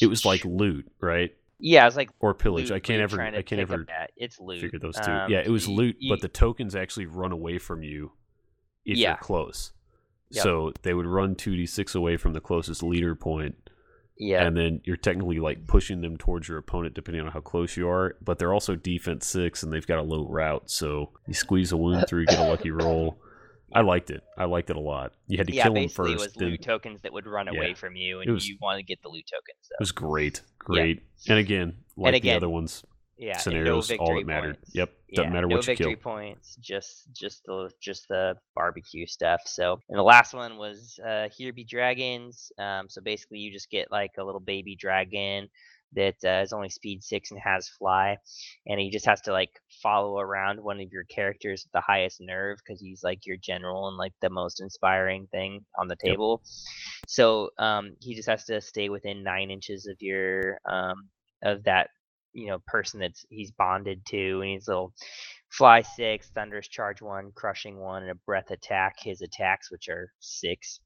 It 0.00 0.06
was 0.06 0.24
like 0.24 0.44
loot, 0.44 0.90
right? 1.00 1.30
yeah, 1.60 1.82
it 1.82 1.86
was 1.86 1.96
like 1.96 2.10
Or 2.20 2.32
pillage. 2.34 2.70
loot, 2.70 2.76
I 2.76 2.80
can't 2.80 3.00
ever 3.02 3.20
I 3.20 3.42
can't 3.42 3.60
ever. 3.60 3.86
It's 4.16 4.38
loot. 4.40 4.60
figure 4.60 4.78
those 4.78 4.96
two. 4.98 5.10
Um, 5.10 5.30
yeah, 5.30 5.40
it 5.40 5.50
was 5.50 5.68
loot, 5.68 5.96
y- 6.00 6.08
but 6.10 6.20
the 6.22 6.28
tokens 6.28 6.74
actually 6.74 7.06
run 7.06 7.32
away 7.32 7.58
from 7.58 7.82
you 7.82 8.12
if 8.84 8.96
Yeah. 8.96 9.10
you're 9.10 9.16
close. 9.18 9.72
Yep. 10.30 10.42
So 10.42 10.72
they 10.82 10.94
would 10.94 11.06
run 11.06 11.34
two 11.34 11.56
d 11.56 11.66
six 11.66 11.94
away 11.94 12.16
from 12.16 12.32
the 12.32 12.40
closest 12.40 12.82
leader 12.82 13.14
point, 13.14 13.54
yeah, 14.18 14.44
and 14.46 14.56
then 14.56 14.80
you're 14.84 14.96
technically 14.96 15.38
like 15.38 15.66
pushing 15.66 16.00
them 16.00 16.16
towards 16.16 16.48
your 16.48 16.58
opponent 16.58 16.94
depending 16.94 17.24
on 17.24 17.32
how 17.32 17.40
close 17.40 17.76
you 17.76 17.88
are. 17.88 18.16
But 18.22 18.38
they're 18.38 18.52
also 18.52 18.74
defense 18.76 19.26
six, 19.26 19.62
and 19.62 19.72
they've 19.72 19.86
got 19.86 19.98
a 19.98 20.02
low 20.02 20.26
rout, 20.28 20.70
so 20.70 21.10
you 21.26 21.34
squeeze 21.34 21.72
a 21.72 21.76
wound 21.76 22.06
through, 22.08 22.26
get 22.26 22.38
a 22.38 22.48
lucky 22.48 22.70
roll. 22.70 23.18
I 23.72 23.82
liked 23.82 24.10
it. 24.10 24.22
I 24.38 24.46
liked 24.46 24.70
it 24.70 24.76
a 24.76 24.80
lot. 24.80 25.12
You 25.26 25.36
had 25.36 25.46
to 25.48 25.52
yeah. 25.52 25.64
kill 25.64 25.74
them 25.74 25.84
Basically, 25.84 26.12
first. 26.12 26.24
it 26.24 26.26
was 26.28 26.32
then 26.34 26.48
loot 26.48 26.62
tokens 26.62 27.02
that 27.02 27.12
would 27.12 27.26
run 27.26 27.48
Yeah. 27.52 27.58
away 27.58 27.74
from 27.74 27.96
you, 27.96 28.20
and 28.20 28.32
was- 28.32 28.48
you 28.48 28.56
want 28.60 28.78
to 28.78 28.82
get 28.82 29.02
the 29.02 29.08
loot 29.08 29.26
tokens. 29.30 29.58
So. 29.62 29.74
it 29.74 29.80
was 29.80 29.92
great, 29.92 30.42
great. 30.58 31.02
And 31.28 31.38
again, 31.38 31.76
like 31.96 32.12
the 32.12 32.16
again, 32.16 32.36
other 32.36 32.48
ones, 32.48 32.84
yeah, 33.18 33.42
scenarios, 33.42 33.90
no 33.90 33.96
all 33.98 34.14
that 34.16 34.26
mattered. 34.26 34.56
points. 34.56 34.70
Yep, 34.74 34.90
doesn't 35.14 35.32
yeah, 35.32 35.32
matter 35.32 35.48
no 35.48 35.56
what 35.56 35.66
you 35.66 35.70
victory 35.70 35.96
kill. 35.96 35.96
points, 35.96 36.56
just 36.60 37.08
just 37.12 37.42
the 37.46 37.70
just 37.82 38.06
the 38.08 38.36
barbecue 38.54 39.06
stuff. 39.06 39.40
So, 39.46 39.80
and 39.88 39.98
the 39.98 40.02
last 40.04 40.34
one 40.34 40.56
was 40.56 40.98
uh, 41.06 41.28
here 41.36 41.52
be 41.52 41.64
dragons. 41.64 42.52
Um, 42.58 42.88
so 42.88 43.00
basically, 43.02 43.38
you 43.38 43.52
just 43.52 43.70
get 43.70 43.90
like 43.90 44.12
a 44.18 44.24
little 44.24 44.40
baby 44.40 44.76
dragon 44.76 45.48
that 45.94 46.16
uh, 46.24 46.42
is 46.42 46.52
only 46.52 46.68
speed 46.68 47.02
six 47.02 47.30
and 47.32 47.40
has 47.40 47.68
fly, 47.68 48.16
and 48.66 48.78
he 48.80 48.90
just 48.90 49.06
has 49.06 49.20
to 49.22 49.32
like 49.32 49.50
follow 49.82 50.18
around 50.18 50.62
one 50.62 50.80
of 50.80 50.92
your 50.92 51.04
characters 51.04 51.64
with 51.64 51.72
the 51.72 51.80
highest 51.80 52.18
nerve 52.20 52.58
because 52.58 52.80
he's 52.80 53.02
like 53.02 53.26
your 53.26 53.36
general 53.38 53.88
and 53.88 53.96
like 53.96 54.12
the 54.20 54.30
most 54.30 54.60
inspiring 54.60 55.26
thing 55.32 55.64
on 55.78 55.88
the 55.88 55.96
Yep. 56.04 56.18
table. 56.18 56.42
So 57.06 57.50
um, 57.58 57.96
he 58.00 58.14
just 58.14 58.28
has 58.28 58.44
to 58.46 58.60
stay 58.60 58.88
within 58.90 59.22
nine 59.24 59.50
inches 59.50 59.86
of 59.86 59.96
your 60.00 60.58
um, 60.70 61.08
of 61.42 61.64
that 61.64 61.88
you 62.32 62.46
know 62.46 62.58
person 62.66 63.00
that's 63.00 63.24
he's 63.30 63.50
bonded 63.52 64.04
to 64.06 64.40
and 64.40 64.50
he's 64.50 64.68
little 64.68 64.92
fly 65.48 65.80
six 65.82 66.30
thunderous 66.34 66.68
charge 66.68 67.00
one 67.02 67.30
crushing 67.34 67.78
one 67.78 68.02
and 68.02 68.10
a 68.10 68.14
breath 68.26 68.50
attack 68.50 68.96
his 69.00 69.22
attacks 69.22 69.70
which 69.70 69.88
are 69.88 70.12
six 70.20 70.80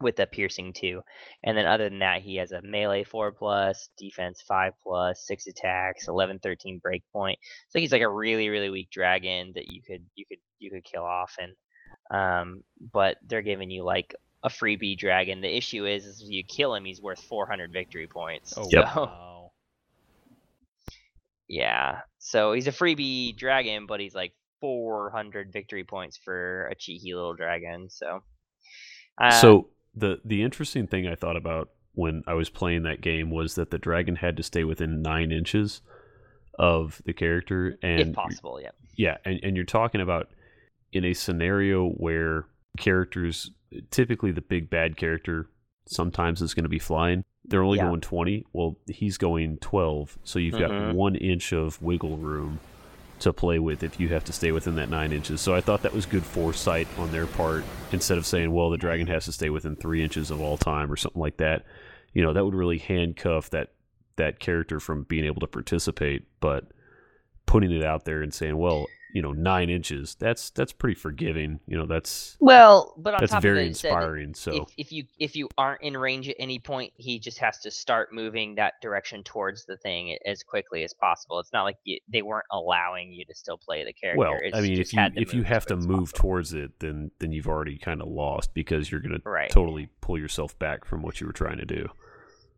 with 0.00 0.18
a 0.18 0.26
piercing 0.26 0.72
two 0.72 1.00
and 1.44 1.56
then 1.56 1.66
other 1.66 1.88
than 1.88 2.00
that 2.00 2.22
he 2.22 2.36
has 2.36 2.50
a 2.50 2.60
melee 2.62 3.04
four 3.04 3.30
plus 3.30 3.88
defense 3.96 4.42
five 4.46 4.72
plus 4.82 5.24
six 5.26 5.46
attacks 5.46 6.08
11 6.08 6.38
13 6.40 6.78
break 6.82 7.02
point 7.12 7.38
so 7.68 7.78
he's 7.78 7.92
like 7.92 8.02
a 8.02 8.08
really 8.08 8.48
really 8.48 8.70
weak 8.70 8.90
dragon 8.90 9.52
that 9.54 9.70
you 9.70 9.80
could 9.82 10.04
you 10.16 10.24
could 10.26 10.38
you 10.58 10.70
could 10.70 10.84
kill 10.84 11.04
off 11.04 11.36
and 11.40 11.52
um 12.10 12.62
but 12.92 13.16
they're 13.28 13.42
giving 13.42 13.70
you 13.70 13.84
like 13.84 14.14
a 14.42 14.48
freebie 14.48 14.98
dragon 14.98 15.40
the 15.40 15.56
issue 15.56 15.86
is, 15.86 16.04
is 16.04 16.20
if 16.20 16.30
you 16.30 16.42
kill 16.42 16.74
him 16.74 16.84
he's 16.84 17.00
worth 17.00 17.20
400 17.20 17.72
victory 17.72 18.08
points 18.08 18.54
Oh, 18.56 18.66
Yep. 18.70 18.84
so 18.84 18.90
wow. 18.92 19.31
Yeah. 21.52 22.00
So 22.18 22.54
he's 22.54 22.66
a 22.66 22.72
freebie 22.72 23.36
dragon, 23.36 23.84
but 23.86 24.00
he's 24.00 24.14
like 24.14 24.32
400 24.62 25.52
victory 25.52 25.84
points 25.84 26.16
for 26.16 26.66
a 26.68 26.74
cheeky 26.74 27.12
little 27.12 27.34
dragon. 27.34 27.90
So. 27.90 28.22
Uh, 29.20 29.30
so 29.32 29.68
the 29.94 30.18
the 30.24 30.42
interesting 30.42 30.86
thing 30.86 31.06
I 31.06 31.14
thought 31.14 31.36
about 31.36 31.68
when 31.92 32.22
I 32.26 32.32
was 32.32 32.48
playing 32.48 32.84
that 32.84 33.02
game 33.02 33.30
was 33.30 33.56
that 33.56 33.70
the 33.70 33.76
dragon 33.76 34.16
had 34.16 34.38
to 34.38 34.42
stay 34.42 34.64
within 34.64 35.02
nine 35.02 35.30
inches 35.30 35.82
of 36.58 37.02
the 37.04 37.12
character, 37.12 37.76
and 37.82 38.00
if 38.00 38.14
possible, 38.14 38.58
yeah. 38.58 38.70
yeah, 38.96 39.16
and, 39.26 39.38
and 39.42 39.54
you're 39.54 39.66
talking 39.66 40.00
about 40.00 40.30
in 40.90 41.04
a 41.04 41.12
scenario 41.12 41.90
where 41.90 42.46
characters, 42.78 43.50
typically 43.90 44.32
the 44.32 44.40
big 44.40 44.70
bad 44.70 44.96
character, 44.96 45.50
sometimes 45.86 46.40
is 46.40 46.54
going 46.54 46.62
to 46.62 46.70
be 46.70 46.78
flying. 46.78 47.24
They're 47.44 47.62
only 47.62 47.78
Yeah. 47.78 47.88
going 47.88 48.00
20. 48.00 48.44
Well, 48.52 48.76
he's 48.86 49.18
going 49.18 49.58
12. 49.58 50.16
So 50.24 50.38
you've 50.38 50.58
got 50.58 50.70
Mhm. 50.70 50.94
one 50.94 51.16
inch 51.16 51.52
of 51.52 51.80
wiggle 51.82 52.16
room 52.16 52.60
to 53.18 53.32
play 53.32 53.58
with 53.58 53.82
if 53.82 54.00
you 54.00 54.08
have 54.08 54.24
to 54.24 54.32
stay 54.32 54.50
within 54.52 54.74
that 54.76 54.88
nine 54.90 55.12
inches. 55.12 55.40
So 55.40 55.54
I 55.54 55.60
thought 55.60 55.82
that 55.82 55.92
was 55.94 56.06
good 56.06 56.24
foresight 56.24 56.88
on 56.98 57.12
their 57.12 57.26
part 57.26 57.64
instead 57.92 58.18
of 58.18 58.26
saying, 58.26 58.52
well, 58.52 58.70
the 58.70 58.76
dragon 58.78 59.06
has 59.08 59.24
to 59.26 59.32
stay 59.32 59.50
within 59.50 59.76
three 59.76 60.02
inches 60.02 60.30
of 60.30 60.40
all 60.40 60.56
time 60.56 60.90
or 60.90 60.96
something 60.96 61.20
like 61.20 61.36
that. 61.36 61.64
You 62.14 62.22
know, 62.22 62.32
that 62.32 62.44
would 62.44 62.54
really 62.54 62.78
handcuff 62.78 63.50
that 63.50 63.72
that 64.16 64.38
character 64.38 64.78
from 64.78 65.04
being 65.04 65.24
able 65.24 65.40
to 65.40 65.46
participate. 65.46 66.24
But 66.40 66.66
putting 67.46 67.72
it 67.72 67.82
out 67.82 68.04
there 68.04 68.22
and 68.22 68.32
saying, 68.32 68.56
well, 68.58 68.86
you 69.14 69.20
know, 69.22 69.32
nine 69.32 69.68
inches, 69.70 70.14
that's 70.18 70.50
that's 70.50 70.72
pretty 70.72 70.94
forgiving. 70.94 71.60
You 71.66 71.76
know, 71.76 71.86
that's 71.86 72.36
Well, 72.40 72.94
but 72.96 73.14
on 73.14 73.20
that's 73.20 73.32
top 73.32 73.42
very 73.42 73.60
of 73.60 73.66
it, 73.66 73.70
it 73.72 73.76
said 73.76 73.88
inspiring. 73.88 74.34
So 74.34 74.52
if, 74.52 74.68
if 74.78 74.92
you 74.92 75.04
if 75.18 75.36
you 75.36 75.48
aren't 75.58 75.82
in 75.82 75.96
range 75.96 76.28
at 76.28 76.36
any 76.38 76.58
point, 76.58 76.92
he 76.96 77.18
just 77.18 77.38
has 77.38 77.58
to 77.60 77.70
start 77.70 78.12
moving 78.12 78.54
that 78.56 78.74
direction 78.80 79.22
towards 79.22 79.66
the 79.66 79.76
thing 79.76 80.16
as 80.24 80.42
quickly 80.42 80.82
as 80.84 80.94
possible. 80.94 81.38
It's 81.40 81.52
not 81.52 81.64
like 81.64 81.76
you, 81.84 81.98
they 82.08 82.22
weren't 82.22 82.46
allowing 82.50 83.12
you 83.12 83.24
to 83.26 83.34
still 83.34 83.58
play 83.58 83.84
the 83.84 83.92
character. 83.92 84.18
well, 84.18 84.38
It's 84.40 84.56
I 84.56 84.60
mean, 84.62 84.80
if 84.80 84.92
you 84.92 85.00
if 85.16 85.34
you 85.34 85.42
have 85.42 85.66
to 85.66 85.76
move 85.76 86.10
possible. 86.10 86.18
towards 86.18 86.54
it, 86.54 86.80
then 86.80 87.10
then 87.18 87.32
you've 87.32 87.48
already 87.48 87.76
kind 87.78 88.00
of 88.00 88.08
lost 88.08 88.54
because 88.54 88.90
you're 88.90 89.00
going 89.00 89.18
to 89.20 89.22
Right. 89.28 89.50
totally 89.50 89.88
pull 90.00 90.18
yourself 90.18 90.58
back 90.58 90.84
from 90.84 91.02
what 91.02 91.20
you 91.20 91.26
were 91.26 91.32
trying 91.32 91.58
to 91.58 91.64
do. 91.66 91.88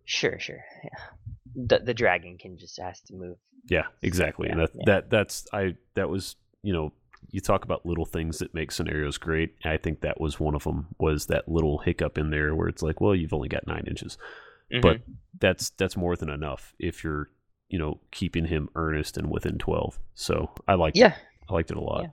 Sure, 0.05 0.38
sure. 0.38 0.64
Yeah. 0.85 0.99
The 1.57 1.79
the 1.81 1.95
dragon 1.95 2.37
can 2.38 2.59
just 2.59 2.79
has 2.81 3.01
to 3.03 3.14
move. 3.14 3.38
Yeah, 3.69 3.85
exactly. 4.03 4.49
and 4.51 4.61
that 4.61 4.71
yeah. 4.75 4.83
that 4.87 5.11
that's 5.11 5.47
I 5.53 5.77
that 5.95 6.09
was 6.11 6.37
you 6.64 6.72
know 6.72 6.92
you 7.31 7.40
talk 7.40 7.64
about 7.64 7.87
little 7.87 8.05
things 8.05 8.38
that 8.38 8.55
make 8.55 8.70
scenarios 8.70 9.18
great. 9.18 9.55
I 9.64 9.77
think 9.77 10.00
that 10.00 10.20
was 10.20 10.38
one 10.38 10.55
of 10.55 10.64
them. 10.64 10.88
Was 10.98 11.27
that 11.27 11.48
little 11.48 11.79
hiccup 11.79 12.18
in 12.18 12.31
there 12.31 12.55
where 12.55 12.68
it's 12.68 12.83
like, 12.83 13.00
well, 13.00 13.14
you've 13.14 13.33
only 13.33 13.48
got 13.48 13.66
nine 13.66 13.85
inches, 13.87 14.18
but 14.83 15.00
that's 15.40 15.70
that's 15.70 15.96
more 15.96 16.16
than 16.16 16.31
enough 16.31 16.74
if 16.79 17.05
you're 17.05 17.31
you 17.68 17.79
know 17.79 18.00
keeping 18.11 18.46
him 18.46 18.68
earnest 18.74 19.16
and 19.16 19.31
within 19.31 19.59
twelve. 19.59 19.98
So 20.14 20.50
I 20.66 20.74
liked 20.74 20.96
yeah, 20.96 21.14
I 21.48 21.55
liked 21.55 21.70
it 21.70 21.77
a 21.77 21.81
lot. 21.81 22.03
Yeah. 22.03 22.11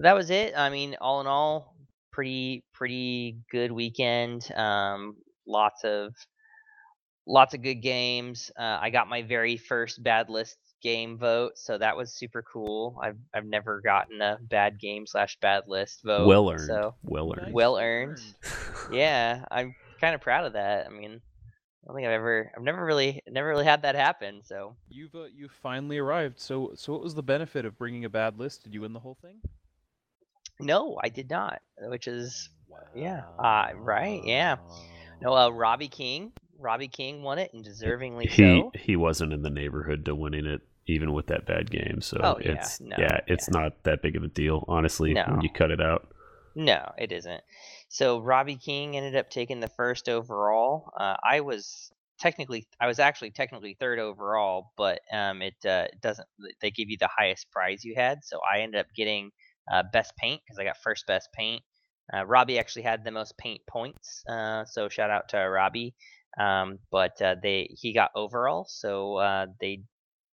that 0.00 0.14
was 0.14 0.30
it. 0.30 0.54
I 0.56 0.70
mean, 0.70 0.96
all 1.00 1.20
in 1.20 1.26
all, 1.26 1.76
pretty 2.12 2.64
pretty 2.72 3.38
good 3.50 3.72
weekend. 3.72 4.50
Um, 4.54 5.16
lots 5.46 5.84
of 5.84 6.14
lots 7.26 7.54
of 7.54 7.62
good 7.62 7.82
games. 7.82 8.50
Uh, 8.58 8.78
I 8.80 8.90
got 8.90 9.08
my 9.08 9.22
very 9.22 9.56
first 9.56 10.02
bad 10.02 10.28
list 10.28 10.56
game 10.82 11.16
vote, 11.16 11.52
so 11.56 11.78
that 11.78 11.96
was 11.96 12.12
super 12.12 12.42
cool. 12.42 12.98
I've 13.02 13.18
I've 13.32 13.46
never 13.46 13.80
gotten 13.80 14.20
a 14.20 14.38
bad 14.40 14.78
game 14.78 15.06
slash 15.06 15.38
bad 15.40 15.64
list 15.68 16.02
vote. 16.02 16.26
well 16.26 16.50
earned. 16.50 16.66
So 16.66 16.94
well 17.02 17.32
earned. 17.36 17.54
well 17.54 17.78
earned. 17.78 18.20
yeah, 18.92 19.44
I'm 19.50 19.74
kind 20.00 20.14
of 20.14 20.20
proud 20.20 20.44
of 20.44 20.52
that. 20.54 20.86
I 20.86 20.90
mean, 20.90 21.20
I 21.22 21.86
don't 21.86 21.96
think 21.96 22.06
I've 22.06 22.12
ever 22.12 22.52
I've 22.56 22.62
never 22.62 22.84
really 22.84 23.22
never 23.28 23.48
really 23.48 23.64
had 23.64 23.82
that 23.82 23.94
happen. 23.94 24.42
So 24.44 24.76
You've 24.88 25.14
uh, 25.14 25.24
you 25.34 25.48
finally 25.62 25.98
arrived. 25.98 26.38
So 26.40 26.72
so 26.74 26.92
what 26.92 27.02
was 27.02 27.14
the 27.14 27.22
benefit 27.22 27.64
of 27.64 27.78
bringing 27.78 28.04
a 28.04 28.10
bad 28.10 28.38
list? 28.38 28.64
Did 28.64 28.74
you 28.74 28.82
win 28.82 28.92
the 28.92 29.00
whole 29.00 29.16
thing? 29.22 29.40
no, 30.60 30.98
I 31.02 31.08
did 31.08 31.28
not, 31.30 31.60
which 31.78 32.06
is 32.06 32.50
yeah, 32.94 33.22
uh, 33.38 33.68
right, 33.76 34.22
yeah. 34.24 34.56
no. 35.20 35.34
Uh, 35.34 35.50
Robbie 35.50 35.88
King, 35.88 36.32
Robbie 36.58 36.88
King 36.88 37.22
won 37.22 37.38
it 37.38 37.52
and 37.52 37.64
deservingly 37.64 38.28
he 38.28 38.60
so. 38.60 38.72
he 38.74 38.96
wasn't 38.96 39.32
in 39.32 39.42
the 39.42 39.50
neighborhood 39.50 40.04
to 40.04 40.14
winning 40.14 40.46
it 40.46 40.62
even 40.86 41.12
with 41.12 41.26
that 41.28 41.46
bad 41.46 41.70
game. 41.70 42.00
So 42.00 42.18
Oh, 42.22 42.38
yeah, 42.40 42.52
it's 42.52 42.80
no, 42.80 42.96
yeah, 42.98 43.20
it's 43.26 43.50
not 43.50 43.82
that 43.84 44.02
big 44.02 44.16
of 44.16 44.22
a 44.22 44.28
deal, 44.28 44.64
honestly, 44.68 45.14
when 45.14 45.40
you 45.40 45.50
cut 45.50 45.70
it 45.70 45.80
out. 45.80 46.08
No, 46.54 46.92
it 46.98 47.12
isn't. 47.12 47.42
So 47.88 48.20
Robbie 48.20 48.56
King 48.56 48.96
ended 48.96 49.16
up 49.16 49.30
taking 49.30 49.60
the 49.60 49.68
first 49.68 50.08
overall. 50.08 50.92
Uh, 50.98 51.16
I 51.28 51.40
was 51.40 51.90
technically, 52.18 52.66
I 52.80 52.86
was 52.86 52.98
actually 52.98 53.30
technically 53.30 53.76
third 53.78 53.98
overall, 53.98 54.72
but 54.76 55.00
um, 55.12 55.42
it 55.42 55.54
uh, 55.64 55.86
doesn't. 56.00 56.28
They 56.60 56.70
give 56.70 56.90
you 56.90 56.98
the 56.98 57.08
highest 57.08 57.50
prize 57.50 57.84
you 57.84 57.94
had, 57.96 58.24
so 58.24 58.40
I 58.50 58.60
ended 58.60 58.80
up 58.80 58.86
getting 58.94 59.30
uh, 59.72 59.82
best 59.92 60.16
paint 60.16 60.42
because 60.44 60.58
I 60.58 60.64
got 60.64 60.76
first 60.82 61.06
best 61.06 61.28
paint. 61.32 61.62
Uh, 62.12 62.26
Robbie 62.26 62.58
actually 62.58 62.82
had 62.82 63.04
the 63.04 63.10
most 63.10 63.38
paint 63.38 63.62
points, 63.68 64.24
uh, 64.28 64.64
so 64.64 64.88
shout 64.88 65.10
out 65.10 65.28
to 65.30 65.38
Robbie. 65.38 65.94
Um, 66.38 66.78
but 66.90 67.20
uh, 67.20 67.36
they 67.42 67.74
he 67.78 67.92
got 67.92 68.10
overall, 68.14 68.66
so 68.68 69.16
uh, 69.16 69.46
they 69.60 69.82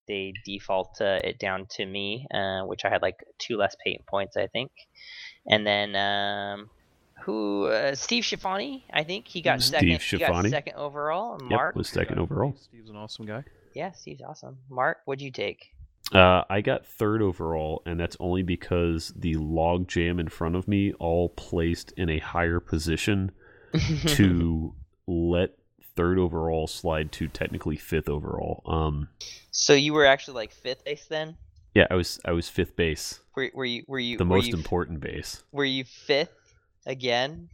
they 0.09 0.33
default 0.43 0.99
uh, 0.99 1.19
it 1.23 1.39
down 1.39 1.67
to 1.77 1.85
me, 1.85 2.27
uh, 2.33 2.63
which 2.63 2.83
I 2.83 2.89
had 2.89 3.01
like 3.01 3.23
two 3.37 3.55
less 3.55 3.75
paint 3.85 4.05
points, 4.07 4.35
I 4.35 4.47
think. 4.47 4.71
And 5.47 5.65
then 5.65 5.95
um, 5.95 6.69
who? 7.23 7.67
Uh, 7.67 7.95
Steve 7.95 8.23
Schifani, 8.25 8.83
I 8.91 9.03
think 9.03 9.27
he 9.27 9.41
got 9.41 9.61
Steve 9.61 9.71
second. 9.71 10.01
He 10.01 10.17
got 10.17 10.31
Schifani. 10.33 10.49
second 10.49 10.73
overall. 10.75 11.33
And 11.35 11.43
Yep, 11.43 11.51
Mark, 11.51 11.75
was 11.75 11.87
second 11.87 12.17
Yeah, 12.17 12.23
overall. 12.23 12.55
Steve's 12.59 12.89
an 12.89 12.97
awesome 12.97 13.25
guy. 13.25 13.43
yeah, 13.73 13.91
Steve's 13.93 14.21
awesome. 14.21 14.57
Mark, 14.69 14.97
what'd 15.05 15.21
you 15.21 15.31
take? 15.31 15.67
Uh, 16.13 16.41
I 16.49 16.61
got 16.61 16.87
third 16.87 17.21
overall, 17.21 17.83
and 17.85 17.99
that's 17.99 18.17
only 18.19 18.41
because 18.41 19.13
the 19.15 19.35
log 19.35 19.87
jam 19.87 20.19
in 20.19 20.27
front 20.27 20.55
of 20.55 20.67
me 20.67 20.91
all 20.93 21.29
placed 21.29 21.91
in 21.97 22.09
a 22.09 22.17
higher 22.17 22.59
position 22.59 23.31
to 24.07 24.73
let 25.07 25.51
third 25.95 26.17
overall 26.19 26.67
slide 26.67 27.11
to 27.13 27.27
technically 27.27 27.75
fifth 27.77 28.09
overall. 28.09 28.61
Um, 28.65 29.09
so 29.51 29.73
you 29.73 29.93
were 29.93 30.05
actually 30.05 30.35
like 30.35 30.51
fifth 30.51 30.83
base 30.85 31.05
then? 31.07 31.35
yeah, 31.75 31.87
I 31.91 31.95
was 31.95 32.19
I 32.25 32.31
was 32.31 32.49
fifth 32.49 32.75
base, 32.75 33.19
Were, 33.35 33.49
were 33.53 33.65
you? 33.65 33.83
Were 33.87 33.99
you? 33.99 34.17
the 34.17 34.23
were 34.25 34.35
most 34.37 34.47
you, 34.47 34.55
important 34.55 34.99
base. 35.01 35.43
Were 35.51 35.65
you 35.65 35.83
fifth 35.83 36.33
again? 36.85 37.49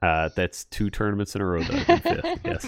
Uh, 0.00 0.28
that's 0.34 0.64
two 0.64 0.90
tournaments 0.90 1.34
in 1.36 1.40
a 1.42 1.46
row 1.46 1.62
that 1.62 1.88
I've 1.90 2.02
been 2.02 2.20
fifth. 2.22 2.40
Yes. 2.44 2.66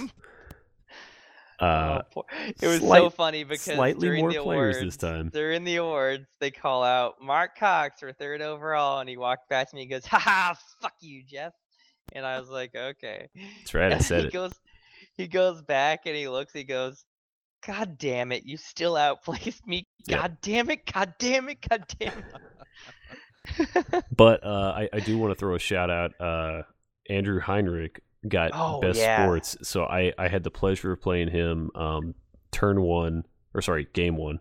Uh, 1.61 2.03
Oh, 2.17 2.25
it 2.61 2.67
was 2.67 2.81
so 2.81 3.11
funny 3.11 3.45
because 3.45 3.63
slightly 3.77 4.09
during 4.09 4.23
more 4.23 4.33
the 4.33 4.41
players 4.41 4.77
awards, 4.77 4.81
this 4.81 4.97
time. 4.97 5.31
During 5.33 5.63
the 5.65 5.77
awards, 5.77 6.25
they 6.41 6.51
call 6.51 6.83
out 6.83 7.15
Mark 7.23 7.57
Cox 7.57 8.01
for 8.01 8.13
third 8.13 8.43
overall, 8.43 8.99
and 8.99 9.09
he 9.09 9.17
walked 9.17 9.49
past 9.49 9.73
me 9.73 9.83
and 9.83 9.91
goes, 9.91 10.05
"Ha 10.07 10.19
ha, 10.19 10.59
fuck 10.83 10.95
you, 11.01 11.23
Jeff." 11.25 11.53
And 12.13 12.27
I 12.27 12.41
was 12.41 12.49
like, 12.51 12.75
"Okay." 12.75 13.29
That's 13.61 13.73
right. 13.73 13.93
I 13.93 13.99
said 14.01 14.23
he 14.23 14.27
it. 14.29 14.33
goes, 14.33 14.53
he 15.17 15.27
goes 15.29 15.63
back 15.63 16.07
and 16.07 16.15
he 16.17 16.29
looks. 16.29 16.53
He 16.53 16.65
goes, 16.65 17.05
"God 17.67 17.99
damn 17.99 18.33
it, 18.33 18.45
you 18.45 18.57
still 18.57 18.97
outplaced 18.97 19.67
me. 19.67 19.87
Yep. 20.07 20.21
God 20.21 20.37
damn 20.43 20.71
it. 20.71 20.93
God 20.93 21.15
damn 21.19 21.49
it. 21.49 21.59
God 21.69 21.85
damn 21.99 22.19
it." 22.19 22.25
But 24.17 24.45
uh, 24.45 24.73
I, 24.77 24.89
I 24.93 25.01
do 25.01 25.19
want 25.19 25.33
to 25.33 25.35
throw 25.39 25.55
a 25.55 25.59
shout 25.59 25.91
out. 25.91 26.19
Uh, 26.21 26.63
Andrew 27.11 27.41
Heinrich 27.41 28.01
got 28.27 28.53
Oh, 28.55 28.81
best 28.81 28.99
yeah. 28.99 29.23
sports, 29.25 29.57
so 29.63 29.85
I, 29.85 30.13
I 30.19 30.29
had 30.29 30.43
the 30.45 30.51
pleasure 30.51 30.93
of 30.93 31.03
playing 31.03 31.29
him 31.29 31.71
um, 31.75 32.15
turn 32.51 32.81
one 32.81 33.25
or 33.53 33.61
sorry 33.61 33.87
game 33.93 34.17
one 34.17 34.41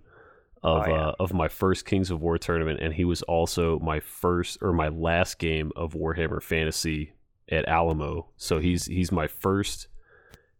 of 0.63 0.83
Oh, 0.83 0.89
yeah. 0.89 1.07
uh, 1.07 1.15
of 1.19 1.33
my 1.33 1.49
first 1.49 1.85
Kings 1.85 2.09
of 2.11 2.21
War 2.21 2.37
tournament, 2.37 2.79
and 2.81 2.93
he 2.93 3.03
was 3.03 3.21
also 3.23 3.77
my 3.79 3.99
first 3.99 4.57
or 4.61 4.71
my 4.71 4.87
last 4.87 5.37
game 5.37 5.73
of 5.75 5.93
Warhammer 5.93 6.41
Fantasy 6.41 7.11
at 7.51 7.67
Alamo. 7.67 8.29
So 8.37 8.59
he's 8.59 8.85
he's 8.85 9.11
my 9.11 9.27
first 9.27 9.87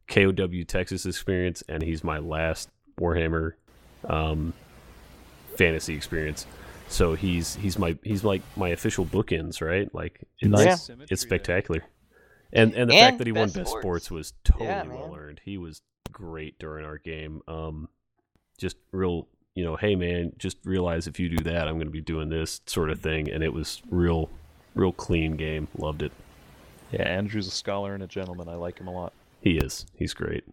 KOW 0.08 0.64
Texas 0.68 1.06
experience, 1.06 1.64
and 1.70 1.82
he's 1.84 2.04
my 2.04 2.20
last 2.20 2.70
Warhammer 3.00 3.54
um, 4.08 4.54
fantasy 5.58 5.96
experience. 5.96 6.46
So 6.90 7.16
he's 7.16 7.56
he's 7.56 7.80
my 7.80 7.98
he's 8.04 8.24
like 8.24 8.42
my 8.56 8.70
official 8.70 9.06
bookends, 9.06 9.62
right? 9.62 9.94
Like 9.96 10.20
it's, 10.40 10.88
Yeah. 10.90 10.96
It's 11.10 11.22
spectacular. 11.22 11.84
And 12.52 12.74
and 12.76 12.90
the 12.90 12.96
And 12.96 13.02
fact 13.02 13.18
that 13.20 13.28
he 13.28 13.34
won 13.34 13.46
best 13.48 13.56
best 13.56 13.70
sports, 13.70 14.06
sports. 14.06 14.12
was 14.12 14.34
totally 14.44 14.68
Yeah, 14.68 14.84
well 14.84 15.16
earned. 15.18 15.42
He 15.44 15.58
was 15.58 15.82
great 16.12 16.60
during 16.60 16.86
our 16.86 17.00
game. 17.00 17.42
Um, 17.48 17.90
just 18.60 18.78
real, 18.92 19.28
you 19.56 19.64
know, 19.64 19.76
hey 19.76 19.96
man, 19.96 20.34
just 20.38 20.58
realize 20.64 21.08
if 21.08 21.20
you 21.20 21.30
do 21.30 21.44
that, 21.46 21.68
I'm 21.68 21.76
going 21.76 21.88
to 21.88 21.92
be 21.92 22.02
doing 22.02 22.30
this 22.30 22.62
sort 22.68 22.92
of 22.92 23.00
thing, 23.00 23.28
and 23.32 23.44
it 23.44 23.52
was 23.52 23.82
real, 23.90 24.30
real 24.76 24.92
clean 24.92 25.36
game. 25.36 25.68
Loved 25.78 26.04
it. 26.04 26.12
Yeah, 26.92 27.04
Andrew's 27.04 27.48
a 27.48 27.52
scholar 27.52 27.96
and 27.96 28.04
a 28.04 28.08
gentleman. 28.08 28.48
I 28.48 28.54
like 28.56 28.78
him 28.80 28.88
a 28.88 28.92
lot. 28.94 29.14
He 29.44 29.58
is. 29.58 29.86
He's 29.94 30.14
great. 30.14 30.46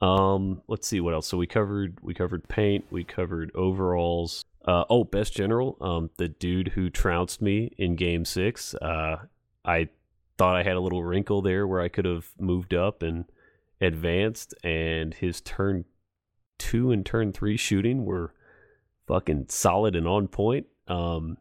Um, 0.00 0.62
let's 0.68 0.88
see 0.88 1.00
what 1.00 1.12
else. 1.12 1.26
So 1.26 1.36
we 1.36 1.46
covered 1.46 1.98
we 2.00 2.14
covered 2.14 2.48
paint, 2.48 2.86
we 2.90 3.04
covered 3.04 3.50
overalls. 3.54 4.46
Uh, 4.64 4.84
oh, 4.88 5.04
best 5.04 5.34
general. 5.34 5.76
Um, 5.82 6.10
the 6.16 6.28
dude 6.28 6.68
who 6.68 6.88
trounced 6.88 7.42
me 7.42 7.74
in 7.76 7.94
game 7.94 8.24
six. 8.24 8.74
Uh, 8.74 9.26
I 9.64 9.90
thought 10.38 10.56
I 10.56 10.62
had 10.62 10.76
a 10.76 10.80
little 10.80 11.04
wrinkle 11.04 11.42
there 11.42 11.66
where 11.66 11.80
I 11.80 11.88
could 11.88 12.06
have 12.06 12.30
moved 12.38 12.72
up 12.72 13.02
and 13.02 13.26
advanced, 13.82 14.54
and 14.64 15.12
his 15.12 15.42
turn 15.42 15.84
two 16.58 16.90
and 16.90 17.04
turn 17.04 17.32
three 17.32 17.58
shooting 17.58 18.06
were 18.06 18.32
fucking 19.06 19.46
solid 19.50 19.94
and 19.94 20.08
on 20.08 20.26
point. 20.26 20.66
Um, 20.88 21.36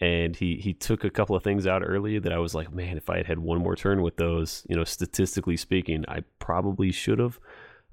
and 0.00 0.36
he 0.36 0.56
he 0.56 0.74
took 0.74 1.04
a 1.04 1.10
couple 1.10 1.34
of 1.36 1.42
things 1.42 1.66
out 1.66 1.82
early 1.84 2.18
that 2.18 2.32
I 2.32 2.38
was 2.38 2.54
like, 2.54 2.72
man, 2.72 2.96
if 2.96 3.08
I 3.08 3.16
had 3.18 3.26
had 3.26 3.38
one 3.38 3.58
more 3.58 3.76
turn 3.76 4.02
with 4.02 4.16
those, 4.16 4.66
you 4.68 4.76
know, 4.76 4.84
statistically 4.84 5.56
speaking, 5.56 6.04
I 6.08 6.20
probably 6.38 6.92
should 6.92 7.18
have. 7.18 7.38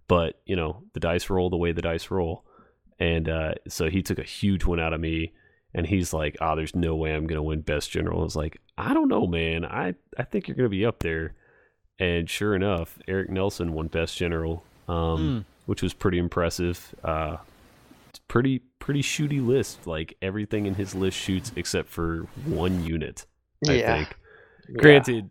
But 0.08 0.42
you 0.46 0.56
know, 0.56 0.84
the 0.94 1.00
dice 1.00 1.30
roll 1.30 1.50
the 1.50 1.58
way 1.58 1.72
the 1.72 1.82
dice 1.82 2.12
roll, 2.12 2.44
and 3.00 3.30
uh, 3.30 3.54
so 3.68 3.90
he 3.90 4.02
took 4.02 4.20
a 4.20 4.24
huge 4.24 4.66
one 4.66 4.80
out 4.80 4.94
of 4.94 5.00
me. 5.00 5.34
And 5.76 5.88
he's 5.88 6.14
like, 6.14 6.38
"Ah, 6.40 6.54
there's 6.54 6.76
no 6.76 6.96
way 6.96 7.16
I'm 7.16 7.26
gonna 7.26 7.42
win 7.42 7.62
best 7.62 7.90
general." 7.90 8.20
I 8.20 8.24
was 8.24 8.36
like, 8.36 8.62
"I 8.78 8.94
don't 8.94 9.08
know, 9.08 9.26
man. 9.26 9.66
I 9.66 9.96
I 10.18 10.24
think 10.24 10.48
you're 10.48 10.58
gonna 10.58 10.70
be 10.70 10.86
up 10.86 11.00
there." 11.00 11.34
And 11.98 12.30
sure 12.30 12.56
enough, 12.56 13.00
Eric 13.08 13.32
Nelson 13.32 13.74
won 13.74 13.88
best 13.88 14.16
general, 14.16 14.64
um, 14.88 15.46
which 15.66 15.82
was 15.82 15.94
pretty 15.94 16.20
impressive. 16.20 16.94
Uh, 17.04 17.38
pretty 18.20 18.60
pretty 18.80 19.02
shooty 19.02 19.46
list. 19.46 19.86
Like 19.88 20.16
everything 20.22 20.66
in 20.66 20.76
his 20.76 20.94
list 20.96 21.18
shoots 21.18 21.52
except 21.56 21.90
for 21.90 22.28
one 22.46 22.84
unit. 22.84 23.26
I 23.68 23.74
Yeah. 23.74 23.96
think. 23.98 24.18
Granted, 24.78 25.30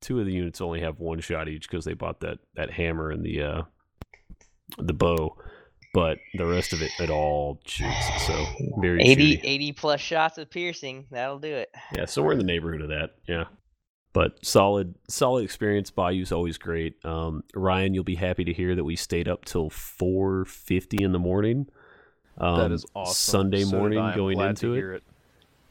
two 0.00 0.20
of 0.20 0.26
the 0.26 0.32
units 0.32 0.60
only 0.60 0.80
have 0.80 0.98
one 1.00 1.20
shot 1.20 1.48
each 1.48 1.68
because 1.68 1.84
they 1.84 1.94
bought 1.94 2.20
that 2.20 2.38
that 2.54 2.70
hammer 2.70 3.10
and 3.10 3.24
the 3.24 3.42
uh, 3.42 3.62
the 4.78 4.92
bow, 4.92 5.36
but 5.92 6.18
the 6.34 6.46
rest 6.46 6.72
of 6.72 6.82
it 6.82 6.90
it 6.98 7.10
all 7.10 7.60
shoots. 7.66 8.26
So 8.26 8.44
very 8.78 9.02
80, 9.02 9.36
shooty. 9.36 9.40
80 9.44 9.72
plus 9.72 10.00
shots 10.00 10.38
of 10.38 10.50
piercing. 10.50 11.06
That'll 11.10 11.38
do 11.38 11.54
it. 11.54 11.70
Yeah, 11.96 12.04
somewhere 12.06 12.32
in 12.32 12.38
the 12.38 12.44
neighborhood 12.44 12.82
of 12.82 12.88
that. 12.88 13.10
Yeah. 13.28 13.44
But 14.14 14.42
solid, 14.46 14.94
solid 15.08 15.44
experience. 15.44 15.90
Bayou's 15.90 16.32
always 16.32 16.56
great. 16.56 17.04
Um, 17.04 17.42
Ryan, 17.54 17.92
you'll 17.94 18.04
be 18.04 18.14
happy 18.14 18.44
to 18.44 18.52
hear 18.52 18.74
that 18.76 18.84
we 18.84 18.96
stayed 18.96 19.28
up 19.28 19.44
till 19.44 19.68
four 19.68 20.44
fifty 20.46 21.02
in 21.04 21.12
the 21.12 21.18
morning. 21.18 21.66
Um, 22.38 22.58
that 22.58 22.72
is 22.72 22.86
awesome. 22.94 23.14
Sunday 23.14 23.64
morning. 23.64 23.98
I'm 23.98 24.16
going 24.16 24.40
into 24.40 24.74
it. 24.74 24.96
it. 24.96 25.02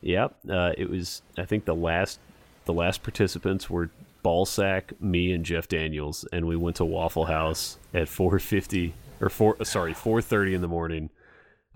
Yep. 0.02 0.36
Uh, 0.50 0.72
it 0.78 0.90
was. 0.90 1.22
I 1.38 1.46
think 1.46 1.66
the 1.66 1.74
last, 1.76 2.20
the 2.66 2.74
last 2.74 3.02
participants 3.02 3.70
were 3.70 3.90
Ballsack, 4.26 5.00
me, 5.02 5.32
and 5.32 5.44
Jeff 5.46 5.68
Daniels, 5.70 6.26
and 6.34 6.46
we 6.46 6.56
went 6.58 6.76
to 6.78 6.86
Waffle 6.86 7.26
House 7.26 7.78
at 7.94 8.08
4:50 8.10 8.92
or 9.22 9.30
four. 9.30 9.56
uh, 9.60 9.64
Sorry, 9.64 9.94
4:30 9.94 10.54
in 10.56 10.62
the 10.62 10.68
morning. 10.68 11.10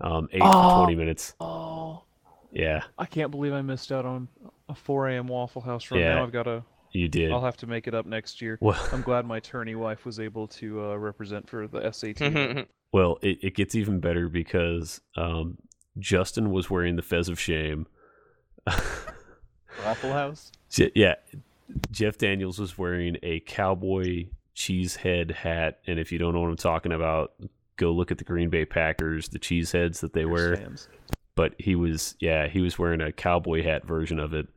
Um, 0.02 0.28
ate 0.32 0.42
for 0.42 0.48
Oh. 0.52 0.76
20 0.84 0.94
minutes. 0.96 1.34
Oh, 1.40 2.02
Yeah, 2.52 2.82
I 2.98 3.06
can't 3.06 3.30
believe 3.30 3.52
I 3.52 3.62
missed 3.62 3.92
out 3.92 4.06
on 4.06 4.28
a 4.68 4.74
4 4.74 5.08
a.m. 5.08 5.28
Waffle 5.28 5.62
House 5.62 5.90
run. 5.90 6.00
Yeah. 6.00 6.14
Now 6.14 6.22
I've 6.22 6.32
got 6.32 6.44
to. 6.44 6.62
you 6.92 7.08
did. 7.08 7.30
I'll 7.32 7.44
have 7.44 7.56
to 7.58 7.66
make 7.66 7.86
it 7.86 7.94
up 7.94 8.06
next 8.06 8.40
year. 8.40 8.58
Well, 8.60 8.78
I'm 8.92 9.02
glad 9.02 9.26
my 9.26 9.36
attorney 9.38 9.74
wife 9.74 10.04
was 10.04 10.18
able 10.20 10.46
to 10.48 10.82
uh, 10.92 10.96
represent 10.96 11.48
for 11.48 11.66
the 11.66 11.90
SAT. 11.90 12.66
well, 12.92 13.18
it, 13.22 13.38
it 13.42 13.54
gets 13.54 13.74
even 13.74 14.00
better 14.00 14.28
because 14.28 15.00
um, 15.16 15.58
Justin 15.98 16.50
was 16.50 16.70
wearing 16.70 16.96
the 16.96 17.02
fez 17.02 17.28
of 17.28 17.38
shame. 17.38 17.86
Waffle 19.84 20.12
House. 20.12 20.52
Yeah, 20.94 21.14
Jeff 21.90 22.18
Daniels 22.18 22.58
was 22.58 22.76
wearing 22.76 23.16
a 23.22 23.40
cowboy 23.40 24.26
cheese 24.54 24.96
head 24.96 25.30
hat, 25.30 25.78
and 25.86 25.98
if 25.98 26.12
you 26.12 26.18
don't 26.18 26.34
know 26.34 26.40
what 26.40 26.50
I'm 26.50 26.56
talking 26.58 26.92
about, 26.92 27.32
go 27.76 27.90
look 27.92 28.10
at 28.10 28.18
the 28.18 28.24
Green 28.24 28.50
Bay 28.50 28.66
Packers, 28.66 29.28
the 29.30 29.38
cheese 29.38 29.72
heads 29.72 30.02
that 30.02 30.12
they 30.12 30.26
wear. 30.26 30.56
Fans. 30.56 30.88
But 31.38 31.54
he 31.56 31.76
was, 31.76 32.16
yeah, 32.18 32.48
he 32.48 32.60
was 32.60 32.80
wearing 32.80 33.00
a 33.00 33.12
cowboy 33.12 33.62
hat 33.62 33.86
version 33.86 34.18
of 34.18 34.34
it, 34.34 34.48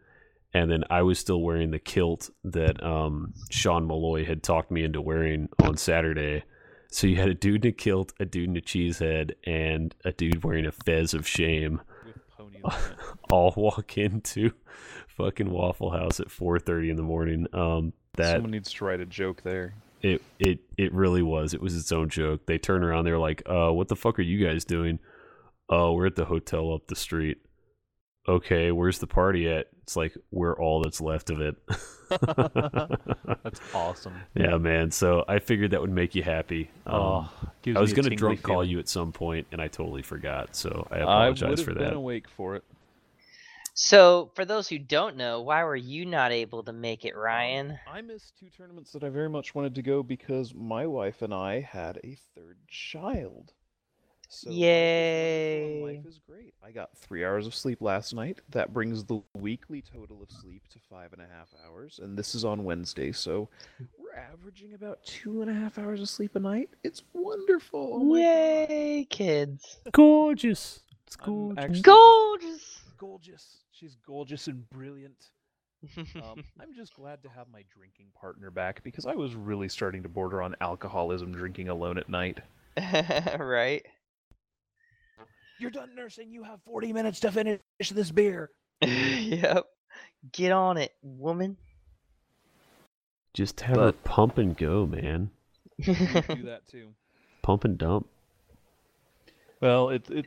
and 0.52 0.72
then 0.72 0.84
I 0.90 1.04
was 1.04 1.20
still 1.20 1.40
wearing 1.40 1.70
the 1.70 1.78
kilt 1.78 2.32
that 2.44 2.82
um, 2.84 3.36
Sean 3.52 3.86
Malloy 3.86 4.26
had 4.26 4.42
talked 4.42 4.72
me 4.72 4.84
into 4.84 5.00
wearing 5.00 5.48
on 5.64 5.78
Saturday. 5.78 6.44
So 6.90 7.06
you 7.06 7.18
had 7.18 7.30
a 7.30 7.36
dude 7.36 7.66
in 7.66 7.70
a 7.70 7.72
kilt, 7.72 8.14
a 8.20 8.26
dude 8.26 8.50
in 8.50 8.58
a 8.58 8.62
cheese 8.62 8.98
head, 8.98 9.36
and 9.46 9.94
a 10.04 10.12
dude 10.12 10.44
wearing 10.44 10.66
a 10.66 10.72
fez 10.72 11.14
of 11.14 11.28
shame 11.28 11.82
all 13.30 13.54
walk 13.56 13.96
into 14.00 14.52
fucking 15.08 15.52
Waffle 15.52 15.92
House 15.92 16.20
at 16.20 16.30
4:30 16.30 16.90
in 16.90 16.96
the 16.96 17.04
morning. 17.04 17.46
Um, 17.54 17.94
that 18.16 18.34
Someone 18.34 18.52
needs 18.52 18.74
to 18.74 18.86
write 18.86 19.02
a 19.02 19.06
joke 19.06 19.44
there. 19.44 19.76
it 20.02 20.24
it 20.40 20.62
it 20.78 20.92
really 20.94 21.22
was. 21.22 21.54
It 21.54 21.62
was 21.62 21.78
its 21.78 21.92
own 21.92 22.10
joke. 22.10 22.48
They 22.48 22.58
turn 22.58 22.84
around, 22.84 23.06
they're 23.06 23.20
like, 23.20 23.44
"Uh, 23.46 23.72
what 23.72 23.88
the 23.88 23.96
fuck 23.96 24.18
are 24.18 24.24
you 24.24 24.44
guys 24.44 24.66
doing?" 24.66 24.98
Oh, 25.72 25.94
we're 25.94 26.08
at 26.08 26.16
the 26.16 26.26
hotel 26.26 26.74
up 26.74 26.88
the 26.88 26.96
street. 26.96 27.38
Okay, 28.28 28.72
where's 28.72 29.00
the 29.00 29.08
party 29.08 29.50
at? 29.50 29.68
It's 29.82 29.96
like 29.96 30.16
we're 30.30 30.56
all 30.60 30.84
that's 30.84 31.02
left 31.02 31.30
of 31.32 31.42
it. 31.42 31.56
That's 33.44 33.60
awesome. 33.74 34.14
yeah, 34.36 34.58
man. 34.58 34.92
So 34.92 35.24
I 35.28 35.40
figured 35.40 35.72
that 35.72 35.82
would 35.82 35.90
make 35.92 36.14
you 36.14 36.22
happy. 36.22 36.70
Um, 36.86 37.02
oh, 37.02 37.32
gives 37.62 37.78
I 37.78 37.82
was 37.82 37.94
gonna 37.94 38.10
tingly 38.10 38.18
drunk 38.18 38.44
call 38.44 38.64
you 38.64 38.80
at 38.80 38.90
some 38.90 39.12
point, 39.12 39.48
and 39.52 39.62
I 39.62 39.70
totally 39.70 40.02
forgot. 40.02 40.56
So 40.56 40.88
I 40.92 41.00
apologize 41.00 41.00
for 41.00 41.06
that. 41.06 41.08
I 41.08 41.10
would 41.10 41.24
apologize 41.32 41.66
have 41.66 41.78
been 41.78 41.94
awake 41.94 42.30
for 42.30 42.56
it. 42.58 42.64
so, 43.74 44.30
for 44.36 44.46
those 44.46 44.68
who 44.68 44.78
don't 44.78 45.16
know, 45.16 45.42
why 45.42 45.64
were 45.64 45.76
you 45.76 46.06
not 46.06 46.32
able 46.32 46.64
to 46.64 46.74
make 46.74 47.06
it, 47.06 47.16
Ryan? 47.16 47.80
I 47.92 48.02
missed 48.02 48.38
two 48.38 48.50
tournaments 48.56 48.92
that 48.92 49.04
I 49.04 49.10
very 49.10 49.30
much 49.30 49.56
wanted 49.56 49.76
to 49.76 49.82
go 49.82 50.04
because 50.04 50.54
my 50.54 50.86
wife 50.86 51.22
and 51.22 51.34
I 51.34 51.62
had 51.62 51.98
a 52.04 52.18
third 52.36 52.58
child. 52.68 53.54
So 54.34 54.50
life 54.50 54.56
is 54.56 54.62
Yay. 54.62 55.82
Life 55.98 56.06
is 56.08 56.20
great. 56.26 56.54
I 56.64 56.72
got 56.72 56.98
three 56.98 57.26
hours 57.26 57.46
of 57.48 57.54
sleep 57.54 57.82
last 57.82 58.14
night. 58.14 58.40
That 58.50 58.72
brings 58.74 59.04
the 59.04 59.22
weekly 59.38 59.82
total 59.82 60.24
of 60.24 60.32
sleep 60.32 60.64
to 60.70 60.80
five 60.90 61.12
and 61.12 61.22
a 61.22 61.26
half 61.26 61.50
hours, 61.68 62.00
and 62.02 62.18
this 62.18 62.34
is 62.34 62.46
on 62.46 62.64
Wednesday, 62.64 63.12
so 63.12 63.50
we're 64.00 64.18
averaging 64.18 64.74
about 64.74 65.04
two 65.04 65.42
and 65.42 65.52
a 65.52 65.54
half 65.54 65.78
hours 65.78 66.00
of 66.02 66.08
sleep 66.08 66.38
a 66.38 66.40
night. 66.40 66.70
It's 66.86 67.04
wonderful. 67.12 67.90
Oh 67.94 68.00
my 68.06 68.20
God. 68.20 68.70
Yay, 68.70 69.08
kids! 69.10 69.78
Gorgeous. 69.92 70.80
It's 71.06 71.18
gorgeous. 71.18 71.64
actually- 71.66 71.82
Gorgeous. 71.82 72.82
Gorgeous. 72.98 73.58
She's 73.72 73.98
gorgeous 74.08 74.48
and 74.48 74.70
brilliant. 74.70 75.26
Um, 76.16 76.44
I'm 76.62 76.74
just 76.74 76.94
glad 76.96 77.22
to 77.24 77.30
have 77.30 77.48
my 77.52 77.64
drinking 77.76 78.06
partner 78.16 78.50
back 78.50 78.82
because 78.84 79.06
I 79.06 79.14
was 79.16 79.36
really 79.36 79.68
starting 79.68 80.04
to 80.04 80.10
border 80.10 80.42
on 80.42 80.56
alcoholism 80.62 81.34
drinking 81.34 81.68
alone 81.68 81.98
at 81.98 82.08
night. 82.08 82.40
right? 83.38 83.86
You're 85.62 85.70
done 85.72 85.94
nursing. 85.96 86.32
You 86.32 86.44
have 86.44 86.60
40 86.66 86.92
minutes 86.92 87.20
to 87.22 87.32
finish 87.32 87.60
this 87.92 88.10
beer. 88.12 88.50
yep. 88.82 89.66
Get 90.32 90.52
on 90.52 90.78
it, 90.78 90.92
woman. 91.04 91.56
Just 93.34 93.62
have 93.62 93.76
her 93.78 93.86
But- 93.92 94.04
pump 94.04 94.38
and 94.40 94.58
go, 94.58 94.86
man. 94.88 95.30
do 95.82 95.94
that 96.44 96.62
too. 96.68 96.90
Pump 97.44 97.64
and 97.64 97.76
dump. 97.78 98.08
Well, 99.62 99.90
it, 99.90 100.08
it 100.12 100.26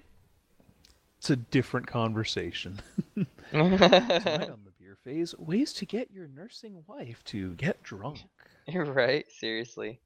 it's 1.18 1.30
a 1.30 1.36
different 1.36 1.86
conversation. 1.86 2.80
Tonight 3.14 4.50
on 4.50 4.60
the 4.64 4.72
beer 4.80 4.96
phase, 5.04 5.32
ways 5.38 5.72
to 5.74 5.86
get 5.86 6.10
your 6.10 6.26
nursing 6.28 6.82
wife 6.88 7.22
to 7.26 7.52
get 7.54 7.82
drunk. 7.84 8.24
You're 8.66 8.84
right? 8.84 9.24
Seriously. 9.30 10.00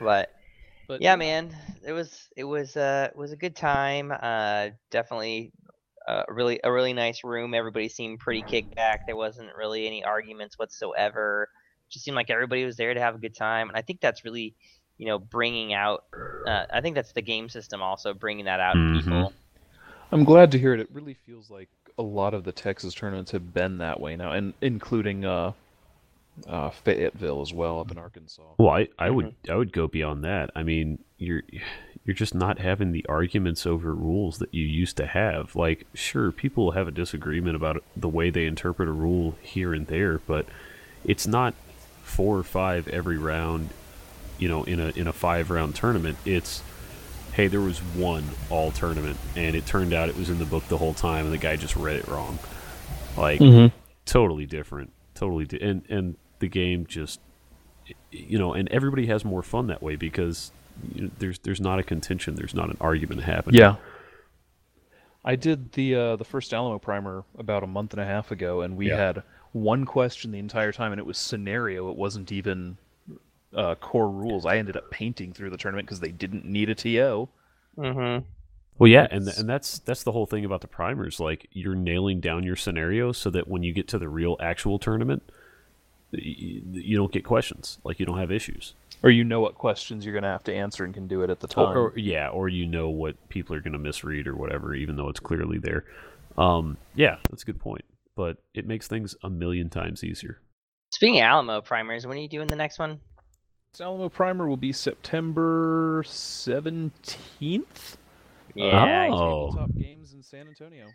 But 0.00 0.32
But 0.88 1.02
yeah, 1.02 1.16
man, 1.16 1.54
it 1.86 1.92
was 1.92 2.28
it 2.36 2.44
was 2.44 2.76
uh 2.76 3.10
was 3.14 3.32
a 3.32 3.36
good 3.36 3.56
time. 3.56 4.12
Uh, 4.12 4.70
definitely 4.90 5.52
uh, 6.08 6.24
a 6.28 6.32
really 6.32 6.60
a 6.64 6.72
really 6.72 6.94
nice 6.94 7.24
room. 7.24 7.54
Everybody 7.54 7.88
seemed 7.88 8.20
pretty 8.20 8.42
kicked 8.42 8.74
back. 8.74 9.02
There 9.06 9.16
wasn't 9.16 9.54
really 9.56 9.86
any 9.86 10.04
arguments 10.04 10.58
whatsoever. 10.58 11.48
Just 11.90 12.04
seemed 12.04 12.16
like 12.16 12.30
everybody 12.30 12.64
was 12.64 12.76
there 12.76 12.94
to 12.94 13.00
have 13.00 13.14
a 13.16 13.18
good 13.18 13.36
time, 13.36 13.68
and 13.68 13.78
I 13.78 13.82
think 13.82 14.00
that's 14.00 14.24
really, 14.24 14.56
you 14.98 15.06
know, 15.06 15.18
bringing 15.18 15.74
out. 15.74 16.02
Uh, 16.46 16.64
I 16.72 16.80
think 16.80 16.96
that's 16.96 17.12
the 17.12 17.22
game 17.22 17.48
system 17.50 17.82
also 17.82 18.14
bringing 18.14 18.46
that 18.46 18.60
out 18.60 18.78
in 18.78 18.86
Mhm. 18.86 18.88
people. 18.88 19.34
I'm 20.12 20.24
glad 20.24 20.52
to 20.52 20.58
hear 20.58 20.74
it. 20.74 20.80
It 20.80 20.90
really 20.92 21.14
feels 21.14 21.50
like 21.50 21.68
a 21.98 22.02
lot 22.02 22.34
of 22.34 22.44
the 22.44 22.52
Texas 22.52 22.94
tournaments 22.94 23.32
have 23.32 23.52
been 23.54 23.78
that 23.78 24.00
way 24.00 24.16
now, 24.16 24.32
and 24.32 24.54
including 24.60 25.24
uh, 25.24 25.52
uh, 26.46 26.70
Fayetteville 26.70 27.40
as 27.40 27.52
well 27.52 27.80
up 27.80 27.90
in 27.90 27.98
Arkansas. 27.98 28.42
Well, 28.58 28.70
I, 28.70 28.88
I 28.98 29.10
would 29.10 29.34
I 29.48 29.54
would 29.56 29.72
go 29.72 29.86
beyond 29.86 30.24
that. 30.24 30.50
I 30.54 30.62
mean, 30.62 30.98
you're 31.16 31.42
you're 32.04 32.14
just 32.14 32.34
not 32.34 32.58
having 32.58 32.92
the 32.92 33.04
arguments 33.08 33.66
over 33.66 33.94
rules 33.94 34.38
that 34.38 34.52
you 34.54 34.64
used 34.64 34.96
to 34.96 35.06
have. 35.06 35.54
Like, 35.56 35.86
sure, 35.94 36.32
people 36.32 36.70
have 36.72 36.88
a 36.88 36.90
disagreement 36.90 37.56
about 37.56 37.82
the 37.96 38.08
way 38.08 38.30
they 38.30 38.46
interpret 38.46 38.88
a 38.88 38.92
rule 38.92 39.36
here 39.42 39.74
and 39.74 39.86
there, 39.86 40.18
but 40.18 40.46
it's 41.04 41.26
not 41.26 41.54
four 42.02 42.38
or 42.38 42.42
five 42.44 42.88
every 42.88 43.18
round. 43.18 43.70
You 44.38 44.48
know, 44.48 44.64
in 44.64 44.78
a 44.80 44.88
in 44.90 45.06
a 45.06 45.12
five 45.12 45.50
round 45.50 45.74
tournament, 45.74 46.16
it's 46.24 46.62
hey, 47.32 47.46
there 47.48 47.60
was 47.60 47.78
one 47.78 48.24
all 48.50 48.70
tournament, 48.72 49.16
and 49.36 49.54
it 49.54 49.66
turned 49.66 49.92
out 49.92 50.08
it 50.08 50.16
was 50.16 50.30
in 50.30 50.38
the 50.38 50.44
book 50.44 50.66
the 50.68 50.78
whole 50.78 50.94
time, 50.94 51.24
and 51.24 51.32
the 51.32 51.38
guy 51.38 51.56
just 51.56 51.76
read 51.76 51.96
it 51.96 52.08
wrong. 52.08 52.38
Like, 53.16 53.40
totally 54.06 54.46
different, 54.46 54.92
totally, 55.14 55.44
di- 55.44 55.60
and 55.60 55.84
and 55.88 56.16
the 56.38 56.48
game 56.48 56.86
just 56.86 57.20
you 58.10 58.38
know, 58.38 58.52
and 58.52 58.68
everybody 58.70 59.06
has 59.06 59.24
more 59.24 59.42
fun 59.42 59.66
that 59.68 59.82
way 59.82 59.96
because 59.96 60.52
you 60.94 61.02
know, 61.02 61.10
there's 61.18 61.38
there's 61.40 61.60
not 61.60 61.78
a 61.78 61.82
contention, 61.82 62.34
there's 62.34 62.54
not 62.54 62.68
an 62.70 62.76
argument 62.80 63.22
happening. 63.22 63.60
Yeah. 63.60 63.76
I 65.24 65.36
did 65.36 65.72
the 65.72 65.94
uh, 65.94 66.16
the 66.16 66.24
first 66.24 66.54
Alamo 66.54 66.78
primer 66.78 67.24
about 67.38 67.62
a 67.62 67.66
month 67.66 67.92
and 67.92 68.00
a 68.00 68.04
half 68.06 68.30
ago, 68.30 68.62
and 68.62 68.76
we 68.76 68.88
Yeah. 68.88 68.96
had 68.96 69.22
one 69.52 69.84
question 69.84 70.30
the 70.30 70.38
entire 70.38 70.72
time, 70.72 70.92
and 70.92 70.98
it 70.98 71.06
was 71.06 71.18
scenario. 71.18 71.90
It 71.90 71.96
wasn't 71.96 72.30
even 72.32 72.76
uh, 73.54 73.74
core 73.76 74.10
rules. 74.10 74.46
I 74.46 74.56
ended 74.58 74.76
up 74.76 74.90
painting 74.90 75.32
through 75.32 75.50
the 75.50 75.56
tournament 75.56 75.86
because 75.86 76.00
they 76.00 76.12
didn't 76.12 76.44
need 76.44 76.70
a 76.70 76.74
TO. 76.74 77.28
Mm-hmm. 77.76 78.24
Well, 78.78 78.88
yeah, 78.88 79.08
and 79.10 79.26
and 79.26 79.48
that's 79.48 79.80
that's 79.80 80.04
the 80.04 80.12
whole 80.12 80.26
thing 80.26 80.44
about 80.44 80.60
the 80.60 80.68
primers. 80.68 81.18
Like 81.18 81.48
you're 81.52 81.74
nailing 81.74 82.20
down 82.20 82.44
your 82.44 82.56
scenario 82.56 83.12
so 83.12 83.28
that 83.30 83.48
when 83.48 83.62
you 83.62 83.72
get 83.72 83.88
to 83.88 83.98
the 83.98 84.08
real 84.08 84.36
actual 84.40 84.78
tournament, 84.78 85.22
y- 86.12 86.20
y- 86.20 86.62
you 86.64 86.96
don't 86.96 87.12
get 87.12 87.24
questions. 87.24 87.78
Like 87.84 88.00
you 88.00 88.06
don't 88.06 88.18
have 88.18 88.30
issues. 88.32 88.74
Or 89.02 89.10
you 89.10 89.22
know 89.24 89.40
what 89.40 89.54
questions 89.54 90.04
you're 90.04 90.14
gonna 90.14 90.30
have 90.30 90.44
to 90.44 90.54
answer 90.54 90.84
and 90.84 90.92
can 90.92 91.06
do 91.06 91.22
it 91.22 91.30
at 91.30 91.40
the 91.40 91.48
time. 91.48 91.76
Or, 91.76 91.90
or 91.90 91.98
yeah, 91.98 92.28
or 92.28 92.48
you 92.48 92.66
know 92.66 92.88
what 92.88 93.16
people 93.28 93.54
are 93.54 93.60
going 93.60 93.72
to 93.72 93.78
misread 93.78 94.26
or 94.26 94.34
whatever, 94.34 94.74
even 94.74 94.96
though 94.96 95.08
it's 95.08 95.20
clearly 95.20 95.58
there. 95.58 95.84
Um, 96.36 96.76
yeah, 96.94 97.18
that's 97.30 97.42
a 97.42 97.46
good 97.46 97.60
point. 97.60 97.84
But 98.16 98.38
it 98.54 98.66
makes 98.66 98.88
things 98.88 99.14
a 99.22 99.30
million 99.30 99.70
times 99.70 100.02
easier. 100.02 100.40
Speaking 100.90 101.20
of 101.20 101.24
Alamo 101.24 101.60
primers, 101.60 102.06
when 102.06 102.16
are 102.18 102.20
you 102.20 102.28
doing 102.28 102.48
the 102.48 102.56
next 102.56 102.78
one? 102.78 103.00
This 103.72 103.80
Alamo 103.80 104.08
primer 104.08 104.48
will 104.48 104.56
be 104.56 104.72
September 104.72 106.02
seventeenth. 106.06 107.96
Yeah. 108.54 109.08
Oh. 109.12 109.52
Top 109.52 109.70
games 109.76 110.14
in 110.14 110.22
San 110.22 110.48
Antonio. 110.48 110.86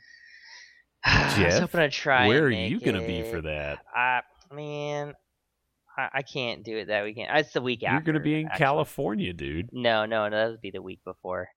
I 1.06 1.26
was 1.26 1.36
Jeff, 1.36 1.60
hoping 1.62 1.80
to 1.82 1.90
try. 1.90 2.28
Where 2.28 2.44
are 2.46 2.50
you 2.50 2.80
going 2.80 3.00
to 3.00 3.08
be 3.08 3.24
for 3.30 3.42
that? 3.42 3.80
I 3.96 4.22
man, 4.52 5.14
I, 5.98 6.10
I 6.14 6.22
can't 6.22 6.64
do 6.64 6.78
it 6.78 6.88
that 6.88 7.04
weekend. 7.04 7.30
It's 7.34 7.54
the 7.54 7.62
week 7.62 7.84
after. 7.84 7.94
You're 7.94 8.02
going 8.02 8.14
to 8.16 8.20
be 8.20 8.42
in 8.42 8.48
actually. 8.48 8.60
California, 8.60 9.34
dude. 9.34 9.70
No, 9.72 10.06
no, 10.06 10.28
no. 10.30 10.38
That 10.38 10.52
would 10.52 10.62
be 10.62 10.72
the 10.72 10.82
week 10.82 11.04
before. 11.04 11.50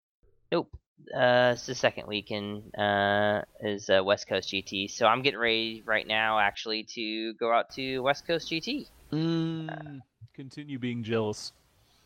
Nope. 0.52 0.76
Uh, 1.14 1.52
it's 1.54 1.66
the 1.66 1.74
second 1.74 2.06
weekend. 2.06 2.74
Uh, 2.76 3.42
is 3.60 3.90
uh, 3.90 4.02
West 4.02 4.28
Coast 4.28 4.50
GT. 4.50 4.90
So 4.90 5.06
I'm 5.06 5.22
getting 5.22 5.40
ready 5.40 5.82
right 5.84 6.06
now, 6.06 6.38
actually, 6.38 6.84
to 6.94 7.34
go 7.34 7.52
out 7.52 7.70
to 7.74 8.00
West 8.00 8.26
Coast 8.26 8.50
GT. 8.50 8.88
Mm, 9.12 10.00
continue 10.34 10.78
being 10.78 11.02
jealous. 11.02 11.52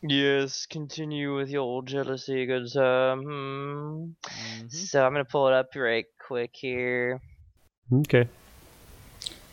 Yes, 0.03 0.65
continue 0.65 1.35
with 1.35 1.49
your 1.49 1.61
old 1.61 1.87
jealousy, 1.87 2.45
good 2.47 2.69
sir. 2.69 3.15
Hmm. 3.15 3.27
Mm-hmm. 4.23 4.67
So 4.69 5.05
I'm 5.05 5.11
gonna 5.13 5.25
pull 5.25 5.47
it 5.47 5.53
up 5.53 5.69
right 5.75 6.05
quick 6.27 6.51
here. 6.53 7.21
Okay. 7.93 8.27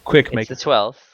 Quick, 0.05 0.27
It's 0.27 0.35
make 0.35 0.49
the 0.49 0.55
12th. 0.55 1.08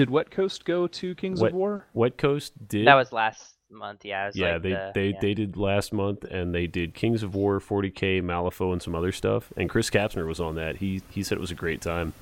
Did 0.00 0.10
Wet 0.10 0.30
Coast 0.30 0.64
go 0.64 0.86
to 0.86 1.14
Kings 1.14 1.40
Wet- 1.40 1.52
of 1.52 1.56
War? 1.56 1.86
Wet 1.92 2.16
Coast 2.16 2.52
did. 2.68 2.86
That 2.86 2.94
was 2.94 3.12
last 3.12 3.54
month. 3.70 4.04
Yeah. 4.04 4.26
Was 4.26 4.36
yeah, 4.36 4.54
like 4.54 4.62
they 4.62 4.70
the- 4.70 4.92
they 4.94 5.08
yeah. 5.08 5.18
they 5.20 5.34
did 5.34 5.56
last 5.56 5.92
month, 5.92 6.24
and 6.24 6.54
they 6.54 6.66
did 6.66 6.94
Kings 6.94 7.22
of 7.22 7.34
War, 7.34 7.60
40k, 7.60 8.22
Malifaux, 8.22 8.72
and 8.72 8.80
some 8.82 8.94
other 8.94 9.12
stuff. 9.12 9.52
And 9.56 9.68
Chris 9.68 9.90
Kapsner 9.90 10.26
was 10.26 10.40
on 10.40 10.54
that. 10.54 10.76
He 10.78 11.02
he 11.10 11.22
said 11.22 11.36
it 11.36 11.40
was 11.40 11.50
a 11.50 11.54
great 11.54 11.80
time, 11.82 12.14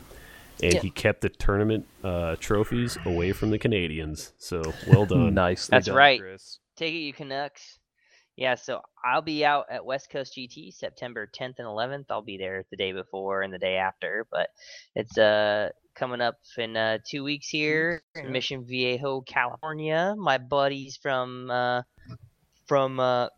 and 0.62 0.74
Yeah. 0.74 0.80
he 0.80 0.90
kept 0.90 1.20
the 1.20 1.28
tournament 1.28 1.86
uh, 2.02 2.34
trophies 2.40 2.98
away 3.06 3.32
from 3.32 3.50
the 3.50 3.58
Canadians. 3.58 4.32
So 4.38 4.62
well 4.88 5.06
done. 5.06 5.34
nice. 5.34 5.68
That's 5.68 5.86
done, 5.86 5.94
right. 5.96 6.20
Chris. 6.20 6.58
Take 6.76 6.94
it, 6.94 6.98
you 6.98 7.12
Canucks. 7.12 7.78
Yeah, 8.36 8.54
so 8.54 8.82
I'll 9.04 9.22
be 9.22 9.44
out 9.44 9.64
at 9.68 9.84
West 9.84 10.10
Coast 10.10 10.36
GT 10.36 10.72
September 10.72 11.26
10th 11.26 11.54
and 11.58 11.66
11th. 11.66 12.04
I'll 12.08 12.22
be 12.22 12.38
there 12.38 12.64
the 12.70 12.76
day 12.76 12.92
before 12.92 13.42
and 13.42 13.52
the 13.52 13.58
day 13.58 13.74
after, 13.78 14.28
but 14.30 14.50
it's 14.94 15.18
uh 15.18 15.70
coming 15.98 16.20
up 16.20 16.38
in 16.56 16.76
uh, 16.76 16.98
two 17.04 17.24
weeks 17.24 17.48
here 17.48 18.02
in. 18.14 18.30
Mission 18.30 18.64
Viejo, 18.64 19.20
California. 19.22 20.14
My 20.16 20.38
buddies 20.38 20.96
from 20.96 21.50
uh, 21.50 21.82
from 22.66 23.00
uh, 23.00 23.28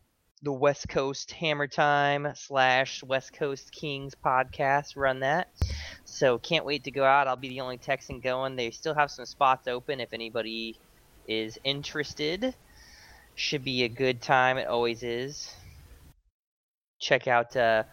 the 0.42 0.52
West 0.52 0.88
Coast 0.88 1.32
Hammer 1.32 1.66
Time 1.66 2.28
slash 2.34 3.02
West 3.02 3.32
Coast 3.32 3.72
Kings 3.72 4.14
podcast 4.14 4.96
run 4.96 5.20
that. 5.20 5.48
So 6.04 6.38
can't 6.38 6.64
wait 6.64 6.84
to 6.84 6.90
go 6.90 7.04
out. 7.04 7.26
I'll 7.28 7.36
be 7.36 7.48
the 7.48 7.60
only 7.60 7.78
Texan 7.78 8.20
going. 8.20 8.56
They 8.56 8.70
still 8.70 8.94
have 8.94 9.10
some 9.10 9.26
spots 9.26 9.66
open 9.66 10.00
if 10.00 10.12
anybody 10.12 10.76
is 11.26 11.58
interested. 11.64 12.54
Should 13.36 13.64
be 13.64 13.84
a 13.84 13.88
good 13.88 14.20
time. 14.20 14.58
It 14.58 14.66
always 14.66 15.02
is. 15.02 15.54
Check 16.98 17.26
out 17.26 17.56
uh, 17.56 17.84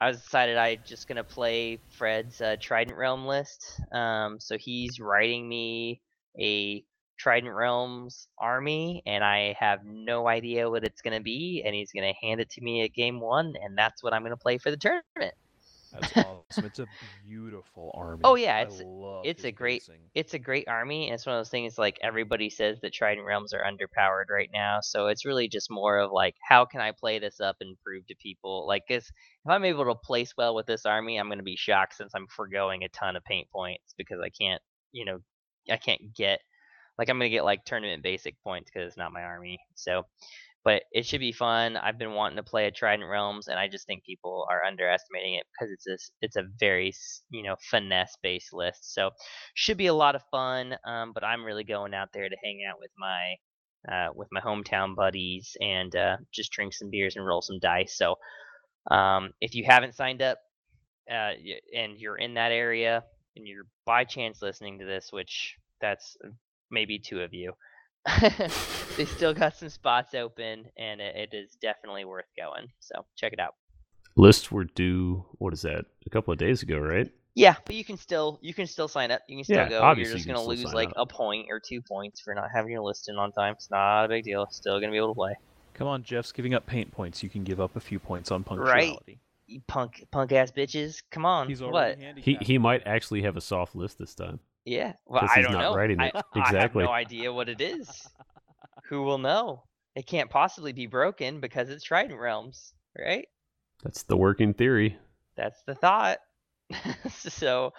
I 0.01 0.09
was 0.09 0.20
decided 0.20 0.59
I 0.59 0.76
just 0.76 1.09
gonna 1.09 1.24
play 1.24 1.78
Fred's 1.97 2.41
uh, 2.43 2.57
Trident 2.61 2.99
Realm 2.99 3.26
list. 3.26 3.80
Um, 3.91 4.39
so 4.39 4.59
he's 4.59 5.01
writing 5.01 5.49
me 5.49 6.03
a 6.39 6.85
Trident 7.16 7.55
Realms 7.55 8.28
army, 8.39 9.03
and 9.07 9.24
I 9.24 9.57
have 9.59 9.87
no 9.87 10.28
idea 10.28 10.68
what 10.68 10.85
it's 10.85 11.01
gonna 11.01 11.20
be, 11.20 11.62
and 11.64 11.74
he's 11.74 11.93
gonna 11.93 12.12
hand 12.20 12.41
it 12.41 12.51
to 12.51 12.61
me 12.61 12.82
at 12.82 12.93
game 12.93 13.20
one, 13.20 13.55
and 13.62 13.78
that's 13.78 14.03
what 14.03 14.12
I'm 14.12 14.22
gonna 14.22 14.37
play 14.37 14.59
for 14.59 14.70
the 14.70 14.76
tournament. 14.76 15.35
That's 15.95 16.12
awesome. 16.16 16.66
It's 16.66 16.78
a 16.78 16.88
beautiful 17.26 17.92
army. 17.95 18.24
Oh, 18.24 18.34
yeah, 18.34 18.62
it's- 18.62 18.82
it's 19.22 19.45
a 19.45 19.53
great- 19.53 19.84
it's 20.14 20.34
a 20.34 20.38
great 20.38 20.68
army, 20.68 21.07
and 21.09 21.14
it's 21.14 21.26
one 21.26 21.34
of 21.36 21.40
those 21.40 21.51
things 21.51 21.78
like 21.78 21.99
everybody 22.03 22.51
says 22.51 22.80
that 22.80 22.92
Trident 22.92 23.26
Realms 23.26 23.53
are 23.55 23.64
underpowered 23.64 24.30
right 24.30 24.51
now. 24.53 24.80
So 24.80 25.09
it's 25.09 25.24
really 25.24 25.49
just 25.49 25.70
more 25.70 25.99
of 25.99 26.12
like, 26.12 26.36
how 26.42 26.64
can 26.66 26.80
I 26.80 26.92
play 26.92 27.18
this 27.18 27.40
up 27.40 27.57
and 27.61 27.78
prove 27.80 28.07
to 28.09 28.16
people? 28.16 28.66
Like, 28.66 28.84
'cause 28.88 29.09
if 29.09 29.51
I'm 29.51 29.64
able 29.64 29.84
to 29.86 29.95
place 29.97 30.36
well 30.36 30.55
with 30.55 30.66
this 30.66 30.86
army, 30.86 31.16
I'm 31.18 31.28
going 31.28 31.38
to 31.38 31.45
be 31.45 31.57
shocked 31.57 31.95
since 31.95 32.14
I'm 32.14 32.28
foregoing 32.28 32.84
a 32.84 32.88
ton 32.90 33.16
of 33.16 33.24
paint 33.24 33.51
points 33.51 33.95
because 33.97 34.20
I 34.20 34.30
can't, 34.30 34.62
you 34.92 35.05
know, 35.05 35.20
I 35.70 35.76
can't 35.78 36.14
get, 36.14 36.40
like, 36.99 37.09
I'm 37.11 37.18
going 37.18 37.30
to 37.30 37.36
get 37.36 37.45
like 37.45 37.64
tournament 37.64 38.03
basic 38.05 38.40
points 38.42 38.70
because 38.70 38.88
it's 38.88 38.97
not 38.99 39.12
my 39.12 39.22
army. 39.24 39.59
So, 39.76 40.05
but 40.65 40.83
it 40.93 41.05
should 41.05 41.21
be 41.21 41.33
fun. 41.33 41.77
I've 41.77 41.99
been 41.99 42.15
wanting 42.15 42.37
to 42.37 42.43
play 42.43 42.67
a 42.67 42.71
Trident 42.71 43.09
Realms, 43.09 43.49
and 43.49 43.59
I 43.59 43.69
just 43.69 43.87
think 43.87 44.03
people 44.05 44.47
are 44.51 44.65
underestimating 44.65 45.35
it 45.35 45.47
because 45.53 45.71
it's 45.73 45.85
this, 45.85 46.11
it's 46.23 46.37
a 46.37 46.45
very, 46.59 46.93
you 47.31 47.43
know, 47.43 47.57
finesse 47.71 48.17
based 48.23 48.53
list. 48.53 48.95
So 48.95 49.11
should 49.55 49.77
be 49.77 49.89
a 49.89 49.95
lot 49.95 50.15
of 50.15 50.23
fun. 50.31 50.77
Um, 50.87 51.12
but 51.12 51.23
I'm 51.23 51.45
really 51.45 51.65
going 51.65 51.93
out 51.93 52.09
there 52.15 52.29
to 52.29 52.37
hang 52.43 52.61
out 52.69 52.79
with 52.81 52.91
my 52.99 53.35
uh, 53.93 54.09
with 54.15 54.29
my 54.33 54.41
hometown 54.41 54.97
buddies 54.97 55.55
and 55.61 55.95
uh, 55.95 56.17
just 56.33 56.51
drink 56.53 56.73
some 56.73 56.91
beers 56.91 57.17
and 57.17 57.27
roll 57.27 57.43
some 57.43 57.59
dice. 57.59 57.97
So 57.97 58.17
um, 58.91 59.33
if 59.43 59.55
you 59.55 59.65
haven't 59.67 59.95
signed 59.95 60.23
up 60.23 60.39
uh, 61.11 61.33
and 61.77 61.99
you're 61.99 62.17
in 62.17 62.35
that 62.35 62.53
area 62.53 63.05
and 63.37 63.47
you're 63.47 63.67
by 63.85 64.05
chance 64.05 64.41
listening 64.41 64.79
to 64.79 64.87
this, 64.87 65.09
which 65.12 65.57
that's 65.83 66.17
maybe 66.71 66.99
two 66.99 67.21
of 67.21 67.35
you, 67.35 67.53
they 68.97 69.05
still 69.05 69.33
got 69.35 69.57
some 69.57 69.69
spots 69.69 70.15
open 70.15 70.67
and 70.77 71.01
it, 71.01 71.31
it 71.33 71.37
is 71.37 71.57
definitely 71.61 72.05
worth 72.05 72.27
going. 72.37 72.69
So 72.81 73.05
check 73.17 73.33
it 73.33 73.41
out. 73.41 73.55
Lists 74.17 74.51
were 74.53 74.65
due. 74.65 75.25
What 75.39 75.53
is 75.53 75.63
that? 75.63 75.87
A 76.07 76.11
couple 76.11 76.33
of 76.33 76.39
days 76.39 76.63
ago, 76.63 76.79
right? 76.79 77.11
Yeah, 77.35 77.57
but 77.65 77.75
you 77.75 77.85
can 77.85 77.97
still 77.97 78.39
you 78.43 78.55
can 78.55 78.67
still 78.67 78.87
sign 78.87 79.11
up. 79.11 79.23
You 79.29 79.39
can 79.39 79.45
still 79.45 79.57
Yeah, 79.57 79.69
go. 79.69 79.83
obviously 79.83 80.11
You're 80.11 80.17
just 80.19 80.27
you 80.29 80.35
can 80.35 80.43
gonna 80.45 80.49
lose 80.49 80.73
like 80.73 80.91
up. 80.91 80.95
a 80.97 81.07
point 81.07 81.47
or 81.51 81.59
two 81.61 81.83
points 81.83 82.21
for 82.21 82.33
not 82.35 82.49
having 82.55 82.71
your 82.71 82.83
list 82.83 83.09
in 83.09 83.17
on 83.17 83.33
time. 83.33 83.55
It's 83.55 83.71
not 83.71 84.05
a 84.05 84.09
big 84.09 84.23
deal. 84.25 84.47
Still 84.51 84.79
gonna 84.79 84.93
be 84.93 84.99
able 84.99 85.09
to 85.09 85.15
play. 85.15 85.35
Come 85.73 85.89
on, 85.89 86.05
Jeff's 86.05 86.31
giving 86.31 86.55
up 86.55 86.65
paint 86.67 86.93
points. 86.93 87.25
You 87.25 87.29
can 87.29 87.43
give 87.43 87.61
up 87.61 87.75
a 87.75 87.81
few 87.81 87.99
points 87.99 88.31
on 88.31 88.43
Right. 88.43 88.47
punctuality. 88.47 89.19
You 89.49 89.61
punk 89.67 90.05
punk 90.13 90.31
ass 90.31 90.53
bitches. 90.53 91.03
Come 91.11 91.27
on. 91.27 91.49
He's 91.49 91.61
what? 91.61 91.75
already 91.99 92.21
He 92.21 92.39
he 92.41 92.57
might 92.59 92.87
actually 92.87 93.23
have 93.23 93.37
a 93.37 93.41
soft 93.41 93.75
list 93.75 93.99
this 93.99 94.15
time. 94.15 94.39
Yeah. 94.65 94.95
Well, 95.07 95.29
I 95.29 95.43
don't 95.43 95.53
not 95.53 95.61
know. 95.61 95.75
writing 95.75 96.01
I, 96.01 96.07
it. 96.07 96.15
I 96.35 96.39
have 96.39 96.47
Exactly. 96.47 96.85
no 96.85 96.91
idea 96.91 97.33
what 97.33 97.49
it 97.49 97.61
is. 97.61 98.09
Who 98.89 99.03
will 99.03 99.19
know? 99.19 99.65
It 99.95 100.07
can't 100.07 100.31
possibly 100.31 100.73
be 100.73 100.87
broken 100.87 101.41
because 101.41 101.71
it's 101.71 101.85
Trident 101.85 102.19
Realms, 102.19 102.75
right? 102.99 103.27
That's 103.83 104.03
the 104.03 104.17
working 104.17 104.55
theory. 104.55 104.97
That's 105.37 105.62
the 105.67 105.75
thought. 105.75 106.19
so, 107.11 107.73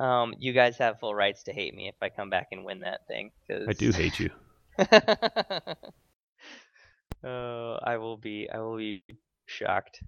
um, 0.00 0.34
you 0.38 0.52
guys 0.52 0.78
have 0.78 1.00
full 1.00 1.14
rights 1.14 1.42
to 1.44 1.52
hate 1.52 1.74
me 1.74 1.88
if 1.88 1.96
I 2.00 2.08
come 2.08 2.30
back 2.30 2.48
and 2.52 2.64
win 2.64 2.80
that 2.80 3.06
thing. 3.06 3.32
Cause... 3.50 3.66
I 3.68 3.72
do 3.72 3.90
hate 3.90 4.18
you. 4.18 4.30
uh, 4.78 5.74
I 7.84 7.96
will 7.98 8.16
be 8.16 8.48
I 8.48 8.58
will 8.58 8.76
be 8.76 9.02
shocked. 9.46 10.02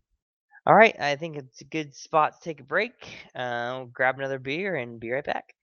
All 0.67 0.75
right, 0.75 0.99
I 0.99 1.17
think 1.17 1.37
it's 1.37 1.61
a 1.61 1.65
good 1.65 1.95
spot 1.95 2.35
to 2.35 2.41
take 2.41 2.61
a 2.61 2.65
break. 2.65 2.95
Uh, 3.35 3.85
grab 3.85 4.19
another 4.19 4.39
beer 4.39 4.77
and 4.77 4.99
be 4.99 5.11
right 5.11 5.25
back. 5.25 5.54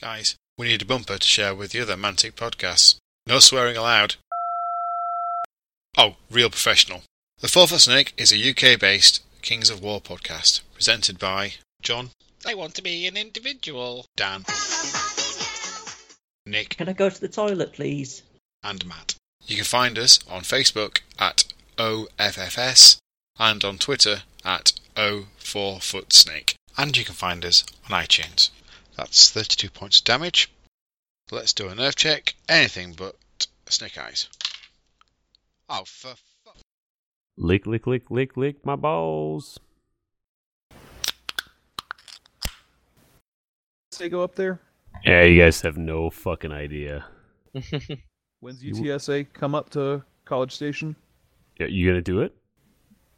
Guys, 0.00 0.36
we 0.58 0.68
need 0.68 0.82
a 0.82 0.86
bumper 0.86 1.18
to 1.18 1.26
share 1.26 1.54
with 1.54 1.72
the 1.72 1.80
other 1.80 1.96
Mantic 1.96 2.32
podcasts. 2.32 2.96
No 3.26 3.38
swearing 3.38 3.76
allowed. 3.76 4.16
Oh, 5.96 6.16
real 6.30 6.50
professional. 6.50 7.02
The 7.40 7.48
Four 7.48 7.68
Foot 7.68 7.80
Snake 7.80 8.12
is 8.16 8.32
a 8.32 8.50
UK 8.50 8.78
based 8.78 9.22
Kings 9.42 9.70
of 9.70 9.82
War 9.82 10.00
podcast 10.00 10.60
presented 10.74 11.18
by 11.18 11.54
John. 11.82 12.10
I 12.46 12.54
want 12.54 12.74
to 12.76 12.82
be 12.82 13.06
an 13.06 13.16
individual. 13.16 14.06
Dan. 14.16 14.44
Nick 16.44 16.70
Can 16.76 16.88
I 16.88 16.92
go 16.92 17.08
to 17.08 17.20
the 17.20 17.28
toilet, 17.28 17.72
please? 17.72 18.22
and 18.64 18.86
Matt. 18.86 19.14
You 19.44 19.56
can 19.56 19.64
find 19.64 19.98
us 19.98 20.20
on 20.28 20.42
Facebook 20.42 21.00
at 21.18 21.44
OFFS 21.76 22.98
and 23.38 23.64
on 23.64 23.78
Twitter 23.78 24.22
at 24.44 24.72
O4Footsnake. 24.96 26.54
And 26.78 26.96
you 26.96 27.04
can 27.04 27.14
find 27.14 27.44
us 27.44 27.64
on 27.90 28.00
iTunes. 28.04 28.50
That's 28.96 29.30
32 29.30 29.70
points 29.70 29.98
of 29.98 30.04
damage. 30.04 30.50
Let's 31.30 31.52
do 31.52 31.68
a 31.68 31.74
nerve 31.74 31.96
check. 31.96 32.34
Anything 32.48 32.92
but 32.92 33.16
snake 33.68 33.96
eyes. 33.98 34.28
Oh, 35.68 35.84
for 35.86 36.14
fuck. 36.44 36.56
Lick, 37.38 37.66
lick, 37.66 37.86
lick, 37.86 38.10
lick, 38.10 38.36
lick 38.36 38.64
my 38.66 38.76
balls. 38.76 39.58
They 43.98 44.08
go 44.08 44.22
up 44.22 44.34
there. 44.34 44.60
Yeah, 45.04 45.22
you 45.22 45.40
guys 45.40 45.60
have 45.62 45.78
no 45.78 46.10
fucking 46.10 46.52
idea. 46.52 47.04
When's 48.40 48.62
UTSA 48.62 49.32
come 49.32 49.54
up 49.54 49.70
to 49.70 50.02
College 50.24 50.52
Station? 50.52 50.96
Yeah, 51.58 51.66
You 51.66 51.88
gonna 51.88 52.02
do 52.02 52.20
it? 52.20 52.34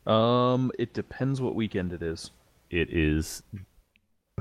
Um, 0.07 0.71
it 0.79 0.93
depends 0.93 1.41
what 1.41 1.55
weekend 1.55 1.93
it 1.93 2.03
is. 2.03 2.31
It 2.71 2.93
is 2.93 3.43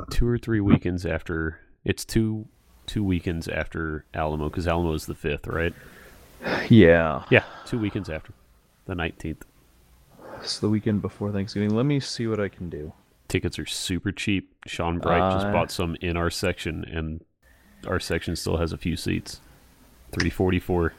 two 0.09 0.27
or 0.27 0.37
three 0.37 0.59
weekends 0.59 1.05
after. 1.05 1.59
It's 1.85 2.05
two 2.05 2.47
two 2.85 3.03
weekends 3.03 3.47
after 3.47 4.05
Alamo 4.13 4.49
because 4.49 4.67
Alamo 4.67 4.93
is 4.93 5.05
the 5.05 5.15
fifth, 5.15 5.47
right? 5.47 5.73
Yeah, 6.69 7.23
Yeah, 7.29 7.43
two 7.65 7.79
weekends 7.79 8.09
after 8.09 8.33
the 8.85 8.95
nineteenth. 8.95 9.45
it's 10.41 10.59
the 10.59 10.69
weekend 10.69 11.01
before 11.01 11.31
Thanksgiving. 11.31 11.73
Let 11.73 11.85
me 11.85 11.99
see 12.01 12.27
what 12.27 12.39
I 12.39 12.49
can 12.49 12.69
do. 12.69 12.91
Tickets 13.29 13.57
are 13.57 13.65
super 13.65 14.11
cheap. 14.11 14.53
Sean 14.67 14.99
Bright 14.99 15.31
just 15.33 15.45
Uh, 15.47 15.51
bought 15.53 15.71
some 15.71 15.95
in 16.01 16.17
our 16.17 16.29
section, 16.29 16.83
and 16.85 17.23
our 17.87 17.99
section 17.99 18.35
still 18.35 18.57
has 18.57 18.73
a 18.73 18.77
few 18.77 18.95
seats. 18.97 19.39
Three 20.11 20.29
forty 20.29 20.59
four. 20.59 20.93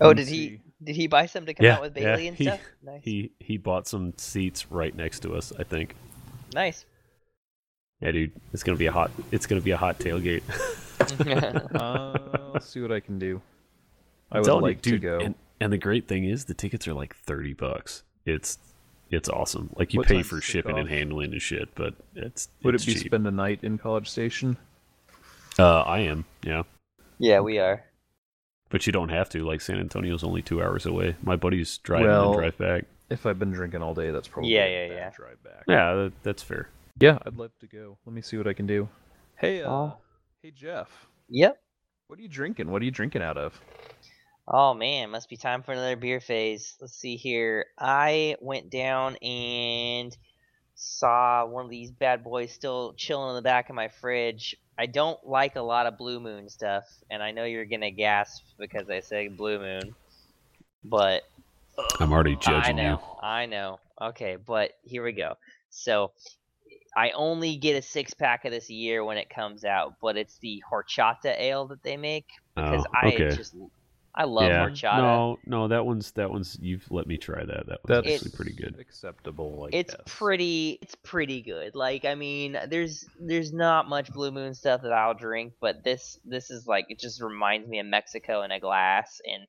Oh, 0.00 0.12
did 0.12 0.28
he. 0.28 0.60
Did 0.82 0.96
he 0.96 1.06
buy 1.06 1.26
some 1.26 1.46
to 1.46 1.54
come 1.54 1.64
Yeah, 1.64 1.76
out 1.76 1.80
with 1.82 1.96
yeah, 1.96 2.16
Bailey 2.16 2.28
and 2.28 2.36
he- 2.36 2.44
stuff? 2.44 2.60
Nice. 2.82 3.00
He 3.04 3.30
he 3.38 3.56
bought 3.56 3.86
some 3.86 4.12
seats 4.18 4.70
right 4.70 4.94
next 4.94 5.20
to 5.20 5.34
us. 5.34 5.52
I 5.58 5.62
think. 5.62 5.94
nice. 6.52 6.84
Yeah, 8.04 8.12
dude, 8.12 8.32
it's 8.52 8.62
gonna 8.62 8.78
be 8.78 8.86
a 8.86 8.92
hot. 8.92 9.10
It's 9.32 9.46
gonna 9.46 9.60
be 9.62 9.70
a 9.72 9.76
hot 9.76 9.98
tailgate. 9.98 10.42
Uh, 11.74 12.16
I'll 12.54 12.60
see 12.60 12.80
what 12.80 12.92
I 12.92 13.00
can 13.00 13.18
do. 13.18 13.42
I 14.30 14.36
I'm 14.36 14.40
would 14.42 14.46
telling 14.46 14.62
you, 14.62 14.68
like 14.68 14.82
to 14.82 14.98
go. 14.98 15.18
And, 15.18 15.34
and 15.60 15.72
the 15.72 15.76
great 15.78 16.06
thing 16.06 16.24
is, 16.24 16.44
the 16.44 16.54
tickets 16.54 16.86
are 16.86 16.94
like 16.94 17.16
thirty 17.16 17.52
bucks. 17.52 18.04
It's 18.26 18.58
it's 19.10 19.28
awesome. 19.28 19.70
Like 19.76 19.92
you 19.92 19.98
What 19.98 20.06
pay 20.08 20.22
for 20.22 20.36
kickoff? 20.36 20.42
shipping 20.42 20.78
and 20.78 20.88
handling 20.88 21.32
and 21.32 21.42
shit, 21.42 21.68
but 21.74 21.94
it's 22.14 22.48
Would 22.62 22.74
it's 22.76 22.84
it 22.84 22.86
be 22.86 22.94
cheap. 22.94 23.06
spend 23.06 23.26
a 23.26 23.30
night 23.30 23.60
in 23.62 23.76
College 23.78 24.08
Station? 24.08 24.56
Uh, 25.58 25.80
I 25.80 26.00
am, 26.00 26.24
yeah. 26.42 26.62
yeah, 27.18 27.40
we 27.40 27.58
are. 27.58 27.84
But 28.70 28.86
you 28.86 28.92
don't 28.92 29.10
have 29.10 29.28
to. 29.30 29.44
Like 29.44 29.60
San 29.60 29.78
Antonio's 29.78 30.24
only 30.24 30.42
two 30.42 30.62
hours 30.62 30.86
away. 30.86 31.16
My 31.22 31.36
buddies 31.36 31.78
drive 31.78 32.02
in 32.02 32.06
Well- 32.08 32.32
and 32.32 32.38
drive 32.40 32.58
back. 32.58 32.84
If 33.10 33.26
I've 33.26 33.38
been 33.38 33.52
drinking 33.52 33.82
all 33.82 33.94
day, 33.94 34.10
that's 34.10 34.26
probably 34.28 34.52
Yeah, 34.54 34.64
a 34.64 34.86
yeah, 34.86 34.88
bad 34.88 34.96
yeah. 34.96 35.10
drive 35.10 35.42
back. 35.44 35.64
Yeah, 35.68 35.94
that, 35.94 36.12
that's 36.22 36.42
fair. 36.42 36.68
Yeah, 37.00 37.18
I'd 37.26 37.36
love 37.36 37.50
to 37.60 37.66
go. 37.66 37.98
Let 38.06 38.14
me 38.14 38.22
see 38.22 38.36
what 38.36 38.46
I 38.46 38.52
can 38.52 38.66
do. 38.66 38.88
Hey, 39.36 39.62
uh, 39.62 39.70
Oh. 39.70 39.96
hey 40.42 40.52
Jeff, 40.52 40.88
Yep. 41.28 41.60
what 42.06 42.18
are 42.18 42.22
you 42.22 42.28
drinking? 42.28 42.70
What 42.70 42.82
are 42.82 42.84
you 42.84 42.92
drinking 42.92 43.22
out 43.22 43.36
of? 43.36 43.60
Oh 44.46 44.74
man, 44.74 45.10
must 45.10 45.28
be 45.28 45.36
time 45.36 45.62
for 45.62 45.72
another 45.72 45.96
beer 45.96 46.20
phase. 46.20 46.76
Let's 46.80 46.94
see 46.94 47.16
here. 47.16 47.66
I 47.78 48.36
went 48.40 48.70
down 48.70 49.16
and 49.16 50.16
saw 50.76 51.46
one 51.46 51.64
of 51.64 51.70
these 51.70 51.90
bad 51.90 52.22
boys 52.22 52.52
still 52.52 52.94
chilling 52.96 53.30
in 53.30 53.36
the 53.36 53.42
back 53.42 53.70
of 53.70 53.74
my 53.74 53.88
fridge. 53.88 54.54
I 54.78 54.86
don't 54.86 55.18
like 55.26 55.56
a 55.56 55.62
lot 55.62 55.86
of 55.86 55.98
Blue 55.98 56.20
Moon 56.20 56.48
stuff, 56.48 56.84
and 57.10 57.22
I 57.22 57.32
know 57.32 57.44
you're 57.44 57.64
gonna 57.64 57.90
gasp 57.90 58.44
because 58.58 58.88
I 58.88 59.00
said 59.00 59.36
Blue 59.36 59.58
Moon, 59.58 59.94
but 60.84 61.22
I'm 61.98 62.12
already 62.12 62.36
judging 62.36 62.78
I 62.78 62.82
know, 62.82 63.00
you. 63.00 63.18
I 63.20 63.46
know. 63.46 63.80
Okay, 64.00 64.36
but 64.36 64.72
here 64.84 65.02
we 65.02 65.12
go. 65.12 65.34
So 65.70 66.12
I 66.96 67.10
only 67.10 67.56
get 67.56 67.76
a 67.76 67.82
six 67.82 68.14
pack 68.14 68.44
of 68.44 68.52
this 68.52 68.70
a 68.70 68.74
year 68.74 69.04
when 69.04 69.18
it 69.18 69.30
comes 69.30 69.64
out, 69.64 69.94
but 70.00 70.16
it's 70.16 70.38
the 70.38 70.62
horchata 70.70 71.38
ale 71.38 71.66
that 71.68 71.82
they 71.82 71.96
make 71.96 72.26
because 72.56 72.84
Oh, 72.84 72.94
I 72.94 73.26
just 73.30 73.54
I 74.14 74.24
love 74.24 74.44
yeah. 74.48 74.58
horchata. 74.58 74.96
No, 74.98 75.38
no, 75.46 75.68
that 75.68 75.84
one's 75.86 76.12
that 76.12 76.30
one's. 76.30 76.58
You've 76.60 76.90
let 76.90 77.06
me 77.06 77.18
try 77.18 77.44
that. 77.44 77.66
That 77.66 77.80
was 77.84 78.00
That's 78.02 78.06
actually 78.06 78.30
pretty 78.30 78.52
good. 78.52 78.76
Acceptable, 78.78 79.68
I 79.68 79.72
it's 79.72 79.94
guess. 79.94 80.00
pretty 80.06 80.78
it's 80.82 80.94
pretty 81.02 81.42
good 81.42 81.74
like 81.74 82.04
i 82.04 82.14
mean 82.14 82.56
there's 82.68 83.04
there's 83.18 83.52
not 83.52 83.88
much 83.88 84.12
blue 84.12 84.30
moon 84.30 84.54
stuff 84.54 84.82
that 84.82 84.92
i'll 84.92 85.14
drink 85.14 85.52
but 85.60 85.82
this 85.84 86.18
this 86.24 86.50
is 86.50 86.66
like 86.66 86.86
it 86.90 86.98
just 87.00 87.20
reminds 87.20 87.68
me 87.68 87.80
of 87.80 87.86
mexico 87.86 88.42
in 88.42 88.50
a 88.52 88.60
glass 88.60 89.20
and 89.26 89.46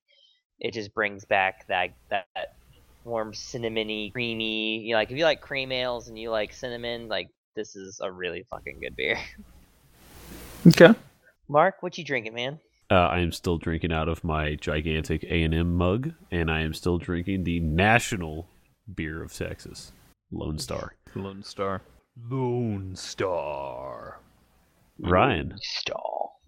it 0.60 0.74
just 0.74 0.94
brings 0.94 1.26
back 1.26 1.68
that 1.68 1.92
that, 2.10 2.28
warm 3.04 3.34
cinnamony 3.34 4.12
creamy 4.14 4.80
you 4.80 4.94
know, 4.94 4.98
like 5.00 5.12
if 5.12 5.18
you 5.18 5.24
like 5.24 5.42
cream 5.42 5.72
ales 5.72 6.08
and 6.08 6.18
you 6.18 6.32
like 6.32 6.54
cinnamon 6.54 7.08
like 7.08 7.30
this 7.56 7.76
is 7.76 8.00
a 8.04 8.12
really 8.12 8.46
fucking 8.50 8.80
good 8.82 8.96
beer 8.96 9.18
Okay. 10.68 10.94
mark 11.48 11.82
what 11.82 11.98
you 11.98 12.04
drinking 12.04 12.34
man 12.34 12.60
Uh, 12.90 12.96
I 12.96 13.20
am 13.20 13.32
still 13.32 13.58
drinking 13.58 13.92
out 13.92 14.08
of 14.10 14.24
my 14.24 14.56
gigantic 14.56 15.24
A 15.24 15.44
and 15.44 15.54
M 15.54 15.76
mug, 15.76 16.14
and 16.32 16.52
I 16.52 16.62
am 16.62 16.74
still 16.74 16.98
drinking 17.00 17.44
the 17.44 17.60
national 17.60 18.48
beer 18.94 19.24
of 19.24 19.34
Texas, 19.34 19.92
Lone 20.32 20.60
Star. 20.60 20.94
Lone 21.16 21.42
Star. 21.44 21.82
Lone 22.30 22.96
Star. 22.96 24.20
Ryan, 25.00 25.56
stall 25.62 26.40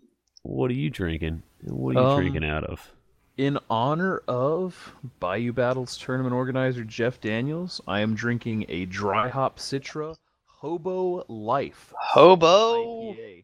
what 0.44 0.70
are 0.72 0.76
you 0.76 0.90
drinking? 0.90 1.42
What 1.64 1.96
are 1.98 2.02
you 2.02 2.08
Um, 2.08 2.20
drinking 2.22 2.46
out 2.50 2.64
of? 2.64 2.92
In 3.38 3.58
honor 3.70 4.22
of 4.28 4.96
Bayou 5.20 5.52
Battles 5.54 5.98
tournament 5.98 6.34
organizer 6.34 6.84
Jeff 6.86 7.20
Daniels, 7.20 7.82
I 7.88 8.00
am 8.02 8.16
drinking 8.16 8.66
a 8.70 8.86
dry 8.86 9.28
hop 9.30 9.58
Citra 9.60 10.16
Hobo 10.60 11.24
Life. 11.28 11.94
hobo 12.00 13.14
IPA. 13.14 13.44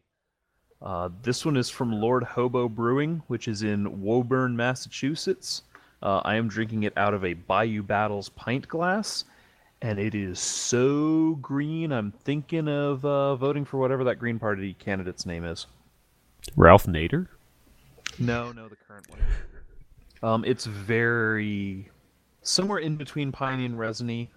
Uh, 0.82 1.08
this 1.22 1.44
one 1.44 1.56
is 1.56 1.70
from 1.70 1.92
Lord 1.92 2.24
Hobo 2.24 2.68
Brewing, 2.68 3.22
which 3.28 3.46
is 3.46 3.62
in 3.62 4.02
Woburn, 4.02 4.56
Massachusetts. 4.56 5.62
Uh, 6.02 6.20
I 6.24 6.34
am 6.34 6.48
drinking 6.48 6.82
it 6.82 6.92
out 6.96 7.14
of 7.14 7.24
a 7.24 7.34
Bayou 7.34 7.84
Battles 7.84 8.30
pint 8.30 8.66
glass, 8.66 9.26
and 9.80 10.00
it 10.00 10.16
is 10.16 10.40
so 10.40 11.38
green. 11.40 11.92
I'm 11.92 12.10
thinking 12.10 12.66
of 12.66 13.04
uh, 13.04 13.36
voting 13.36 13.64
for 13.64 13.78
whatever 13.78 14.02
that 14.04 14.18
Green 14.18 14.40
Party 14.40 14.74
candidate's 14.74 15.24
name 15.24 15.44
is. 15.44 15.66
Ralph 16.56 16.86
Nader. 16.86 17.28
No, 18.18 18.50
no, 18.50 18.68
the 18.68 18.76
current 18.76 19.08
one. 19.08 19.20
Um, 20.20 20.44
it's 20.44 20.66
very 20.66 21.88
somewhere 22.42 22.78
in 22.78 22.96
between 22.96 23.30
piney 23.30 23.64
and 23.66 23.78
resiny. 23.78 24.30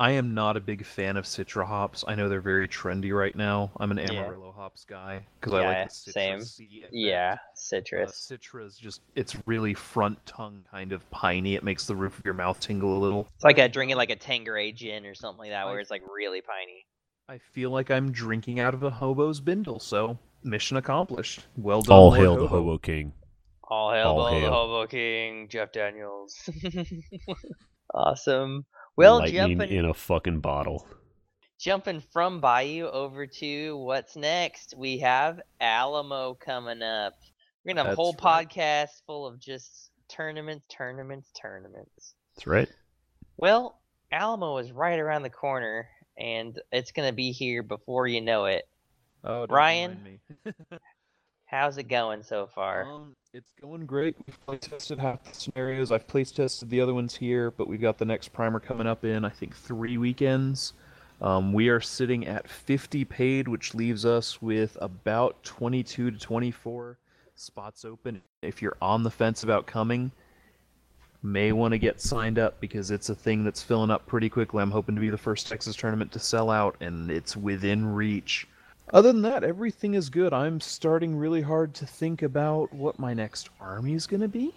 I 0.00 0.12
am 0.12 0.34
not 0.34 0.56
a 0.56 0.60
big 0.60 0.84
fan 0.86 1.16
of 1.16 1.24
Citra 1.26 1.66
hops. 1.66 2.02
I 2.08 2.14
know 2.14 2.28
they're 2.28 2.40
very 2.40 2.66
trendy 2.66 3.16
right 3.16 3.36
now. 3.36 3.70
I'm 3.78 3.90
an 3.90 3.98
Yeah. 3.98 4.22
Amarillo 4.24 4.50
hops 4.52 4.84
guy 4.84 5.24
because 5.38 5.52
I 5.52 5.60
Yeah, 5.62 5.68
like 5.68 5.88
the 5.88 5.94
same. 6.12 6.38
citrusy 6.40 6.78
effect. 6.78 6.92
yeah 6.94 7.34
Uh, 7.34 7.46
citrus 7.54 8.30
Citra 8.32 8.66
is 8.66 8.76
just 8.78 9.02
it's 9.14 9.36
really 9.46 9.74
front 9.74 10.24
tongue 10.26 10.64
kind 10.70 10.92
of 10.92 11.08
piney. 11.10 11.54
It 11.54 11.62
makes 11.62 11.86
the 11.86 11.94
roof 11.94 12.18
of 12.18 12.24
your 12.24 12.34
mouth 12.34 12.58
tingle 12.58 12.96
a 12.96 13.00
little. 13.00 13.28
it's 13.34 13.44
like 13.44 13.58
a 13.58 13.68
drinking 13.68 13.96
like 13.96 14.10
a 14.10 14.16
Tanqueray 14.16 14.72
gin 14.72 15.04
or 15.06 15.14
something 15.14 15.38
like 15.40 15.50
that 15.50 15.66
where 15.66 15.78
it's 15.78 15.90
like 15.90 16.02
really 16.12 16.40
piney 16.40 16.86
I 17.28 17.38
feel 17.52 17.70
like 17.70 17.90
I'm 17.90 18.10
drinking 18.12 18.60
out 18.60 18.74
of 18.74 18.82
a 18.82 18.90
hobo's 18.90 19.40
bindle, 19.40 19.78
so 19.78 20.18
mission 20.42 20.76
accomplished. 20.76 21.40
Well 21.56 21.80
done. 21.82 21.96
All 21.96 22.08
Lord 22.08 22.18
hail 22.18 22.34
the 22.34 22.48
Hobo. 22.48 22.56
Hobo 22.64 22.78
King. 22.78 23.12
All 23.62 23.92
hail 23.92 24.08
All 24.08 24.40
the. 24.40 24.50
Hobo 24.50 24.86
King, 24.86 25.48
Jeff 25.48 25.70
Daniels. 25.72 26.36
awesome. 27.94 28.64
Well, 28.96 29.18
Lightning 29.18 29.58
jumping 29.58 29.76
in 29.76 29.84
a 29.86 29.94
fucking 29.94 30.40
bottle. 30.40 30.86
jumping 31.58 32.02
from 32.12 32.40
Bayou 32.40 32.88
over 32.88 33.26
to 33.26 33.76
what's 33.78 34.16
next, 34.16 34.74
we 34.76 34.98
have 34.98 35.40
Alamo 35.60 36.34
coming 36.34 36.82
up. 36.82 37.14
We're 37.64 37.74
gonna 37.74 37.84
have 37.88 37.92
a 37.92 37.96
whole 37.96 38.16
right. 38.22 38.48
podcast 38.48 39.02
full 39.06 39.26
of 39.26 39.40
just 39.40 39.90
tournaments, 40.08 40.66
tournaments, 40.68 41.30
tournaments. 41.40 42.14
That's 42.36 42.46
right. 42.46 42.68
Well, 43.38 43.80
Alamo 44.10 44.58
is 44.58 44.72
right 44.72 44.98
around 44.98 45.22
the 45.22 45.30
corner, 45.30 45.88
and 46.18 46.60
it's 46.70 46.92
gonna 46.92 47.12
be 47.12 47.32
here 47.32 47.62
before 47.62 48.06
you 48.06 48.20
know 48.20 48.44
it. 48.44 48.68
Oh, 49.24 49.46
don't 49.46 49.56
Ryan? 49.56 50.20
How's 51.52 51.76
it 51.76 51.84
going 51.84 52.22
so 52.22 52.46
far? 52.46 52.84
Um, 52.90 53.14
it's 53.34 53.52
going 53.60 53.84
great. 53.84 54.16
We've 54.26 54.40
play 54.46 54.56
tested 54.56 54.98
half 54.98 55.22
the 55.22 55.34
scenarios. 55.34 55.92
I've 55.92 56.06
play 56.06 56.24
tested 56.24 56.70
the 56.70 56.80
other 56.80 56.94
ones 56.94 57.14
here, 57.14 57.50
but 57.50 57.68
we've 57.68 57.80
got 57.80 57.98
the 57.98 58.06
next 58.06 58.28
primer 58.28 58.58
coming 58.58 58.86
up 58.86 59.04
in 59.04 59.22
I 59.22 59.28
think 59.28 59.54
three 59.54 59.98
weekends. 59.98 60.72
Um, 61.20 61.52
we 61.52 61.68
are 61.68 61.78
sitting 61.78 62.26
at 62.26 62.48
50 62.48 63.04
paid, 63.04 63.48
which 63.48 63.74
leaves 63.74 64.06
us 64.06 64.40
with 64.40 64.78
about 64.80 65.44
22 65.44 66.12
to 66.12 66.18
24 66.18 66.98
spots 67.34 67.84
open. 67.84 68.22
If 68.40 68.62
you're 68.62 68.78
on 68.80 69.02
the 69.02 69.10
fence 69.10 69.42
about 69.42 69.66
coming, 69.66 70.10
may 71.22 71.52
want 71.52 71.72
to 71.72 71.78
get 71.78 72.00
signed 72.00 72.38
up 72.38 72.60
because 72.60 72.90
it's 72.90 73.10
a 73.10 73.14
thing 73.14 73.44
that's 73.44 73.62
filling 73.62 73.90
up 73.90 74.06
pretty 74.06 74.30
quickly. 74.30 74.62
I'm 74.62 74.70
hoping 74.70 74.94
to 74.94 75.02
be 75.02 75.10
the 75.10 75.18
first 75.18 75.48
Texas 75.48 75.76
tournament 75.76 76.12
to 76.12 76.18
sell 76.18 76.48
out, 76.48 76.76
and 76.80 77.10
it's 77.10 77.36
within 77.36 77.84
reach. 77.86 78.48
Other 78.92 79.10
than 79.12 79.22
that, 79.22 79.42
everything 79.42 79.94
is 79.94 80.10
good. 80.10 80.32
I'm 80.34 80.60
starting 80.60 81.16
really 81.16 81.40
hard 81.40 81.72
to 81.74 81.86
think 81.86 82.20
about 82.22 82.72
what 82.74 82.98
my 82.98 83.14
next 83.14 83.48
army 83.58 83.94
is 83.94 84.06
going 84.06 84.20
to 84.20 84.28
be, 84.28 84.52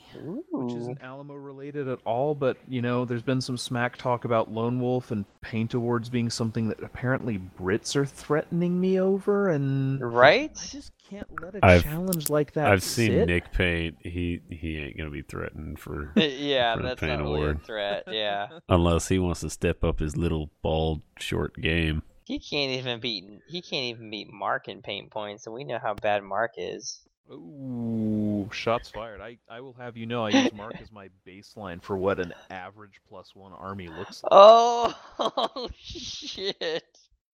which 0.52 0.76
isn't 0.76 1.02
Alamo 1.02 1.36
related 1.36 1.88
at 1.88 2.00
all. 2.06 2.36
But 2.36 2.58
you 2.68 2.82
know, 2.82 3.06
there's 3.06 3.22
been 3.22 3.40
some 3.40 3.58
smack 3.58 3.96
talk 3.98 4.26
about 4.26 4.52
Lone 4.52 4.82
Wolf 4.82 5.12
and 5.12 5.24
Paint 5.42 5.74
Awards 5.74 6.10
being 6.10 6.30
something 6.30 6.68
that 6.68 6.84
apparently 6.84 7.40
Brits 7.60 7.96
are 7.96 8.06
threatening 8.06 8.80
me 8.82 9.00
over, 9.00 9.50
and 9.50 10.02
Right? 10.02 10.52
I 10.52 10.68
just 10.70 10.92
can't 11.10 11.28
let 11.42 11.56
a 11.56 11.66
I've- 11.66 11.84
challenge 11.84 12.30
like 12.30 12.52
that. 12.54 12.68
I've 12.68 12.84
seen. 12.84 13.26
Nick 13.28 13.54
Paint. 13.54 13.96
He 14.02 14.42
he 14.50 14.78
ain't 14.80 14.98
gonna 14.98 15.12
be 15.12 15.22
threatened 15.22 15.80
for 15.80 16.12
yeah, 16.16 16.76
for 16.76 16.82
the 16.82 16.88
that's 16.90 17.00
Pain 17.00 17.10
not 17.10 17.22
really 17.22 17.40
a 17.40 17.44
Award. 17.44 17.64
threat. 17.64 18.04
Yeah. 18.10 18.48
unless 18.68 19.08
he 19.08 19.18
wants 19.18 19.40
to 19.42 19.50
step 19.50 19.84
up 19.84 20.00
his 20.00 20.18
little 20.18 20.50
bald 20.62 21.02
short 21.20 21.56
game. 21.62 22.04
He 22.26 22.40
can't 22.40 22.72
even 22.72 23.00
beat 23.00 23.24
he 23.48 23.62
can't 23.62 23.86
even 23.86 24.10
beat 24.10 24.32
Mark 24.34 24.68
in 24.68 24.82
paint 24.82 25.12
points, 25.12 25.46
and 25.46 25.54
we 25.56 25.64
know 25.64 25.80
how 25.82 25.94
bad 25.94 26.24
Mark 26.24 26.54
is. 26.58 27.02
Ooh, 27.32 28.50
shots 28.52 28.90
fired. 28.90 29.22
I, 29.22 29.38
I 29.50 29.62
will 29.62 29.74
have 29.74 29.96
you 29.96 30.06
know 30.06 30.26
I 30.26 30.30
use 30.30 30.54
Mark 30.54 30.76
as 30.82 30.92
my 30.92 31.10
baseline 31.28 31.82
for 31.82 31.98
what 31.98 32.20
an 32.20 32.34
average 32.50 33.00
plus 33.08 33.36
one 33.36 33.54
army 33.54 33.88
looks 33.88 34.24
like. 34.24 34.30
Oh 34.32 34.96
oh 35.20 35.70
shit. 35.78 36.84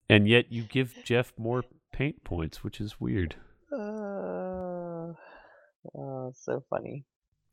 And 0.10 0.28
yet 0.28 0.52
you 0.52 0.64
give 0.64 0.94
Jeff 1.06 1.32
more 1.38 1.64
paint 1.94 2.24
points, 2.26 2.64
which 2.64 2.82
is 2.82 3.00
weird. 3.00 3.36
Uh, 3.72 5.14
oh, 5.96 6.34
so 6.36 6.64
funny. 6.70 7.06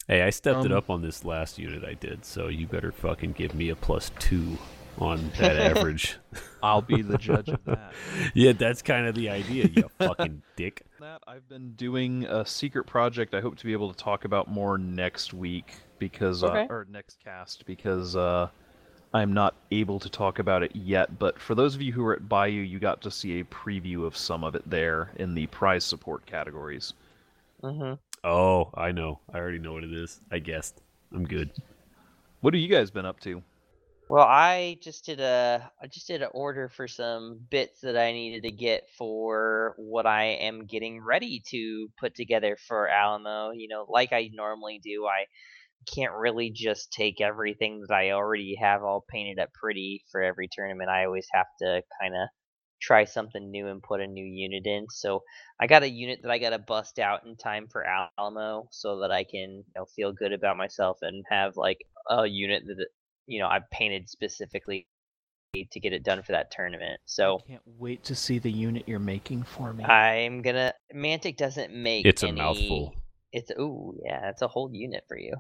Hey, 0.09 0.23
I 0.23 0.31
stepped 0.31 0.65
it 0.65 0.73
Um, 0.73 0.79
up 0.79 0.91
on 0.91 1.03
this 1.03 1.25
last 1.25 1.59
unit 1.59 1.85
I 1.85 1.95
did, 1.95 2.25
so 2.25 2.49
you 2.49 2.67
better 2.67 2.91
fucking 2.91 3.33
give 3.33 3.55
me 3.55 3.69
a 3.69 3.77
plus 3.77 4.11
two. 4.19 4.59
On 5.01 5.31
that 5.39 5.57
average. 5.57 6.19
I'll 6.63 6.83
be 6.83 7.03
the 7.03 7.19
judge 7.19 7.49
of 7.49 7.65
that. 7.67 7.93
yeah, 8.35 8.53
that's 8.53 8.83
kind 8.83 9.07
of 9.07 9.15
the 9.15 9.29
idea, 9.31 9.67
you 9.69 9.89
fucking 9.99 10.43
dick. 10.57 10.83
that 11.01 11.23
i've 11.29 11.49
been 11.49 11.73
doing 11.75 12.25
a 12.25 12.45
secret 12.45 12.85
project 12.85 13.33
i 13.35 13.41
hope 13.41 13.57
to 13.57 13.65
be 13.65 13.73
able 13.73 13.93
to 13.93 13.97
talk 13.97 14.25
about 14.25 14.49
more 14.49 14.77
next 14.77 15.33
week 15.33 15.75
because 16.01 16.43
Okay. 16.43 16.63
uh, 16.63 16.67
or 16.69 16.87
next 16.91 17.19
cast 17.23 17.65
because 17.67 18.17
uh 18.17 18.49
i'm 19.15 19.33
not 19.33 19.55
able 19.71 20.01
to 20.01 20.09
talk 20.11 20.41
about 20.41 20.65
it 20.65 20.75
yet 20.75 21.17
but 21.21 21.39
for 21.39 21.55
those 21.55 21.77
of 21.77 21.81
you 21.83 21.93
who 21.93 22.03
were 22.03 22.15
at 22.15 22.29
bayou 22.29 22.61
you 22.63 22.81
got 22.81 23.01
to 23.03 23.11
see 23.11 23.39
a 23.39 23.45
preview 23.45 24.05
of 24.05 24.17
some 24.17 24.43
of 24.43 24.57
it 24.57 24.69
there 24.69 25.13
in 25.17 25.35
the 25.35 25.47
prize 25.49 25.85
support 25.85 26.27
categories 26.27 26.95
Mm-hmm. 27.63 27.95
Oh, 28.23 28.71
I 28.75 28.93
know. 28.93 29.19
I 29.33 29.39
already 29.39 29.59
know 29.59 29.73
what 29.73 29.83
it 29.83 29.93
is. 29.93 30.21
I 30.31 30.39
guessed. 30.39 30.81
I'm 31.13 31.25
good. 31.27 31.51
what 32.41 32.55
have 32.55 32.61
you 32.61 32.69
guys 32.69 32.89
been 32.91 33.05
up 33.07 33.19
to 33.21 33.43
Well, 34.09 34.27
I 34.27 34.79
just 34.83 35.05
did 35.05 35.21
a 35.21 35.71
I 35.83 35.87
just 35.87 36.07
did 36.07 36.23
an 36.23 36.31
order 36.33 36.69
for 36.71 36.89
some 36.89 37.41
bits 37.51 37.81
that 37.83 37.97
I 37.99 38.13
needed 38.13 38.43
to 38.45 38.53
get 38.53 38.89
for 38.97 39.75
what 39.79 40.07
I 40.07 40.25
am 40.25 40.67
getting 40.67 41.03
ready 41.03 41.43
to 41.51 41.89
put 42.01 42.15
together 42.15 42.57
for 42.69 42.89
Alamo. 42.89 43.51
You 43.53 43.69
know, 43.69 43.87
like 43.89 44.13
I 44.13 44.31
normally 44.33 44.81
do, 44.83 45.07
I 45.07 45.27
can't 45.95 46.13
really 46.15 46.51
just 46.51 46.93
take 46.93 47.21
everything 47.21 47.83
that 47.89 47.95
I 47.95 48.13
already 48.13 48.57
have 48.61 48.83
all 48.83 49.05
painted 49.11 49.41
up 49.41 49.51
pretty 49.55 50.05
for 50.13 50.23
every 50.23 50.49
tournament. 50.53 50.91
I 50.91 51.05
always 51.07 51.29
have 51.35 51.47
to 51.61 51.83
kind 52.01 52.15
of 52.15 52.29
try 52.81 53.05
something 53.05 53.51
new 53.51 53.69
and 53.69 53.83
put 53.83 54.01
a 54.01 54.07
new 54.07 54.25
unit 54.25 54.67
in. 54.67 54.87
So 54.91 55.23
I 55.61 55.67
got 55.67 55.83
a 55.85 55.91
unit 55.91 56.21
that 56.23 56.31
I 56.31 56.39
got 56.39 56.51
to 56.51 56.59
bust 56.61 56.99
out 56.99 57.27
in 57.27 57.37
time 57.37 57.69
for 57.71 57.85
Alamo 58.19 58.69
so 58.73 59.01
that 59.01 59.11
I 59.13 59.25
can 59.25 59.65
you 59.65 59.65
know, 59.77 59.87
feel 59.97 60.13
good 60.13 60.33
about 60.33 60.57
myself 60.57 60.99
and 61.03 61.25
have 61.31 61.57
like 61.57 61.79
a 62.11 62.27
unit 62.27 62.65
that 62.67 62.87
you 63.29 63.39
know 63.39 63.47
I 63.47 63.61
painted 63.71 64.09
specifically 64.09 64.89
to 65.55 65.81
get 65.81 65.93
it 65.93 66.03
done 66.03 66.23
for 66.23 66.33
that 66.33 66.51
tournament. 66.51 67.01
So 67.07 67.41
I 67.45 67.53
can't 67.53 67.63
wait 67.79 68.05
to 68.05 68.15
see 68.15 68.39
the 68.39 68.51
unit 68.51 68.85
you're 68.87 68.99
making 68.99 69.45
for 69.45 69.73
me 69.73 69.85
I'm 69.85 70.43
gonna 70.43 70.75
Mantic 70.95 71.37
doesn't 71.37 71.73
make 71.73 72.07
It's 72.07 72.23
a 72.23 72.33
mouthful. 72.33 72.95
It's 73.33 73.51
ooh 73.59 73.95
yeah, 74.05 74.31
it's 74.31 74.43
a 74.43 74.49
whole 74.49 74.71
unit 74.73 75.05
for 75.07 75.19
you. 75.19 75.35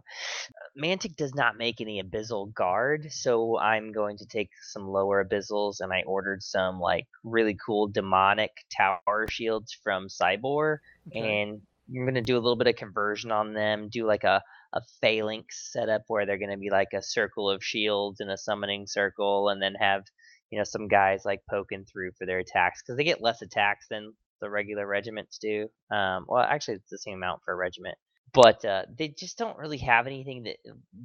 Mantic 0.80 1.16
does 1.16 1.34
not 1.34 1.57
make 1.57 1.80
any 1.80 2.03
abyssal 2.03 2.53
guard, 2.55 3.11
so 3.11 3.59
I'm 3.59 3.93
going 3.93 4.18
to 4.18 4.26
take 4.26 4.51
some 4.62 4.86
lower 4.86 5.24
abyssals 5.24 5.80
and 5.80 5.93
I 5.93 6.03
ordered 6.07 6.43
some 6.43 6.80
like 6.80 7.07
really 7.24 7.57
cool 7.64 7.89
demonic 7.89 8.51
tower 8.74 9.26
shields 9.30 9.76
from 9.82 10.09
Scibor 10.09 10.78
and 11.14 11.61
I'm 11.91 12.05
gonna 12.05 12.22
do 12.22 12.36
a 12.36 12.41
little 12.41 12.57
bit 12.57 12.66
of 12.66 12.76
conversion 12.76 13.30
on 13.32 13.55
them, 13.55 13.89
do 13.89 14.07
like 14.07 14.24
a 14.24 14.43
a 14.73 14.81
phalanx 15.01 15.71
setup 15.73 16.03
where 16.09 16.27
they're 16.27 16.39
gonna 16.39 16.57
be 16.57 16.71
like 16.71 16.93
a 16.95 17.03
circle 17.03 17.51
of 17.51 17.64
shields 17.64 18.21
and 18.21 18.31
a 18.31 18.39
summoning 18.39 18.87
circle, 18.87 19.49
and 19.49 19.62
then 19.62 19.75
have 19.75 20.05
you 20.51 20.59
know 20.59 20.64
some 20.64 20.89
guys 20.89 21.25
like 21.25 21.41
poking 21.51 21.85
through 21.85 22.12
for 22.19 22.27
their 22.27 22.39
attacks 22.39 22.83
because 22.83 22.97
they 22.97 23.05
get 23.05 23.23
less 23.23 23.43
attacks 23.43 23.87
than 23.89 24.12
the 24.41 24.51
regular 24.51 24.87
regiments 24.87 25.39
do. 25.39 25.69
Um, 25.91 26.27
well, 26.29 26.43
actually, 26.43 26.75
it's 26.75 26.91
the 26.91 26.99
same 26.99 27.16
amount 27.16 27.43
for 27.45 27.53
a 27.53 27.57
regiment, 27.57 27.97
but 28.33 28.64
uh, 28.64 28.83
they 28.97 29.09
just 29.09 29.39
don't 29.39 29.59
really 29.59 29.79
have 29.79 30.07
anything 30.07 30.45
that 30.45 30.57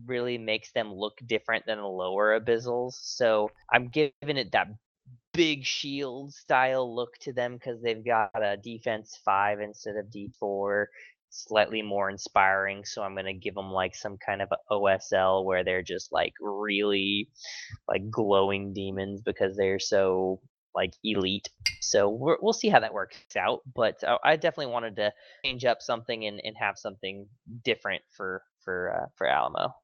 really 0.06 0.38
makes 0.38 0.72
them 0.74 0.94
look 0.94 1.18
different 1.26 1.66
than 1.66 1.78
the 1.78 1.88
lower 1.88 2.40
abyssals. 2.40 2.94
So 3.00 3.50
I'm 3.72 3.90
giving 3.90 4.38
it 4.38 4.52
that 4.52 4.68
big 5.34 5.66
shield 5.66 6.34
style 6.34 6.96
look 6.96 7.18
to 7.22 7.34
them 7.34 7.54
because 7.56 7.82
they've 7.82 8.06
got 8.06 8.30
a 8.36 8.56
defense 8.56 9.20
five 9.26 9.60
instead 9.60 9.96
of 9.96 10.06
d4 10.06 10.86
slightly 11.34 11.82
more 11.82 12.10
inspiring 12.10 12.86
so 12.86 13.02
i'm 13.02 13.14
going 13.16 13.26
to 13.26 13.34
give 13.34 13.56
them 13.56 13.72
like 13.72 13.96
some 13.96 14.18
kind 14.18 14.42
of 14.42 14.52
a 14.52 14.74
osl 14.74 15.44
where 15.44 15.64
they're 15.64 15.82
just 15.82 16.12
like 16.12 16.34
really 16.40 17.28
like 17.88 18.10
glowing 18.10 18.74
demons 18.74 19.22
because 19.22 19.56
they're 19.58 19.80
so 19.80 20.40
like 20.76 20.94
elite. 21.04 21.50
So 21.82 22.10
we're, 22.10 22.38
we'll 22.42 22.54
see 22.54 22.70
how 22.70 22.80
that 22.80 22.94
works 22.94 23.18
out 23.38 23.62
but 23.76 24.04
uh, 24.04 24.18
i 24.24 24.36
definitely 24.36 24.74
wanted 24.74 24.96
to 24.96 25.12
change 25.46 25.66
up 25.66 25.82
something 25.82 26.26
and, 26.26 26.42
and 26.44 26.56
have 26.58 26.78
something 26.78 27.28
different 27.64 28.02
for 28.16 28.44
for 28.64 28.96
uh, 28.96 29.08
for 29.16 29.28
alamo. 29.28 29.76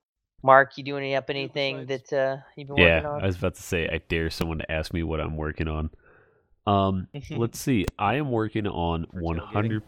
Mark 0.42 0.78
you 0.78 0.84
doing 0.84 1.04
any 1.04 1.16
up 1.16 1.30
anything 1.30 1.86
that 1.88 2.12
uh 2.14 2.38
you've 2.56 2.68
been 2.68 2.78
Yeah, 2.78 3.00
working 3.00 3.06
on? 3.06 3.22
I 3.22 3.26
was 3.28 3.38
about 3.38 3.56
to 3.56 3.62
say, 3.62 3.88
I 3.90 4.00
dare 4.08 4.30
someone 4.30 4.60
to 4.60 4.72
ask 4.72 4.94
me 4.94 5.04
what 5.04 5.20
I'm 5.20 5.36
working 5.38 5.68
on. 5.68 5.90
Um, 6.70 7.08
let's 7.32 7.60
see. 7.60 7.86
I 7.98 8.16
am 8.16 8.32
working 8.32 8.68
on 8.68 9.06
100% 9.14 9.82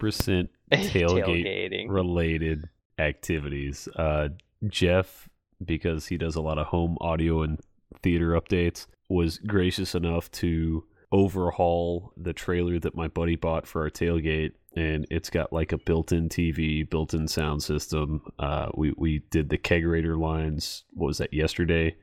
tailgate 0.71 0.89
tailgating 0.91 1.89
related 1.89 2.69
activities. 2.97 3.87
Uh, 3.95 4.29
Jeff, 4.67 5.29
because 5.63 6.07
he 6.07 6.17
does 6.17 6.35
a 6.35 6.41
lot 6.41 6.57
of 6.57 6.67
home 6.67 6.97
audio 7.01 7.43
and 7.43 7.59
theater 8.01 8.39
updates, 8.39 8.87
was 9.09 9.37
gracious 9.37 9.93
enough 9.93 10.31
to 10.31 10.85
overhaul 11.11 12.13
the 12.15 12.33
trailer 12.33 12.79
that 12.79 12.95
my 12.95 13.07
buddy 13.07 13.35
bought 13.35 13.67
for 13.67 13.81
our 13.81 13.89
tailgate. 13.89 14.53
And 14.75 15.05
it's 15.09 15.29
got 15.29 15.51
like 15.51 15.73
a 15.73 15.77
built-in 15.77 16.29
TV, 16.29 16.89
built-in 16.89 17.27
sound 17.27 17.61
system. 17.61 18.21
Uh, 18.39 18.69
we 18.73 18.93
we 18.95 19.19
did 19.29 19.49
the 19.49 19.57
kegerator 19.57 20.17
lines. 20.17 20.85
What 20.93 21.07
was 21.07 21.17
that 21.17 21.33
yesterday? 21.33 21.97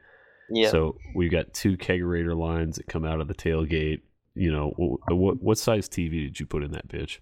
yeah 0.50 0.70
So 0.70 0.98
we've 1.14 1.30
got 1.30 1.54
two 1.54 1.78
kegerator 1.78 2.36
lines 2.36 2.76
that 2.76 2.86
come 2.86 3.06
out 3.06 3.20
of 3.20 3.28
the 3.28 3.34
tailgate. 3.34 4.02
You 4.38 4.52
know, 4.52 4.72
what 4.76 5.16
what, 5.16 5.42
what 5.42 5.58
size 5.58 5.88
TV 5.88 6.24
did 6.24 6.40
you 6.40 6.46
put 6.46 6.62
in 6.62 6.72
that 6.72 6.88
bitch? 6.88 7.18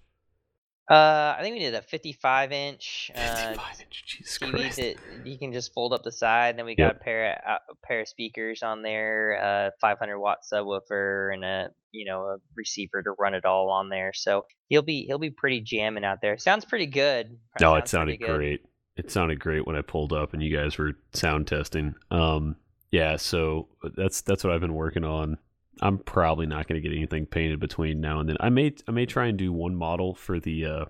Uh, 0.89 1.35
I 1.37 1.41
think 1.43 1.55
we 1.55 1.59
did 1.59 1.75
a 1.75 1.83
55 1.83 2.53
inch 2.53 3.11
uh, 3.13 3.49
55 3.55 3.81
inch. 3.81 4.05
Jesus 4.07 4.39
Christ. 4.39 4.77
that 4.77 4.97
you 5.25 5.37
can 5.37 5.53
just 5.53 5.73
fold 5.75 5.93
up 5.93 6.05
the 6.05 6.13
side. 6.13 6.57
Then 6.57 6.65
we 6.65 6.77
Yep. 6.79 6.93
got 6.93 6.97
a 7.01 7.05
pair 7.05 7.33
of, 7.33 7.39
uh, 7.55 7.59
a 7.73 7.87
pair 7.87 8.01
of 8.03 8.09
speakers 8.09 8.63
on 8.63 8.83
there, 8.83 9.33
a 9.33 9.73
500 9.81 10.17
watt 10.19 10.39
subwoofer, 10.53 11.35
and 11.35 11.45
a 11.45 11.71
you 11.91 12.05
know 12.05 12.27
a 12.27 12.37
receiver 12.55 13.03
to 13.03 13.11
run 13.19 13.35
it 13.35 13.45
all 13.45 13.71
on 13.71 13.89
there. 13.89 14.13
So 14.15 14.45
he'll 14.69 14.83
be 14.83 15.07
he'll 15.07 15.19
be 15.19 15.31
pretty 15.31 15.61
jamming 15.61 16.05
out 16.05 16.19
there. 16.23 16.39
Sounds 16.39 16.65
pretty 16.65 16.87
good. 16.87 17.37
No, 17.61 17.73
Sounds 17.73 17.85
it 17.85 17.89
sounded 17.89 18.21
great. 18.21 18.61
It 18.97 19.11
sounded 19.11 19.41
great 19.41 19.67
when 19.67 19.77
I 19.77 19.83
pulled 19.83 20.13
up 20.13 20.33
and 20.35 20.43
you 20.43 20.57
guys 20.57 20.79
were 20.79 20.93
sound 21.13 21.49
testing. 21.49 21.97
Um, 22.13 22.57
yeah, 22.93 23.17
so 23.17 23.69
that's 23.97 24.21
that's 24.21 24.45
what 24.45 24.53
I've 24.53 24.61
been 24.61 24.75
working 24.75 25.05
on. 25.05 25.39
I'm 25.81 25.99
probably 25.99 26.47
not 26.47 26.67
going 26.67 26.81
to 26.81 26.89
get 26.89 26.97
anything 26.97 27.27
painted 27.27 27.61
between 27.61 28.01
now 28.01 28.21
and 28.21 28.29
then. 28.29 28.37
I 28.41 28.49
may 28.49 28.75
I 28.89 28.91
may 28.93 29.07
try 29.07 29.27
and 29.27 29.37
do 29.37 29.53
one 29.53 29.77
model 29.77 30.15
for 30.15 30.41
the 30.41 30.65
uh, 30.65 30.85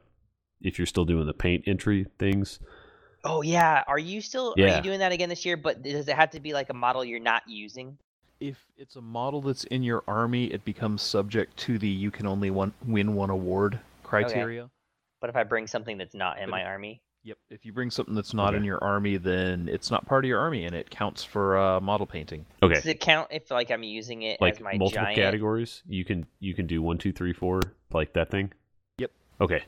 if 0.61 0.79
you're 0.79 0.87
still 0.87 1.05
doing 1.05 1.27
the 1.27 1.35
paint 1.35 1.65
entry 1.67 2.07
things. 2.19 2.59
Oh 3.25 3.43
yeah, 3.43 3.83
are 3.89 3.99
you 3.99 4.21
still 4.21 4.55
yeah. 4.57 4.75
are 4.75 4.77
you 4.77 4.83
doing 4.83 5.01
that 5.01 5.13
again 5.13 5.29
this 5.29 5.45
year? 5.45 5.57
But 5.57 5.83
does 5.83 6.09
it 6.09 6.17
have 6.17 6.31
to 6.31 6.41
be 6.41 6.53
like 6.53 6.71
a 6.71 6.75
model 6.75 7.05
you're 7.05 7.19
not 7.21 7.43
using? 7.47 7.99
if 8.41 8.67
it's 8.77 8.97
a 8.97 9.01
model 9.01 9.41
that's 9.41 9.65
in 9.65 9.83
your 9.83 10.05
army 10.07 10.45
it 10.53 10.63
becomes 10.65 11.01
subject 11.01 11.57
to 11.57 11.79
the 11.79 11.89
you 11.89 12.11
can 12.11 12.27
only 12.27 12.51
one, 12.51 12.71
win 12.87 13.15
one 13.15 13.31
award 13.31 13.81
criteria 14.03 14.69
But 15.21 15.31
if 15.31 15.37
I 15.37 15.43
bring 15.45 15.67
something 15.67 15.97
that's 15.97 16.15
not 16.15 16.39
in 16.39 16.45
But 16.47 16.51
my 16.51 16.61
if- 16.61 16.67
army, 16.67 17.01
Yep. 17.27 17.39
If 17.51 17.67
you 17.67 17.73
bring 17.73 17.91
something 17.91 18.15
that's 18.15 18.35
not 18.35 18.51
Okay. 18.51 18.59
in 18.59 18.63
your 18.65 18.83
army, 18.85 19.17
then 19.17 19.69
it's 19.69 19.91
not 19.91 20.07
part 20.07 20.25
of 20.25 20.29
your 20.29 20.39
army, 20.39 20.65
and 20.65 20.77
it 20.77 20.89
counts 20.91 21.25
for 21.25 21.59
uh, 21.59 21.81
model 21.81 22.07
painting. 22.07 22.47
Okay, 22.63 22.75
does 22.75 22.87
it 22.87 23.01
count 23.01 23.27
if 23.33 23.51
like 23.51 23.73
I'm 23.73 23.83
using 23.83 24.23
it 24.23 24.41
like 24.41 24.55
as 24.55 24.61
my 24.61 24.77
multiple 24.77 25.03
giant? 25.03 25.17
categories. 25.17 25.83
You 25.89 26.05
can 26.05 26.25
you 26.39 26.55
can 26.55 26.69
do 26.69 26.81
one, 26.81 26.99
two, 26.99 27.13
three, 27.13 27.33
four, 27.33 27.61
like 27.93 28.13
that 28.13 28.31
thing. 28.31 28.53
Yep. 28.99 29.11
Okay. 29.41 29.65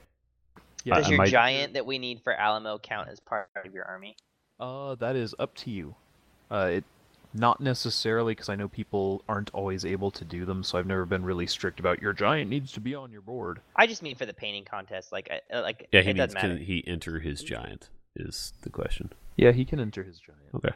Yeah. 0.85 0.95
Does 0.95 1.07
I 1.07 1.09
your 1.09 1.19
might- 1.19 1.31
giant 1.31 1.73
that 1.75 1.85
we 1.85 1.99
need 1.99 2.21
for 2.23 2.33
Alamo 2.33 2.79
count 2.79 3.09
as 3.09 3.19
part 3.19 3.49
of 3.65 3.75
your 3.75 3.85
army? 3.87 4.15
Uh, 4.61 4.95
that 4.95 5.17
is 5.17 5.35
up 5.41 5.53
to 5.57 5.71
you. 5.73 5.97
Uh, 6.53 6.71
it 6.75 6.85
not 7.39 7.61
necessarily 7.61 8.33
because 8.33 8.49
I 8.49 8.57
know 8.57 8.69
people 8.69 9.25
aren't 9.29 9.51
always 9.55 9.85
able 9.85 10.11
to 10.13 10.25
do 10.25 10.45
them, 10.45 10.63
so 10.63 10.79
I've 10.79 10.87
never 10.87 11.07
been 11.07 11.25
really 11.25 11.47
strict 11.47 11.81
about 11.81 12.03
your 12.03 12.13
giant 12.13 12.51
needs 12.51 12.73
to 12.73 12.81
be 12.81 12.95
on 12.95 13.13
your 13.13 13.21
board. 13.21 13.61
I 13.77 13.87
just 13.87 14.03
mean 14.03 14.17
for 14.17 14.27
the 14.27 14.35
painting 14.35 14.65
contest. 14.65 15.13
Like, 15.13 15.31
I, 15.31 15.57
uh, 15.57 15.63
like 15.63 15.89
Yeah, 15.93 16.01
it 16.01 16.07
he 16.07 16.13
needs 16.13 16.35
can 16.35 16.59
he 16.59 16.85
enter 16.87 17.21
his 17.21 17.43
giant 17.43 17.89
is 18.17 18.53
the 18.63 18.71
question. 18.71 19.13
Yeah, 19.37 19.53
he 19.53 19.65
can 19.65 19.81
enter 19.81 20.03
his 20.03 20.19
giant. 20.19 20.55
Okay. 20.55 20.75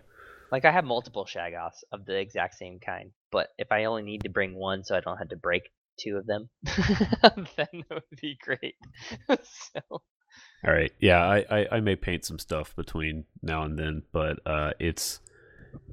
Like 0.53 0.65
I 0.65 0.71
have 0.71 0.85
multiple 0.85 1.25
Shagoths 1.25 1.83
of 1.93 2.05
the 2.05 2.19
exact 2.19 2.57
same 2.57 2.79
kind, 2.79 3.11
but 3.31 3.49
if 3.59 3.73
I 3.73 3.85
only 3.85 4.03
need 4.03 4.23
to 4.25 4.29
bring 4.29 4.55
one, 4.55 4.85
so 4.85 4.95
I 4.95 5.01
don't 5.01 5.17
have 5.17 5.31
to 5.31 5.37
break 5.37 5.71
two 5.99 6.17
of 6.17 6.27
them, 6.27 6.51
then 6.65 7.47
that 7.57 7.69
would 7.91 8.21
be 8.21 8.39
great. 8.41 8.75
so 9.29 9.81
All 9.91 10.03
right. 10.73 10.93
Yeah, 11.01 11.25
I, 11.25 11.45
I, 11.51 11.67
I 11.73 11.81
may 11.81 11.97
paint 11.97 12.27
some 12.27 12.39
stuff 12.39 12.77
between 12.77 13.25
now 13.43 13.63
and 13.63 13.79
then, 13.79 14.03
but 14.13 14.41
uh, 14.45 14.73
it's 14.79 15.21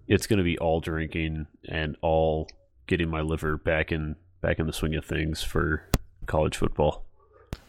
it's 0.09 0.27
going 0.27 0.39
to 0.39 0.43
be 0.43 0.57
all 0.57 0.81
drinking 0.81 1.47
and 1.69 1.95
all 2.01 2.49
getting 2.87 3.09
my 3.09 3.21
liver 3.21 3.55
back 3.55 3.91
in 3.93 4.15
back 4.41 4.59
in 4.59 4.65
the 4.67 4.73
swing 4.73 4.95
of 4.95 5.05
things 5.05 5.41
for 5.41 5.83
college 6.25 6.57
football. 6.57 7.05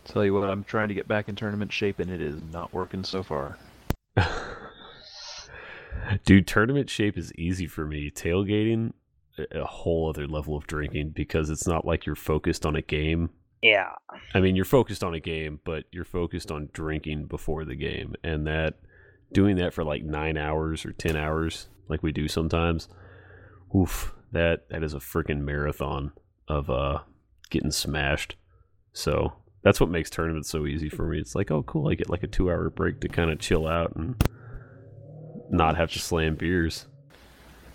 Tell 0.05 0.25
you 0.25 0.35
what, 0.35 0.49
I'm 0.51 0.65
trying 0.65 0.89
to 0.89 0.95
get 0.95 1.07
back 1.07 1.29
in 1.29 1.37
tournament 1.37 1.73
shape, 1.73 1.99
and 2.01 2.11
it 2.11 2.21
is 2.21 2.41
not 2.53 2.73
working 2.73 3.05
so 3.05 3.23
far. 3.23 3.57
Dude, 6.25 6.47
tournament 6.47 6.89
shape 6.91 7.17
is 7.19 7.33
easy 7.35 7.67
for 7.67 7.85
me. 7.87 8.11
Tailgating, 8.11 8.93
a- 9.39 9.61
a 9.61 9.65
whole 9.67 10.09
other 10.09 10.27
level 10.27 10.57
of 10.57 10.67
drinking 10.67 11.11
because 11.11 11.51
it's 11.51 11.67
not 11.67 11.85
like 11.85 12.07
you're 12.07 12.15
focused 12.17 12.65
on 12.67 12.75
a 12.77 12.83
game. 12.83 13.31
yeah, 13.63 13.91
I 14.35 14.41
mean, 14.41 14.57
you're 14.57 14.65
focused 14.65 15.05
on 15.05 15.15
a 15.15 15.21
game, 15.21 15.61
but 15.65 15.85
you're 15.93 16.05
focused 16.05 16.51
on 16.51 16.71
drinking 16.73 17.27
before 17.27 17.65
the 17.65 17.75
game, 17.77 18.15
and 18.25 18.47
that 18.47 18.79
doing 19.33 19.57
that 19.57 19.75
for 19.75 19.85
like 19.85 20.03
nine 20.03 20.37
hours 20.39 20.85
or 20.87 20.93
ten 20.93 21.15
hours, 21.17 21.69
like 21.91 22.03
we 22.03 22.13
do 22.13 22.29
sometimes. 22.29 22.89
Oof, 23.77 24.15
that 24.33 24.69
that 24.71 24.83
is 24.83 24.95
a 24.95 24.99
freaking 24.99 25.41
marathon 25.41 26.13
of 26.49 26.71
uh 26.71 27.01
getting 27.51 27.71
smashed. 27.71 28.37
So 28.93 29.35
that's 29.63 29.81
what 29.81 29.91
makes 29.91 30.11
tournaments 30.11 30.49
so 30.49 30.67
easy 30.67 30.89
for 30.89 31.07
me. 31.07 31.19
It's 31.19 31.35
like, 31.35 31.51
oh, 31.51 31.63
cool, 31.63 31.89
I 31.89 31.95
get 31.95 32.11
like 32.11 32.23
a 32.23 32.29
two 32.29 32.51
hour 32.51 32.71
break 32.71 33.01
to 33.01 33.09
kind 33.09 33.31
of 33.31 33.39
chill 33.39 33.67
out 33.67 33.95
and 33.97 34.23
not 35.51 35.77
have 35.77 35.93
to 35.93 35.99
slam 35.99 36.37
beers. 36.37 36.87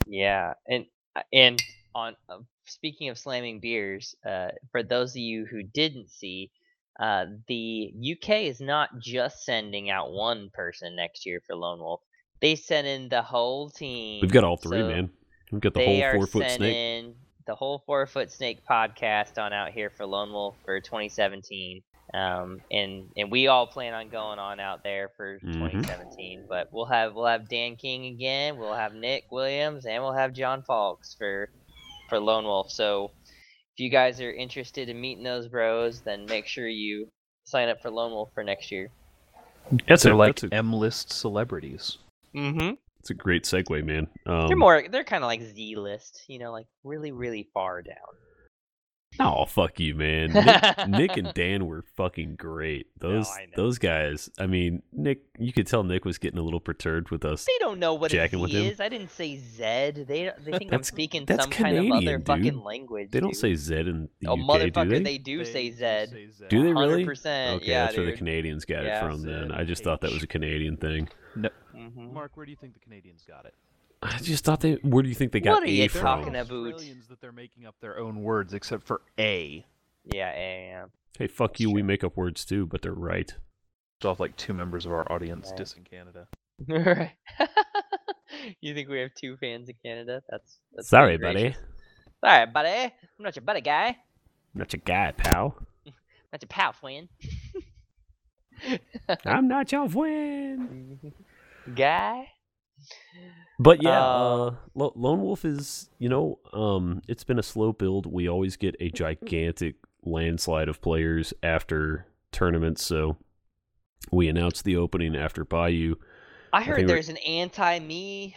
Yeah, 0.08 0.54
and 0.68 0.86
uh, 1.16 1.22
and 1.32 1.62
on 1.94 2.16
uh, 2.30 2.40
speaking 2.66 3.10
of 3.10 3.18
slamming 3.18 3.60
beers, 3.60 4.16
uh, 4.28 4.50
for 4.72 4.84
those 4.84 5.12
of 5.12 5.18
you 5.18 5.46
who 5.46 5.64
didn't 5.64 6.10
see, 6.10 6.52
uh, 7.00 7.26
the 7.48 7.94
UK 8.14 8.44
is 8.44 8.60
not 8.60 8.90
just 9.00 9.44
sending 9.44 9.90
out 9.90 10.12
one 10.12 10.50
person 10.54 10.96
next 10.96 11.26
year 11.26 11.42
for 11.46 11.56
Lone 11.56 11.80
Wolf. 11.80 12.02
They 12.42 12.56
sent 12.56 12.86
in 12.88 13.10
the 13.10 13.22
whole 13.22 13.70
team. 13.70 14.20
We've 14.22 14.32
got 14.32 14.44
all 14.44 14.58
three, 14.58 14.80
so 14.80 14.88
man. 14.88 15.10
We've 15.52 15.62
got 15.62 15.74
the 15.74 15.86
whole 15.86 16.12
four 16.14 16.28
foot 16.28 16.50
snake. 16.52 16.74
sending 16.74 17.16
the 17.48 17.56
whole 17.56 17.84
four 17.86 18.06
foot 18.08 18.32
snake 18.32 18.60
podcast 18.70 19.38
on 19.42 19.54
out 19.54 19.72
here 19.72 19.90
for 19.90 20.06
Lone 20.06 20.32
Wolf 20.32 20.56
for 20.66 20.80
2017. 20.82 21.82
Um, 22.14 22.62
and 22.72 23.10
and 23.18 23.32
we 23.32 23.48
all 23.48 23.66
plan 23.68 23.94
on 23.94 24.10
going 24.10 24.38
on 24.40 24.60
out 24.60 24.84
there 24.84 25.10
for 25.18 25.40
Mhm. 25.40 25.54
2017. 25.54 26.46
But 26.48 26.70
we'll 26.72 26.86
have 26.86 27.16
we'll 27.16 27.26
have 27.26 27.50
Dan 27.50 27.76
King 27.76 28.06
again. 28.06 28.58
We'll 28.58 28.74
have 28.76 28.94
Nick 28.94 29.32
Williams, 29.32 29.86
and 29.86 30.04
we'll 30.04 30.14
have 30.14 30.34
John 30.34 30.62
Falks 30.62 31.18
for 31.18 31.50
for 32.10 32.20
Lone 32.20 32.46
Wolf. 32.46 32.70
So 32.72 33.12
if 33.74 33.80
you 33.80 33.90
guys 33.90 34.22
are 34.22 34.32
interested 34.32 34.88
in 34.90 35.02
meeting 35.02 35.24
those 35.24 35.48
bros, 35.48 36.02
then 36.02 36.26
make 36.26 36.46
sure 36.48 36.68
you 36.68 37.08
sign 37.44 37.70
up 37.70 37.82
for 37.82 37.90
Lone 37.90 38.12
Wolf 38.12 38.30
for 38.34 38.44
next 38.44 38.72
year. 38.72 38.90
That's 39.88 40.04
They're 40.04 40.14
a, 40.14 40.18
like 40.18 40.40
that's 40.40 40.52
a, 40.52 40.56
M 40.56 40.72
list 40.74 41.12
celebrities. 41.12 41.98
Mm-hmm. 42.36 42.74
that's 42.98 43.10
a 43.10 43.14
great 43.14 43.44
segue, 43.44 43.84
man. 43.86 44.08
Um, 44.26 44.48
they're 44.48 44.58
more 44.58 44.84
they're 44.90 45.04
kind 45.04 45.24
of 45.24 45.28
like 45.28 45.42
Z 45.42 45.76
list, 45.78 46.24
you 46.28 46.40
know, 46.40 46.52
like 46.52 46.68
really 46.84 47.12
really 47.12 47.50
far 47.54 47.82
down. 47.82 47.96
Oh 49.18 49.46
fuck 49.46 49.80
you, 49.80 49.96
man. 49.96 50.34
Nick, 50.34 50.88
Nick 50.90 51.16
and 51.18 51.34
Dan 51.36 51.68
were 51.68 51.86
fucking 51.96 52.36
great. 52.36 52.88
Those 53.00 53.30
I 53.30 53.46
know. 53.46 53.52
those 53.56 53.78
guys. 53.78 54.30
I 54.38 54.46
mean, 54.46 54.82
Nick. 54.92 55.22
You 55.40 55.54
could 55.54 55.68
tell 55.68 55.86
Nick 55.86 56.04
was 56.04 56.18
getting 56.18 56.38
a 56.38 56.42
little 56.44 56.60
perturbed 56.60 57.12
with 57.12 57.24
us. 57.24 57.46
They 57.46 57.58
don't 57.60 57.80
know 57.80 57.94
what 57.94 58.12
a 58.12 58.16
Jacking 58.16 58.40
with 58.42 58.52
Z 58.52 58.58
him? 58.66 58.74
is. 58.74 58.82
I 58.82 58.90
didn't 58.90 59.12
say 59.12 59.38
Zed. 59.38 60.04
They 60.06 60.34
they 60.44 60.58
think 60.58 60.74
I'm 60.74 60.84
speaking 60.84 61.24
that's 61.24 61.44
some 61.44 61.50
kind 61.52 61.78
of 61.78 61.86
other 61.86 62.20
Canadian, 62.20 62.24
fucking 62.26 62.62
language. 62.66 63.12
They 63.12 63.22
don't 63.22 63.30
dude. 63.30 63.40
say 63.40 63.56
Z 63.56 63.74
in 63.76 64.10
the 64.20 64.28
Oh 64.30 64.34
UK, 64.34 64.40
motherfucker, 64.40 64.90
do 64.90 64.98
they? 64.98 65.04
they 65.04 65.18
do 65.18 65.46
say 65.46 65.72
Zed. 65.72 66.10
Do 66.50 66.64
they 66.64 66.74
really? 66.74 67.06
100%. 67.06 67.56
Okay, 67.56 67.66
yeah, 67.68 67.86
that's 67.86 67.96
where 67.96 68.08
the. 68.08 68.18
Canadians 68.18 68.66
got 68.66 68.84
Yeah. 68.84 68.98
it 68.98 69.10
from. 69.10 69.22
Then 69.22 69.50
I 69.54 69.64
just 69.64 69.82
thought 69.86 70.02
that 70.02 70.12
was 70.12 70.24
a 70.24 70.28
Canadian 70.28 70.76
thing. 70.76 71.08
Mhm. 71.36 72.14
Mark, 72.14 72.32
where 72.36 72.46
do 72.46 72.52
you 72.52 72.58
think 72.58 72.74
the 72.74 72.80
Canadians 72.80 73.24
got 73.28 73.46
it? 73.46 73.54
I 74.02 74.18
just 74.20 74.44
thought 74.46 74.60
they. 74.62 74.74
Where 74.76 75.02
do 75.04 75.10
you 75.10 75.16
think 75.16 75.32
they 75.32 75.40
got 75.40 75.54
What 75.56 75.64
are 75.64 75.68
A 75.68 75.70
you 75.72 75.90
from? 75.90 76.02
talking 76.02 76.36
about? 76.36 76.52
Australians 76.52 77.08
that 77.08 77.22
they're 77.22 77.32
making 77.32 77.66
up 77.66 77.76
their 77.82 77.98
own 78.00 78.22
words 78.24 78.54
except 78.54 78.86
for 78.86 79.02
A. 79.20 79.66
Yeah, 80.04 80.32
A. 80.32 80.68
yeah. 80.70 80.86
Hey, 81.18 81.28
fuck 81.28 81.60
you. 81.60 81.72
We 81.72 81.82
make 81.82 82.04
up 82.04 82.16
words 82.18 82.46
too, 82.46 82.66
but 82.68 82.82
they're 82.82 82.94
right. 82.94 83.34
Still 84.00 84.12
have 84.12 84.20
like 84.20 84.36
two 84.36 84.54
members 84.54 84.86
of 84.86 84.92
our 84.92 85.10
audience 85.12 85.50
Right. 85.52 85.60
dissing 85.62 85.90
Canada. 85.90 86.28
Right. 86.68 87.12
you 88.62 88.74
think 88.74 88.90
we 88.90 89.00
have 89.00 89.14
two 89.16 89.38
fans 89.38 89.70
in 89.70 89.76
Canada? 89.84 90.22
That's, 90.30 90.60
that's 90.74 90.90
Sorry, 90.90 91.18
buddy. 91.18 91.56
Sorry, 92.24 92.46
buddy. 92.46 92.70
I'm 92.70 92.92
not 93.24 93.36
your 93.36 93.44
buddy 93.44 93.62
guy. 93.62 93.88
I'm 93.88 93.96
Not 94.60 94.72
your 94.74 94.82
guy, 94.86 95.12
pal. 95.16 95.56
Not 96.32 96.42
your 96.42 96.48
pal, 96.50 96.74
friend. 96.74 97.08
I'm 99.26 99.48
not 99.48 99.72
your 99.72 99.88
friend. 99.90 101.12
Guy. 101.74 102.30
But 103.58 103.82
yeah, 103.82 104.02
Uh, 104.04 104.46
uh, 104.48 104.56
Lo- 104.76 104.94
Lone 104.96 105.22
Wolf 105.22 105.46
is, 105.46 105.90
you 105.98 106.10
know, 106.10 106.40
um, 106.54 107.02
it's 107.08 107.24
been 107.24 107.40
a 107.40 107.44
slow 107.44 107.72
build. 107.72 108.06
We 108.06 108.28
always 108.28 108.58
get 108.58 108.76
a 108.82 108.90
gigantic 108.90 109.76
landslide 110.04 110.68
of 110.68 110.82
players 110.82 111.34
after 111.42 112.08
tournaments. 112.32 112.84
So 112.84 113.18
we 114.12 114.28
announced 114.28 114.66
the 114.66 114.76
opening 114.76 115.16
after 115.16 115.46
Bayou. 115.46 115.96
I 116.52 116.60
think 116.60 116.68
heard 116.68 116.76
we're- 116.80 116.88
there's 116.88 117.10
an 117.10 117.18
anti-me 117.18 118.36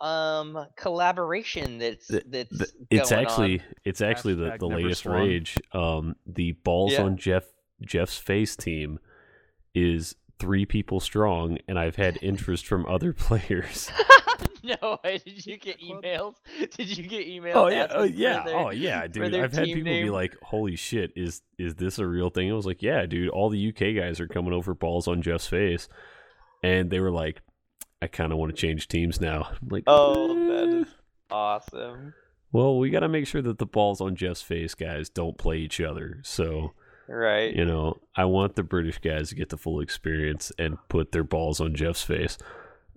um 0.00 0.66
collaboration 0.76 1.78
that's 1.78 2.08
that's 2.08 2.50
The- 2.50 2.72
it's 2.90 3.10
going 3.10 3.26
on. 3.26 3.30
actually 3.30 3.62
it's 3.84 4.00
actually 4.00 4.34
the, 4.34 4.46
Hashtag 4.50 4.58
the 4.58 4.68
never 4.68 4.82
latest 4.82 5.02
swung. 5.02 5.14
rage. 5.14 5.56
Um, 5.72 6.16
the 6.26 6.52
balls 6.52 6.94
Yeah. 6.94 7.02
on 7.04 7.16
Jeff 7.16 7.44
Jeff's 7.80 8.18
face 8.18 8.56
team 8.56 8.98
is 9.74 10.16
three 10.38 10.64
people 10.66 11.00
strong, 11.00 11.58
and 11.68 11.78
I've 11.78 11.96
had 11.96 12.18
interest 12.22 12.66
from 12.66 12.86
other 12.86 13.12
players. 13.14 13.90
no 14.62 14.98
way. 15.04 15.18
Did 15.24 15.46
you 15.46 15.56
get 15.58 15.80
emails? 15.80 16.34
Did 16.76 16.96
you 16.96 17.06
get 17.06 17.26
emails? 17.26 17.54
Oh 17.54 17.68
yeah, 17.68 17.86
oh 17.90 18.02
yeah, 18.04 18.44
their- 18.44 18.56
oh 18.56 18.70
yeah, 18.70 19.06
dude. 19.06 19.34
I've 19.34 19.52
had 19.52 19.64
team 19.64 19.76
people 19.78 19.92
be 19.92 20.10
like, 20.10 20.36
"Holy 20.42 20.76
shit, 20.76 21.12
is 21.16 21.42
is 21.58 21.74
this 21.76 21.98
a 21.98 22.06
real 22.06 22.30
thing?" 22.30 22.50
I 22.50 22.54
was 22.54 22.66
like, 22.66 22.82
"Yeah, 22.82 23.06
dude. 23.06 23.28
All 23.30 23.50
the 23.50 23.68
UK 23.68 23.94
guys 23.96 24.20
are 24.20 24.28
coming 24.28 24.52
over 24.52 24.74
balls 24.74 25.06
on 25.08 25.22
Jeff's 25.22 25.46
face," 25.46 25.88
and 26.62 26.90
they 26.90 27.00
were 27.00 27.10
like, 27.10 27.42
"I 28.02 28.06
kind 28.06 28.32
of 28.32 28.38
want 28.38 28.54
to 28.54 28.60
change 28.60 28.88
teams 28.88 29.20
now." 29.20 29.48
I'm 29.60 29.68
like, 29.68 29.84
Oh, 29.86 30.34
that 30.48 30.68
"Eh." 30.74 30.80
is 30.82 30.88
awesome. 31.30 32.14
Well, 32.52 32.78
we 32.78 32.90
got 32.90 33.00
to 33.00 33.08
make 33.08 33.26
sure 33.26 33.42
that 33.42 33.58
the 33.58 33.66
balls 33.66 34.00
on 34.00 34.14
Jeff's 34.14 34.42
face 34.42 34.74
guys 34.74 35.08
don't 35.08 35.36
play 35.36 35.58
each 35.58 35.80
other. 35.80 36.20
So 36.22 36.72
Right. 37.08 37.54
you 37.54 37.64
know, 37.64 37.98
I 38.16 38.24
want 38.24 38.54
the 38.54 38.62
British 38.62 38.98
guys 38.98 39.28
to 39.28 39.34
get 39.34 39.50
the 39.50 39.56
full 39.56 39.80
experience 39.80 40.52
and 40.58 40.78
put 40.88 41.12
their 41.12 41.24
balls 41.24 41.60
on 41.60 41.74
Jeff's 41.74 42.02
face. 42.02 42.38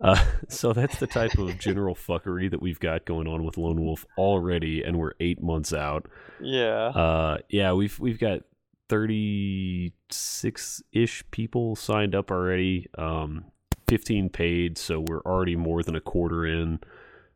Uh, 0.01 0.23
so 0.47 0.73
that's 0.73 0.99
the 0.99 1.07
type 1.07 1.37
of 1.37 1.57
general 1.59 1.95
fuckery 1.95 2.49
that 2.49 2.61
we've 2.61 2.79
got 2.79 3.05
going 3.05 3.27
on 3.27 3.43
with 3.43 3.57
Lone 3.57 3.81
Wolf 3.81 4.05
already, 4.17 4.83
and 4.83 4.97
we're 4.97 5.13
eight 5.19 5.41
months 5.41 5.73
out. 5.73 6.07
Yeah. 6.39 6.87
Uh, 6.87 7.37
yeah, 7.49 7.73
we've 7.73 7.99
we've 7.99 8.19
got 8.19 8.41
thirty 8.89 9.93
six 10.09 10.81
ish 10.91 11.23
people 11.31 11.75
signed 11.75 12.15
up 12.15 12.31
already. 12.31 12.87
Um, 12.97 13.45
fifteen 13.87 14.29
paid, 14.29 14.77
so 14.77 15.01
we're 15.01 15.21
already 15.21 15.55
more 15.55 15.83
than 15.83 15.95
a 15.95 16.01
quarter 16.01 16.45
in. 16.45 16.79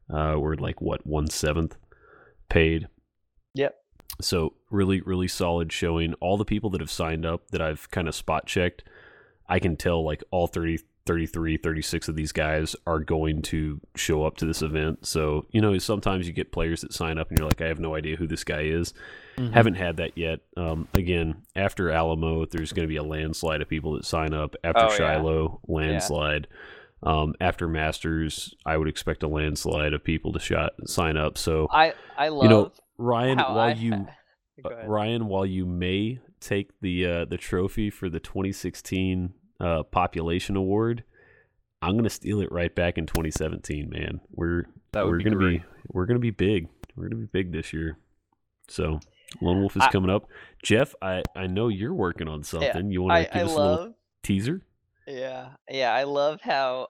Uh, 0.10 0.36
we're 0.38 0.56
like 0.56 0.82
what 0.82 1.06
one 1.06 1.28
seventh 1.28 1.78
paid. 2.50 2.88
Yep. 3.54 3.76
So 4.20 4.54
really, 4.70 5.02
really 5.02 5.28
solid 5.28 5.72
showing. 5.72 6.14
All 6.16 6.38
the 6.38 6.46
people 6.46 6.70
that 6.72 6.82
have 6.82 6.92
signed 6.92 7.26
up 7.26 7.50
that 7.52 7.62
I've 7.62 7.90
kind 7.92 8.08
of 8.08 8.16
spot 8.16 8.46
checked, 8.46 8.84
I 9.48 9.60
can 9.60 9.78
tell 9.78 10.04
like 10.04 10.24
all 10.32 10.48
30, 10.48 10.80
33, 11.06 11.58
36 11.58 12.08
of 12.08 12.16
these 12.16 12.32
guys 12.32 12.76
are 12.86 13.00
going 13.00 13.42
to 13.42 13.80
show 13.96 14.24
up 14.24 14.38
to 14.38 14.46
this 14.46 14.62
event. 14.62 15.06
So, 15.06 15.46
you 15.52 15.62
know, 15.62 15.78
sometimes 15.78 16.28
you 16.28 16.34
get 16.34 16.52
players 16.52 16.82
that 16.82 16.94
sign 16.94 17.18
up 17.18 17.30
and 17.30 17.40
you're 17.40 17.48
like, 17.48 17.62
I 17.62 17.68
have 17.68 17.80
no 17.80 17.96
idea 17.96 18.16
who 18.18 18.28
this 18.28 18.44
guy 18.44 18.62
is. 18.62 18.94
Mm-hmm. 19.38 19.54
Haven't 19.54 19.76
had 19.76 19.98
that 19.98 20.18
yet. 20.18 20.42
Um, 20.56 20.88
again, 20.94 21.44
after 21.56 21.90
Alamo, 21.90 22.46
there's 22.46 22.74
going 22.74 22.88
to 22.88 22.92
be 22.92 22.98
a 22.98 23.04
landslide 23.04 23.62
of 23.62 23.70
people 23.70 23.94
that 23.94 24.06
sign 24.06 24.34
up. 24.34 24.56
After 24.64 24.82
Oh, 24.82 24.90
yeah. 24.92 24.98
Shiloh, 24.98 25.60
landslide. 25.68 26.48
Um, 27.04 27.34
after 27.42 27.68
Masters, 27.68 28.54
I 28.64 28.78
would 28.78 28.88
expect 28.88 29.24
a 29.24 29.28
landslide 29.28 29.94
of 29.94 30.04
people 30.04 30.34
to 30.34 30.40
shot, 30.40 30.74
sign 30.86 31.18
up. 31.18 31.38
So, 31.38 31.68
I 31.72 31.94
I 32.16 32.28
love 32.28 32.44
you 32.44 32.50
know, 32.50 32.72
Ryan, 33.02 33.38
how 33.40 33.50
while 33.56 33.70
I, 33.70 33.72
you 33.74 33.94
uh. 34.66 34.86
Ryan, 34.86 35.28
while 35.28 35.46
you 35.46 35.66
may 35.66 36.20
take 36.40 36.70
the 36.82 37.06
uh, 37.06 37.26
the 37.26 37.38
trophy 37.38 37.90
for 37.90 38.10
the 38.10 38.20
2016 38.20 39.34
uh, 39.60 39.84
population 39.84 40.56
award, 40.56 41.04
I'm 41.82 41.96
gonna 41.98 42.10
steal 42.10 42.42
it 42.42 42.52
right 42.52 42.74
back 42.74 42.98
in 42.98 43.06
2017. 43.06 43.90
Man, 43.90 44.22
we're 44.32 44.66
That 44.92 45.06
we're 45.08 45.18
be 45.18 45.24
gonna 45.24 45.36
great. 45.36 45.62
be 45.62 45.68
we're 45.88 46.06
gonna 46.06 46.20
be 46.20 46.32
big. 46.32 46.68
We're 46.96 47.10
gonna 47.10 47.22
be 47.22 47.28
big 47.32 47.52
this 47.52 47.74
year. 47.74 47.98
So 48.68 49.00
Lone 49.42 49.60
Wolf 49.62 49.76
is 49.76 49.82
I- 49.84 49.92
coming 49.92 50.10
up. 50.12 50.28
Jeff, 50.64 50.94
I 51.02 51.24
I 51.36 51.48
know 51.48 51.68
you're 51.70 51.94
working 51.94 52.28
on 52.28 52.44
something. 52.44 52.92
you 52.92 53.02
want 53.02 53.26
to 53.28 53.34
give 53.34 53.42
I 53.42 53.46
us 53.46 53.52
a 53.56 53.56
little 53.60 53.94
teaser? 54.24 54.62
yeah 55.08 55.50
yeah 55.70 55.92
I 55.92 56.04
love 56.04 56.42
how 56.42 56.88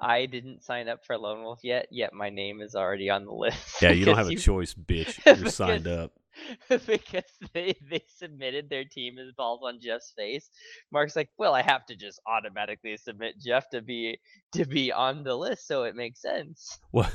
I 0.00 0.26
didn't 0.26 0.62
sign 0.64 0.88
up 0.88 1.04
for 1.04 1.18
Lone 1.18 1.42
Wolf 1.42 1.60
yet, 1.62 1.86
yet 1.90 2.12
my 2.12 2.30
name 2.30 2.60
is 2.60 2.74
already 2.74 3.10
on 3.10 3.24
the 3.24 3.32
list. 3.32 3.58
Yeah, 3.82 3.90
you 3.90 4.04
don't 4.04 4.14
because 4.14 4.26
have 4.26 4.28
a 4.28 4.32
you- 4.32 4.38
choice, 4.38 4.74
bitch. 4.88 5.18
You're 5.40 5.50
signed 5.50 5.86
up. 5.88 6.12
because 6.68 7.24
they, 7.52 7.74
they 7.90 8.00
submitted 8.16 8.70
their 8.70 8.84
team 8.84 9.18
as 9.18 9.32
balls 9.32 9.60
on 9.64 9.80
Jeff's 9.80 10.12
face. 10.16 10.50
Mark's 10.92 11.16
like, 11.16 11.30
well, 11.36 11.52
I 11.52 11.62
have 11.62 11.84
to 11.86 11.96
just 11.96 12.20
automatically 12.28 12.96
submit 12.96 13.40
Jeff 13.44 13.68
to 13.70 13.82
be 13.82 14.20
to 14.52 14.64
be 14.64 14.92
on 14.92 15.24
the 15.24 15.34
list, 15.34 15.66
so 15.66 15.82
it 15.82 15.96
makes 15.96 16.22
sense. 16.22 16.78
Well, 16.92 17.10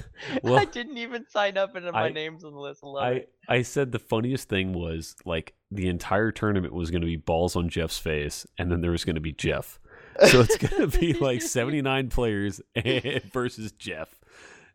I 0.45 0.65
didn't 0.65 0.97
even 0.97 1.25
sign 1.29 1.57
up, 1.57 1.73
and 1.75 1.89
my 1.93 2.07
I- 2.07 2.09
name's 2.09 2.43
on 2.43 2.51
the 2.53 2.59
list. 2.59 2.81
I 2.83 2.97
I. 2.97 3.25
I 3.47 3.61
said 3.61 3.93
the 3.93 3.99
funniest 3.99 4.49
thing 4.49 4.73
was 4.73 5.15
like 5.25 5.53
the 5.71 5.87
entire 5.87 6.31
tournament 6.31 6.73
was 6.73 6.91
going 6.91 7.01
to 7.01 7.07
be 7.07 7.15
balls 7.15 7.55
on 7.55 7.69
Jeff's 7.69 7.99
face, 7.99 8.45
and 8.57 8.69
then 8.69 8.81
there 8.81 8.91
was 8.91 9.05
going 9.05 9.15
to 9.15 9.21
be 9.21 9.31
Jeff. 9.31 9.79
So 10.27 10.41
it's 10.41 10.57
going 10.57 10.89
to 10.89 10.99
be 10.99 11.13
like 11.13 11.41
79 11.41 12.09
players 12.09 12.61
versus 13.31 13.71
Jeff. 13.73 14.09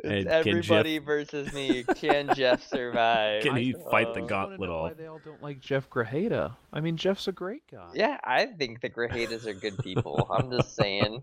It's 0.01 0.27
and 0.27 0.45
can 0.45 0.49
everybody 0.59 0.99
versus 0.99 1.53
me. 1.53 1.83
Can 1.97 2.33
Jeff 2.37 2.63
survive? 2.63 3.43
Can 3.43 3.57
he 3.57 3.73
fight 3.73 4.15
the 4.15 4.23
Uh, 4.23 4.27
god- 4.27 4.49
gauntlet 4.51 4.71
know 4.71 4.77
off. 4.77 4.83
Why 4.91 4.95
they 4.95 5.07
all 5.09 5.21
don't 5.25 5.43
like 5.43 5.59
Jeff 5.59 5.91
Grajeda? 5.91 6.55
I 6.73 6.81
mean, 6.81 6.97
Jeff's 6.97 7.27
a 7.27 7.33
great 7.33 7.63
guy. 7.69 7.89
Yeah, 7.95 8.17
I 8.23 8.47
think 8.47 8.81
the 8.81 8.91
Grajedas 8.91 9.45
are 9.47 9.55
good 9.55 9.77
people. 9.79 10.29
I'm 10.31 10.53
just 10.53 10.77
saying. 10.77 11.21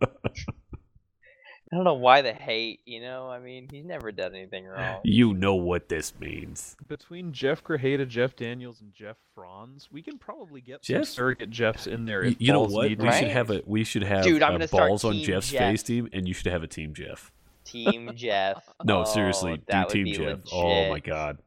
I 1.76 1.78
don't 1.78 1.84
know 1.84 1.96
why 1.96 2.22
the 2.22 2.32
hate. 2.32 2.80
You 2.86 3.02
know, 3.02 3.30
I 3.30 3.40
mean, 3.40 3.68
he's 3.70 3.84
never 3.84 4.14
done 4.14 4.34
anything 4.34 4.64
wrong. 4.66 5.02
You 5.04 5.34
know 5.34 5.56
what 5.56 5.90
this 5.90 6.14
means. 6.18 6.78
Between 6.88 7.34
Jeff 7.34 7.62
Grajeda, 7.66 8.08
Jeff 8.08 8.38
Daniels, 8.38 8.80
and 8.80 8.94
Jeff 8.94 9.18
Franz, 9.34 9.90
we 9.92 10.02
can 10.02 10.18
probably 10.18 10.62
get 10.62 10.86
some 10.86 11.04
surrogate 11.04 11.50
Jeffs 11.50 11.86
in 11.86 12.06
there. 12.06 12.24
If 12.24 12.38
You 12.40 12.54
know 12.54 12.62
what? 12.62 12.88
need 12.88 13.02
We 13.02 13.10
be. 13.10 13.14
should 13.14 13.28
have 13.28 13.50
a 13.52 13.62
we 13.66 13.84
should 13.84 14.04
have 14.04 14.24
Dude, 14.24 14.42
I'm 14.42 14.52
uh, 14.52 14.54
gonna 14.54 14.68
start 14.70 14.88
balls 14.90 15.04
on 15.04 15.18
Jeff's 15.18 15.52
Jeff. 15.52 15.60
face 15.60 15.84
team, 15.84 16.08
and 16.14 16.26
you 16.26 16.34
should 16.34 16.50
have 16.50 16.64
a 16.64 16.68
team 16.68 16.94
Jeff. 16.94 17.34
Team 17.66 18.12
Jeff. 18.16 18.64
No, 18.86 19.02
Oh, 19.02 19.04
seriously, 19.04 19.62
do 19.70 19.86
team 19.90 20.06
be 20.06 20.14
Jeff. 20.14 20.40
Oh 20.54 20.88
my 20.90 21.02
god. 21.02 21.40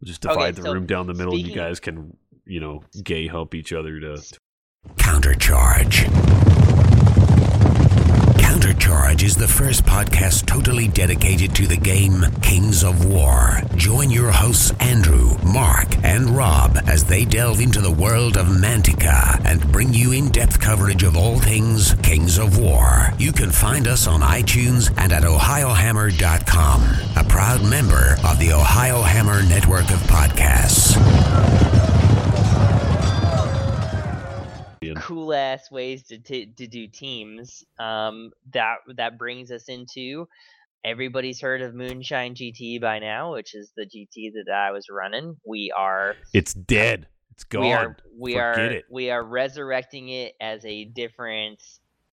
We'll 0.00 0.08
just 0.08 0.26
Okay, 0.26 0.34
divide 0.34 0.56
the 0.56 0.62
so 0.62 0.72
room 0.72 0.86
down 0.86 1.06
the 1.06 1.14
middle, 1.14 1.34
and 1.34 1.46
you 1.46 1.54
guys 1.54 1.78
can, 1.78 2.16
you 2.44 2.58
know, 2.58 2.82
gay 3.04 3.28
hump 3.28 3.54
each 3.54 3.72
other 3.72 4.00
to. 4.00 4.20
Countercharge. 4.96 6.31
Countercharge 8.92 9.22
is 9.22 9.36
the 9.36 9.48
first 9.48 9.84
podcast 9.84 10.44
totally 10.44 10.86
dedicated 10.86 11.54
to 11.56 11.66
the 11.66 11.78
game 11.78 12.26
Kings 12.42 12.84
of 12.84 13.06
War. 13.06 13.62
Join 13.74 14.10
your 14.10 14.30
hosts 14.30 14.70
Andrew, 14.80 15.38
Mark, 15.42 15.96
and 16.04 16.28
Rob 16.28 16.78
as 16.86 17.04
they 17.04 17.24
delve 17.24 17.60
into 17.60 17.80
the 17.80 17.90
world 17.90 18.36
of 18.36 18.48
Mantica 18.48 19.42
and 19.46 19.72
bring 19.72 19.94
you 19.94 20.12
in 20.12 20.28
depth 20.28 20.60
coverage 20.60 21.04
of 21.04 21.16
all 21.16 21.38
things 21.38 21.94
Kings 22.02 22.36
of 22.36 22.58
War. 22.58 23.08
You 23.18 23.32
can 23.32 23.50
find 23.50 23.88
us 23.88 24.06
on 24.06 24.20
iTunes 24.20 24.92
and 24.98 25.12
at 25.12 25.22
OhioHammer.com, 25.22 26.82
a 27.16 27.24
proud 27.24 27.64
member 27.64 28.16
of 28.24 28.38
the 28.38 28.52
Ohio 28.52 29.00
Hammer 29.00 29.42
network 29.42 29.90
of 29.90 30.00
podcasts. 30.00 32.01
Cool 35.02 35.34
ass 35.34 35.70
ways 35.70 36.04
to, 36.04 36.18
to 36.18 36.46
to 36.46 36.66
do 36.66 36.86
teams. 36.86 37.64
Um, 37.78 38.30
that 38.52 38.76
that 38.96 39.18
brings 39.18 39.50
us 39.50 39.68
into 39.68 40.28
everybody's 40.84 41.40
heard 41.40 41.62
of 41.62 41.74
Moonshine 41.74 42.34
GT 42.34 42.80
by 42.80 42.98
now, 42.98 43.32
which 43.32 43.54
is 43.54 43.70
the 43.76 43.84
GT 43.84 44.32
that 44.34 44.52
I 44.52 44.72
was 44.72 44.86
running. 44.90 45.36
We 45.46 45.72
are 45.76 46.16
It's 46.32 46.54
dead. 46.54 47.06
It's 47.30 47.44
gone. 47.44 47.62
we 47.62 47.72
are 47.72 47.96
we 48.18 48.32
Forget 48.32 48.42
are 48.44 48.70
it. 48.72 48.84
we 48.90 49.10
are 49.10 49.22
resurrecting 49.24 50.08
it 50.08 50.34
as 50.40 50.64
a 50.64 50.84
different 50.84 51.62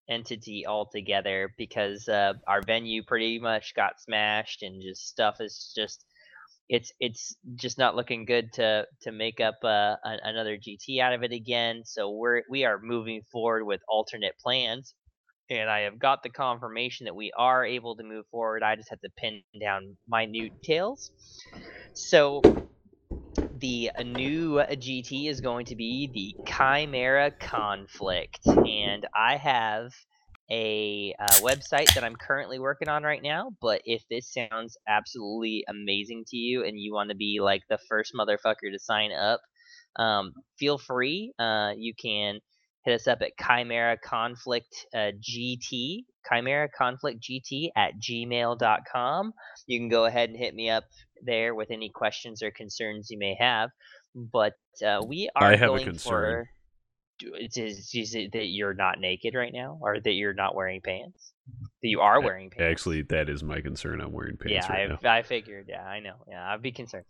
entity 0.10 0.66
altogether 0.66 1.54
because 1.58 2.08
uh, 2.08 2.34
our 2.48 2.62
venue 2.62 3.04
pretty 3.04 3.38
much 3.40 3.76
got 3.76 4.00
smashed 4.02 4.64
and 4.64 4.82
just 4.82 5.08
stuff 5.08 5.40
is 5.40 5.72
just 5.76 6.04
it's 6.70 6.94
it's 7.00 7.36
just 7.56 7.78
not 7.80 7.96
looking 7.96 8.26
good 8.26 8.54
to 8.54 8.86
to 9.02 9.12
make 9.12 9.40
up 9.42 9.56
uh, 9.64 9.96
another 10.04 10.58
GT 10.58 11.02
out 11.02 11.14
of 11.14 11.24
it 11.24 11.32
again. 11.32 11.82
So 11.84 12.12
we're 12.12 12.44
we 12.50 12.64
are 12.64 12.80
moving 12.82 13.24
forward 13.32 13.66
with 13.66 13.82
alternate 13.90 14.36
plans, 14.40 14.94
and 15.50 15.70
I 15.70 15.82
have 15.82 15.98
got 15.98 16.22
the 16.22 16.30
confirmation 16.30 17.06
that 17.06 17.16
we 17.16 17.32
are 17.36 17.66
able 17.66 17.96
to 17.96 18.04
move 18.04 18.26
forward. 18.30 18.62
I 18.62 18.76
just 18.76 18.92
have 18.92 19.02
to 19.02 19.10
pin 19.18 19.42
down 19.60 19.98
minute 20.08 20.54
details. 20.62 21.12
So 21.96 22.42
the 23.52 23.92
uh, 23.98 24.04
new 24.04 24.58
GT 24.60 25.28
is 25.28 25.42
going 25.42 25.66
to 25.68 25.76
be 25.76 26.10
the 26.14 26.52
Chimera 26.52 27.32
Conflict, 27.32 28.46
and 28.46 29.08
I 29.16 29.38
have 29.38 29.92
a 30.52 31.14
uh, 31.20 31.34
website 31.41 31.93
that 31.93 32.04
I'm 32.04 32.16
currently 32.16 32.60
working 32.60 32.89
on 32.89 33.04
right 33.04 33.22
now. 33.22 33.52
But 33.62 33.82
if 33.86 34.04
this 34.10 34.34
sounds 34.34 34.78
absolutely 34.88 35.64
amazing 35.68 36.26
to 36.28 36.38
you 36.38 36.64
and 36.66 36.80
you 36.80 36.93
want 36.93 37.10
to 37.10 37.16
be 37.16 37.39
like 37.41 37.64
the 37.70 37.80
first 37.89 38.14
motherfucker 38.14 38.72
to 38.72 38.80
sign 38.80 39.12
up, 39.12 39.41
um, 39.97 40.34
feel 40.58 40.78
free. 40.78 41.34
Uh, 41.39 41.72
you 41.78 41.93
can 41.93 42.39
hit 42.86 42.95
us 42.95 43.08
up 43.08 43.22
at 43.22 43.32
Chimera 43.38 43.97
Conflict 43.97 44.86
uh, 44.93 45.12
GT, 45.20 46.06
Chimera 46.28 46.70
Conflict 46.70 47.22
GT 47.22 47.70
at 47.76 47.93
gmail.com. 48.00 49.34
You 49.68 49.80
can 49.80 49.89
go 49.89 50.06
ahead 50.06 50.30
and 50.30 50.38
hit 50.38 50.56
me 50.56 50.70
up 50.70 50.86
there 51.24 51.54
with 51.54 51.72
any 51.72 51.89
questions 51.89 52.41
or 52.41 52.52
concerns 52.52 53.10
you 53.10 53.18
may 53.20 53.36
have. 53.39 53.70
But 54.16 54.54
uh, 54.86 55.02
we 55.06 55.30
are 55.36 55.52
I 55.52 55.56
have 55.56 55.74
a 55.74 55.84
concern. 55.84 56.45
for. 56.45 56.50
Do- 57.20 57.36
Is, 57.36 57.58
is, 57.58 57.92
is 57.94 58.16
it 58.16 58.32
that 58.32 58.46
you're 58.46 58.74
not 58.74 59.00
naked 59.00 59.36
right 59.36 59.54
now, 59.54 59.78
or 59.82 60.00
that 60.00 60.14
you're 60.14 60.34
not 60.34 60.56
wearing 60.56 60.82
pants? 60.82 61.34
That 61.82 61.90
you 61.90 62.02
are 62.02 62.22
wearing 62.22 62.50
pants? 62.50 62.72
Actually, 62.72 63.02
that 63.04 63.30
is 63.30 63.44
my 63.44 63.62
concern. 63.62 64.02
I'm 64.02 64.12
wearing 64.12 64.38
pants 64.38 64.68
yeah, 64.68 64.72
right 64.72 65.06
I. 65.06 65.18
I 65.20 65.22
figured. 65.24 65.66
Yeah, 65.70 65.84
I 65.84 66.00
know. 66.00 66.16
Yeah, 66.28 66.52
I'd 66.52 66.62
be 66.62 66.72
concerned. 66.72 67.06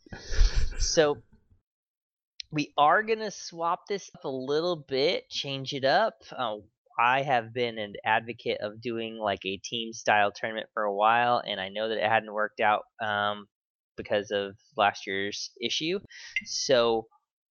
So 0.79 1.17
we 2.51 2.73
are 2.77 3.03
gonna 3.03 3.31
swap 3.31 3.87
this 3.87 4.09
up 4.15 4.23
a 4.25 4.29
little 4.29 4.75
bit, 4.75 5.29
change 5.29 5.73
it 5.73 5.85
up. 5.85 6.15
Uh, 6.35 6.57
I 6.99 7.21
have 7.21 7.53
been 7.53 7.77
an 7.77 7.93
advocate 8.03 8.59
of 8.61 8.81
doing 8.81 9.17
like 9.17 9.45
a 9.45 9.57
team 9.57 9.93
style 9.93 10.31
tournament 10.31 10.67
for 10.73 10.83
a 10.83 10.93
while, 10.93 11.41
and 11.45 11.59
I 11.59 11.69
know 11.69 11.87
that 11.87 11.97
it 11.97 12.09
hadn't 12.09 12.33
worked 12.33 12.59
out 12.59 12.83
um, 13.01 13.47
because 13.95 14.31
of 14.31 14.55
last 14.75 15.07
year's 15.07 15.51
issue. 15.61 15.99
So 16.45 17.07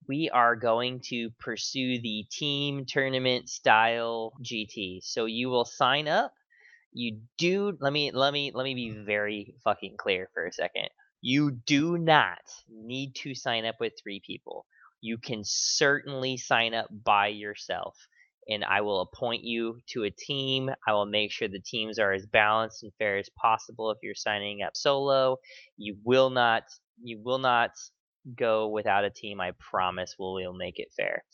we 0.06 0.30
are 0.30 0.56
going 0.56 1.00
to 1.06 1.30
pursue 1.38 2.00
the 2.00 2.24
team 2.30 2.84
tournament 2.86 3.48
style 3.48 4.32
GT. 4.42 5.00
So 5.02 5.26
you 5.26 5.48
will 5.48 5.64
sign 5.64 6.08
up. 6.08 6.32
You 6.92 7.20
do 7.36 7.76
let 7.80 7.92
me 7.92 8.10
let 8.12 8.32
me 8.32 8.50
let 8.54 8.64
me 8.64 8.74
be 8.74 8.90
very 8.90 9.54
fucking 9.64 9.96
clear 9.98 10.28
for 10.32 10.46
a 10.46 10.52
second. 10.52 10.88
You 11.20 11.50
do 11.50 11.98
not 11.98 12.38
need 12.70 13.14
to 13.16 13.34
sign 13.34 13.66
up 13.66 13.76
with 13.80 13.92
three 14.02 14.20
people. 14.24 14.66
You 15.00 15.18
can 15.18 15.42
certainly 15.44 16.36
sign 16.36 16.74
up 16.74 16.88
by 16.90 17.28
yourself 17.28 17.96
and 18.48 18.64
I 18.64 18.80
will 18.80 19.02
appoint 19.02 19.44
you 19.44 19.78
to 19.88 20.04
a 20.04 20.10
team. 20.10 20.70
I 20.86 20.92
will 20.92 21.06
make 21.06 21.30
sure 21.30 21.48
the 21.48 21.60
teams 21.60 21.98
are 21.98 22.12
as 22.12 22.26
balanced 22.26 22.82
and 22.82 22.92
fair 22.98 23.18
as 23.18 23.28
possible 23.40 23.90
if 23.90 23.98
you're 24.02 24.14
signing 24.14 24.62
up 24.62 24.76
solo. 24.76 25.36
You 25.76 25.96
will 26.04 26.30
not 26.30 26.64
you 27.02 27.20
will 27.22 27.38
not 27.38 27.70
go 28.36 28.68
without 28.68 29.04
a 29.04 29.10
team. 29.10 29.40
I 29.40 29.52
promise 29.58 30.16
we'll, 30.18 30.34
we'll 30.34 30.52
make 30.54 30.78
it 30.78 30.88
fair. 30.96 31.24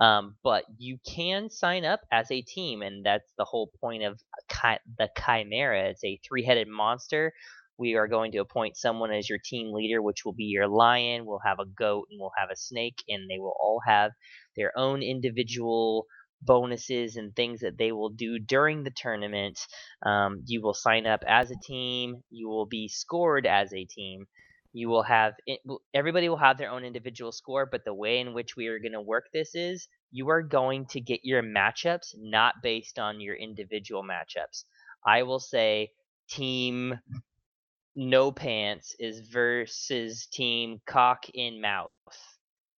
Um, 0.00 0.36
but 0.44 0.64
you 0.78 0.98
can 1.06 1.50
sign 1.50 1.84
up 1.84 2.00
as 2.12 2.30
a 2.30 2.42
team, 2.42 2.82
and 2.82 3.04
that's 3.04 3.32
the 3.36 3.44
whole 3.44 3.70
point 3.80 4.04
of 4.04 4.20
chi- 4.48 4.80
the 4.98 5.08
Chimera. 5.16 5.90
It's 5.90 6.04
a 6.04 6.20
three 6.26 6.44
headed 6.44 6.68
monster. 6.68 7.32
We 7.78 7.94
are 7.94 8.08
going 8.08 8.32
to 8.32 8.38
appoint 8.38 8.76
someone 8.76 9.12
as 9.12 9.28
your 9.28 9.38
team 9.44 9.72
leader, 9.72 10.02
which 10.02 10.24
will 10.24 10.32
be 10.32 10.44
your 10.44 10.68
lion. 10.68 11.26
We'll 11.26 11.40
have 11.44 11.60
a 11.60 11.66
goat 11.66 12.06
and 12.10 12.20
we'll 12.20 12.32
have 12.36 12.50
a 12.50 12.56
snake, 12.56 13.02
and 13.08 13.28
they 13.28 13.38
will 13.38 13.56
all 13.60 13.80
have 13.86 14.12
their 14.56 14.76
own 14.76 15.02
individual 15.02 16.06
bonuses 16.42 17.16
and 17.16 17.34
things 17.34 17.60
that 17.60 17.78
they 17.78 17.92
will 17.92 18.10
do 18.10 18.38
during 18.38 18.84
the 18.84 18.92
tournament. 18.96 19.58
Um, 20.04 20.42
you 20.46 20.62
will 20.62 20.74
sign 20.74 21.06
up 21.06 21.24
as 21.26 21.50
a 21.50 21.56
team. 21.62 22.22
You 22.30 22.48
will 22.48 22.66
be 22.66 22.88
scored 22.88 23.46
as 23.46 23.72
a 23.72 23.84
team. 23.84 24.26
You 24.72 24.88
will 24.88 25.02
have 25.02 25.34
everybody 25.94 26.28
will 26.28 26.36
have 26.36 26.58
their 26.58 26.70
own 26.70 26.84
individual 26.84 27.32
score, 27.32 27.66
but 27.66 27.84
the 27.84 27.94
way 27.94 28.20
in 28.20 28.34
which 28.34 28.56
we 28.56 28.66
are 28.68 28.78
going 28.78 28.92
to 28.92 29.00
work 29.00 29.26
this 29.32 29.54
is 29.54 29.88
you 30.10 30.28
are 30.30 30.42
going 30.42 30.86
to 30.86 31.00
get 31.00 31.20
your 31.24 31.42
matchups 31.42 32.14
not 32.16 32.56
based 32.62 32.98
on 32.98 33.20
your 33.20 33.34
individual 33.34 34.02
matchups. 34.02 34.64
I 35.06 35.22
will 35.22 35.40
say 35.40 35.92
team 36.28 36.98
no 37.96 38.30
pants 38.30 38.94
is 39.00 39.28
versus 39.28 40.26
team 40.26 40.80
cock 40.86 41.24
in 41.34 41.60
mouth. 41.60 41.90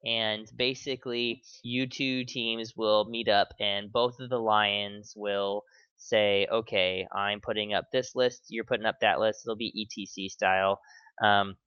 And 0.05 0.47
basically, 0.55 1.43
you 1.61 1.87
two 1.87 2.23
teams 2.23 2.73
will 2.77 3.03
meet 3.09 3.27
up, 3.27 3.49
and 3.59 3.91
both 3.91 4.21
of 4.21 4.29
the 4.29 4.39
lions 4.39 5.13
will 5.17 5.63
say, 5.97 6.47
okay, 6.49 7.05
I'm 7.13 7.41
putting 7.41 7.73
up 7.73 7.91
this 7.91 8.15
list, 8.15 8.45
you're 8.47 8.63
putting 8.63 8.85
up 8.85 8.95
that 9.01 9.19
list. 9.19 9.41
It'll 9.45 9.57
be 9.57 9.89
ETC 9.91 10.29
style. 10.29 10.79
Um, 11.21 11.57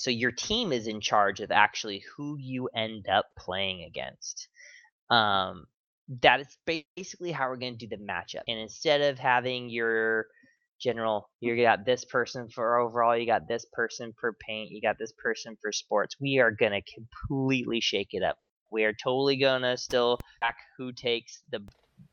so 0.00 0.10
your 0.10 0.32
team 0.32 0.72
is 0.72 0.86
in 0.86 1.00
charge 1.00 1.40
of 1.40 1.50
actually 1.50 2.02
who 2.16 2.36
you 2.38 2.68
end 2.74 3.06
up 3.08 3.26
playing 3.38 3.84
against. 3.84 4.48
Um, 5.10 5.66
that 6.22 6.40
is 6.40 6.56
basically 6.96 7.32
how 7.32 7.48
we're 7.48 7.56
going 7.56 7.76
to 7.76 7.86
do 7.86 7.96
the 7.96 8.02
matchup. 8.02 8.42
And 8.48 8.58
instead 8.58 9.02
of 9.02 9.18
having 9.18 9.68
your 9.68 10.26
general, 10.80 11.28
you 11.40 11.54
got 11.62 11.84
this 11.84 12.04
person 12.04 12.48
for 12.48 12.78
overall, 12.78 13.16
you 13.16 13.26
got 13.26 13.46
this 13.46 13.66
person 13.72 14.14
for 14.18 14.32
paint, 14.40 14.70
you 14.70 14.80
got 14.80 14.98
this 14.98 15.12
person 15.18 15.56
for 15.60 15.70
sports, 15.70 16.16
we 16.20 16.38
are 16.38 16.50
going 16.50 16.72
to 16.72 16.94
completely 16.94 17.80
shake 17.80 18.08
it 18.12 18.22
up. 18.22 18.38
We 18.70 18.84
are 18.84 18.94
totally 18.94 19.36
going 19.36 19.62
to 19.62 19.76
still 19.76 20.18
track 20.38 20.56
who 20.78 20.92
takes 20.92 21.42
the 21.50 21.60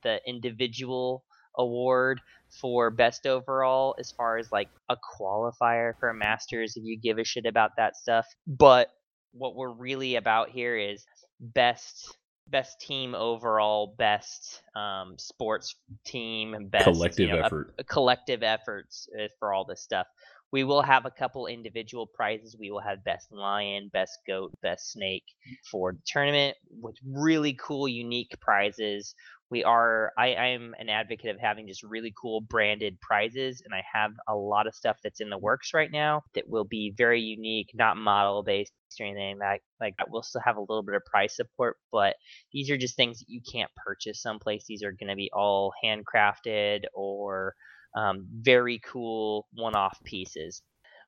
the 0.04 0.20
individual 0.28 1.24
award 1.58 2.20
for 2.50 2.90
best 2.90 3.28
overall 3.28 3.96
as 4.00 4.12
far 4.12 4.38
as 4.38 4.52
like 4.52 4.70
a 4.90 4.98
qualifier 5.20 5.94
for 6.00 6.14
masters 6.14 6.76
if 6.76 6.84
you 6.84 6.98
give 7.00 7.18
a 7.18 7.24
shit 7.24 7.46
about 7.46 7.72
that 7.78 7.96
stuff. 7.96 8.26
But 8.46 8.90
what 9.34 9.56
we're 9.56 9.72
really 9.72 10.16
about 10.16 10.50
here 10.50 10.78
is 10.78 11.06
best 11.40 12.18
best 12.50 12.80
team 12.80 13.14
overall 13.14 13.94
best 13.98 14.62
um, 14.76 15.16
sports 15.18 15.76
team 16.06 16.56
best 16.70 16.86
Collective 16.86 17.28
you 17.30 17.36
know, 17.36 17.42
effort. 17.42 17.74
a 17.78 17.84
collective 17.84 18.42
efforts 18.44 19.08
uh, 19.20 19.28
for 19.40 19.54
all 19.54 19.66
this 19.66 19.82
stuff. 19.82 20.08
We 20.54 20.64
will 20.64 20.82
have 20.82 21.06
a 21.06 21.12
couple 21.12 21.48
individual 21.48 22.08
prizes. 22.08 22.56
We 22.58 22.72
will 22.72 22.80
have 22.80 23.04
best 23.04 23.32
lion 23.32 23.90
best 23.92 24.20
goat 24.26 24.54
best 24.62 24.94
snake 24.94 25.26
for 25.70 25.92
the 25.92 26.00
tournament 26.06 26.56
with 26.80 26.96
really 27.06 27.58
cool 27.60 27.88
unique 27.88 28.34
prizes 28.40 29.14
we 29.50 29.64
are 29.64 30.12
I, 30.18 30.28
am 30.30 30.74
an 30.78 30.90
advocate 30.90 31.36
of 31.36 31.40
having 31.40 31.68
just 31.68 31.84
really 31.84 32.14
cool 32.20 32.42
branded 32.42 33.00
prizes 33.00 33.62
and 33.64 33.74
i 33.74 33.84
have 33.94 34.12
a 34.28 34.36
lot 34.36 34.68
of 34.68 34.76
stuff 34.76 34.98
that's 35.04 35.22
in 35.22 35.30
the 35.30 35.38
works 35.38 35.74
right 35.74 35.92
now 35.92 36.24
that 36.36 36.50
will 36.50 36.66
be 36.66 36.94
very 36.96 37.22
unique 37.22 37.72
not 37.74 37.98
model 37.98 38.44
based 38.44 38.72
or 39.00 39.06
anything 39.06 39.38
like 39.40 39.62
like 39.82 39.96
that 39.98 40.08
we'll 40.10 40.24
still 40.24 40.42
have 40.44 40.58
a 40.58 40.62
little 40.62 40.84
bit 40.84 40.96
of 40.96 41.04
price 41.06 41.36
support 41.36 41.78
but 41.92 42.16
these 42.54 42.70
are 42.70 42.78
just 42.78 42.96
things 42.96 43.20
that 43.20 43.30
you 43.30 43.42
can't 43.52 43.72
purchase 43.76 44.22
someplace. 44.22 44.66
These 44.68 44.84
are 44.84 44.92
going 44.92 45.10
to 45.10 45.16
be 45.16 45.30
all 45.34 45.74
handcrafted 45.84 46.84
or 46.94 47.56
um, 47.96 48.28
very 48.32 48.80
cool 48.86 49.48
one-off 49.54 49.98
pieces 50.04 50.62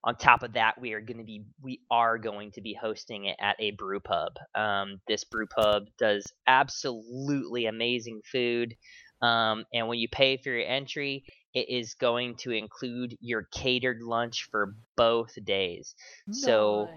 on 0.04 0.16
top 0.16 0.44
of 0.44 0.54
that 0.54 0.80
we 0.82 0.94
are 0.94 1.02
going 1.02 1.18
to 1.18 1.24
be 1.26 1.44
we 1.62 1.82
are 1.92 2.18
going 2.18 2.52
to 2.52 2.62
be 2.62 2.74
hosting 2.74 3.26
it 3.26 3.38
at 3.40 3.56
a 3.60 3.72
brew 3.72 4.00
pub. 4.00 4.34
Um, 4.56 5.02
this 5.08 5.24
brew 5.26 5.48
pub 5.48 5.86
does 5.98 6.32
absolutely 6.48 7.66
amazing 7.66 8.22
food 8.32 8.76
um, 9.22 9.66
and 9.74 9.88
when 9.88 10.00
you 10.00 10.08
pay 10.10 10.38
for 10.38 10.50
your 10.50 10.68
entry 10.68 11.26
it 11.54 11.70
is 11.70 11.96
going 11.96 12.36
to 12.38 12.52
include 12.52 13.18
your 13.22 13.48
catered 13.54 14.02
lunch 14.02 14.48
for 14.52 14.76
both 14.98 15.32
days. 15.44 15.96
So 16.32 16.92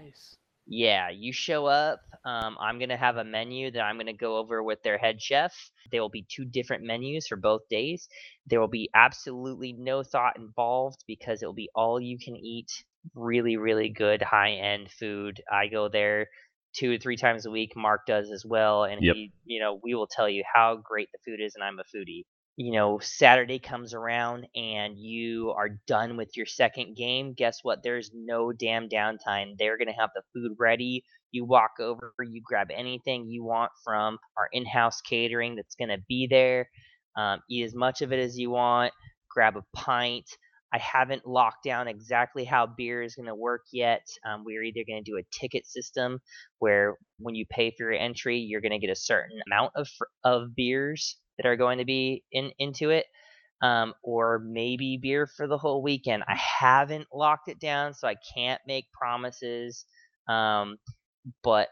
yeah 0.67 1.09
you 1.09 1.33
show 1.33 1.65
up 1.65 1.99
um, 2.25 2.55
i'm 2.61 2.79
going 2.79 2.89
to 2.89 2.97
have 2.97 3.17
a 3.17 3.23
menu 3.25 3.69
that 3.71 3.81
i'm 3.81 3.97
going 3.97 4.05
to 4.07 4.13
go 4.13 4.37
over 4.37 4.63
with 4.63 4.81
their 4.83 4.97
head 4.97 5.21
chef. 5.21 5.53
There 5.91 6.01
will 6.01 6.09
be 6.09 6.25
two 6.29 6.45
different 6.45 6.83
menus 6.85 7.27
for 7.27 7.35
both 7.37 7.61
days. 7.69 8.07
There 8.47 8.61
will 8.61 8.69
be 8.69 8.89
absolutely 8.95 9.73
no 9.73 10.03
thought 10.03 10.37
involved 10.37 11.03
because 11.07 11.43
it 11.43 11.45
will 11.47 11.53
be 11.53 11.69
all 11.75 11.99
you 11.99 12.17
can 12.17 12.35
eat 12.37 12.71
really 13.15 13.57
really 13.57 13.89
good 13.89 14.21
high 14.21 14.53
end 14.53 14.89
food. 14.91 15.41
I 15.51 15.67
go 15.67 15.89
there 15.89 16.27
two 16.75 16.93
or 16.93 16.97
three 16.97 17.17
times 17.17 17.45
a 17.45 17.51
week 17.51 17.73
mark 17.75 18.01
does 18.07 18.31
as 18.31 18.43
well 18.45 18.83
and 18.85 19.01
Yep. 19.03 19.15
he 19.15 19.31
you 19.45 19.59
know 19.59 19.79
we 19.83 19.93
will 19.93 20.07
tell 20.07 20.27
you 20.27 20.43
how 20.51 20.75
great 20.75 21.07
the 21.11 21.19
food 21.23 21.39
is 21.39 21.53
and 21.55 21.63
i'm 21.63 21.77
a 21.79 21.83
foodie. 21.83 22.25
You 22.55 22.71
know 22.73 22.99
saturday 22.99 23.59
comes 23.59 23.93
around 23.93 24.47
and 24.55 24.97
you 24.97 25.51
are 25.55 25.69
done 25.87 26.17
with 26.17 26.35
your 26.35 26.45
second 26.47 26.95
game 26.95 27.33
guess 27.33 27.59
what? 27.63 27.83
There's 27.83 28.11
no 28.13 28.51
damn 28.51 28.89
downtime. 28.89 29.55
They're 29.57 29.77
going 29.77 29.87
to 29.87 29.93
have 29.93 30.09
the 30.15 30.23
food 30.33 30.55
ready. 30.59 31.03
You 31.31 31.45
walk 31.45 31.73
over 31.79 32.13
you 32.19 32.41
grab 32.43 32.69
anything 32.73 33.27
you 33.27 33.43
want 33.43 33.71
from 33.83 34.17
our 34.37 34.49
in-house 34.51 35.01
catering 35.01 35.55
that's 35.55 35.75
going 35.75 35.89
to 35.89 35.97
be 36.07 36.27
there. 36.27 36.69
Um, 37.15 37.41
eat 37.49 37.63
as 37.65 37.75
much 37.75 38.01
of 38.01 38.11
it 38.11 38.19
as 38.19 38.37
you 38.37 38.49
want 38.51 38.93
grab 39.29 39.57
a 39.57 39.63
pint 39.75 40.25
I 40.73 40.79
haven't 40.79 41.27
locked 41.27 41.63
down 41.63 41.87
exactly 41.87 42.43
how 42.43 42.65
beer 42.65 43.03
is 43.03 43.15
going 43.15 43.27
to 43.27 43.35
work 43.35 43.61
yet. 43.71 44.07
Um, 44.27 44.43
we're 44.43 44.63
either 44.63 44.83
going 44.87 45.03
to 45.03 45.11
do 45.11 45.17
a 45.17 45.23
ticket 45.31 45.67
system 45.67 46.19
where 46.59 46.97
when 47.19 47.35
you 47.35 47.45
pay 47.49 47.71
for 47.71 47.91
your 47.91 48.01
entry, 48.01 48.39
you're 48.39 48.61
going 48.61 48.71
to 48.71 48.79
get 48.79 48.89
a 48.89 48.95
certain 48.95 49.39
amount 49.47 49.73
of 49.75 49.87
of 50.23 50.55
beers 50.55 51.17
that 51.37 51.45
are 51.45 51.55
going 51.55 51.77
to 51.77 51.85
be 51.85 52.23
in 52.31 52.51
into 52.57 52.89
it, 52.89 53.05
um, 53.61 53.93
or 54.03 54.39
maybe 54.39 54.97
beer 55.01 55.27
for 55.27 55.47
the 55.47 55.57
whole 55.57 55.83
weekend. 55.83 56.23
I 56.27 56.35
haven't 56.35 57.07
locked 57.13 57.49
it 57.49 57.59
down, 57.59 57.93
so 57.93 58.07
I 58.07 58.15
can't 58.35 58.61
make 58.67 58.85
promises. 58.91 59.85
Um, 60.27 60.77
but 61.43 61.69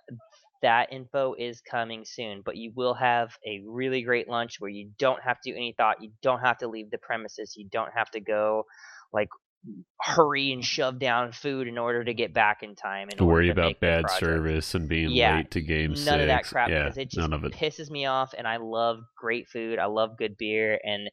that 0.61 0.91
info 0.91 1.33
is 1.37 1.61
coming 1.61 2.03
soon. 2.05 2.41
But 2.43 2.57
you 2.57 2.71
will 2.75 2.93
have 2.93 3.37
a 3.45 3.61
really 3.67 4.01
great 4.03 4.29
lunch 4.29 4.59
where 4.59 4.69
you 4.71 4.91
don't 4.97 5.21
have 5.21 5.39
to 5.41 5.51
do 5.51 5.55
any 5.55 5.73
thought. 5.77 6.01
You 6.01 6.11
don't 6.21 6.39
have 6.39 6.57
to 6.59 6.67
leave 6.67 6.89
the 6.91 6.97
premises. 6.97 7.53
You 7.55 7.67
don't 7.71 7.91
have 7.95 8.11
to 8.11 8.19
go 8.19 8.65
like 9.13 9.29
hurry 9.99 10.51
and 10.51 10.65
shove 10.65 10.97
down 10.97 11.31
food 11.31 11.67
in 11.67 11.77
order 11.77 12.03
to 12.03 12.13
get 12.13 12.33
back 12.33 12.63
in 12.63 12.75
time. 12.75 13.09
and 13.09 13.17
To 13.17 13.25
worry 13.25 13.47
to 13.47 13.51
about 13.51 13.79
bad 13.79 14.09
service 14.09 14.73
and 14.73 14.87
being 14.89 15.09
Yeah, 15.11 15.37
late 15.37 15.51
to 15.51 15.61
game 15.61 15.91
None 15.91 15.97
six. 15.97 16.21
of 16.21 16.27
that 16.27 16.45
crap 16.45 16.69
yeah, 16.69 16.83
because 16.83 16.97
it 16.97 17.09
just 17.11 17.31
it. 17.31 17.53
pisses 17.53 17.89
me 17.89 18.05
off. 18.05 18.33
And 18.37 18.47
I 18.47 18.57
love 18.57 18.99
great 19.17 19.47
food. 19.47 19.77
I 19.79 19.85
love 19.85 20.17
good 20.17 20.37
beer, 20.37 20.79
and 20.83 21.09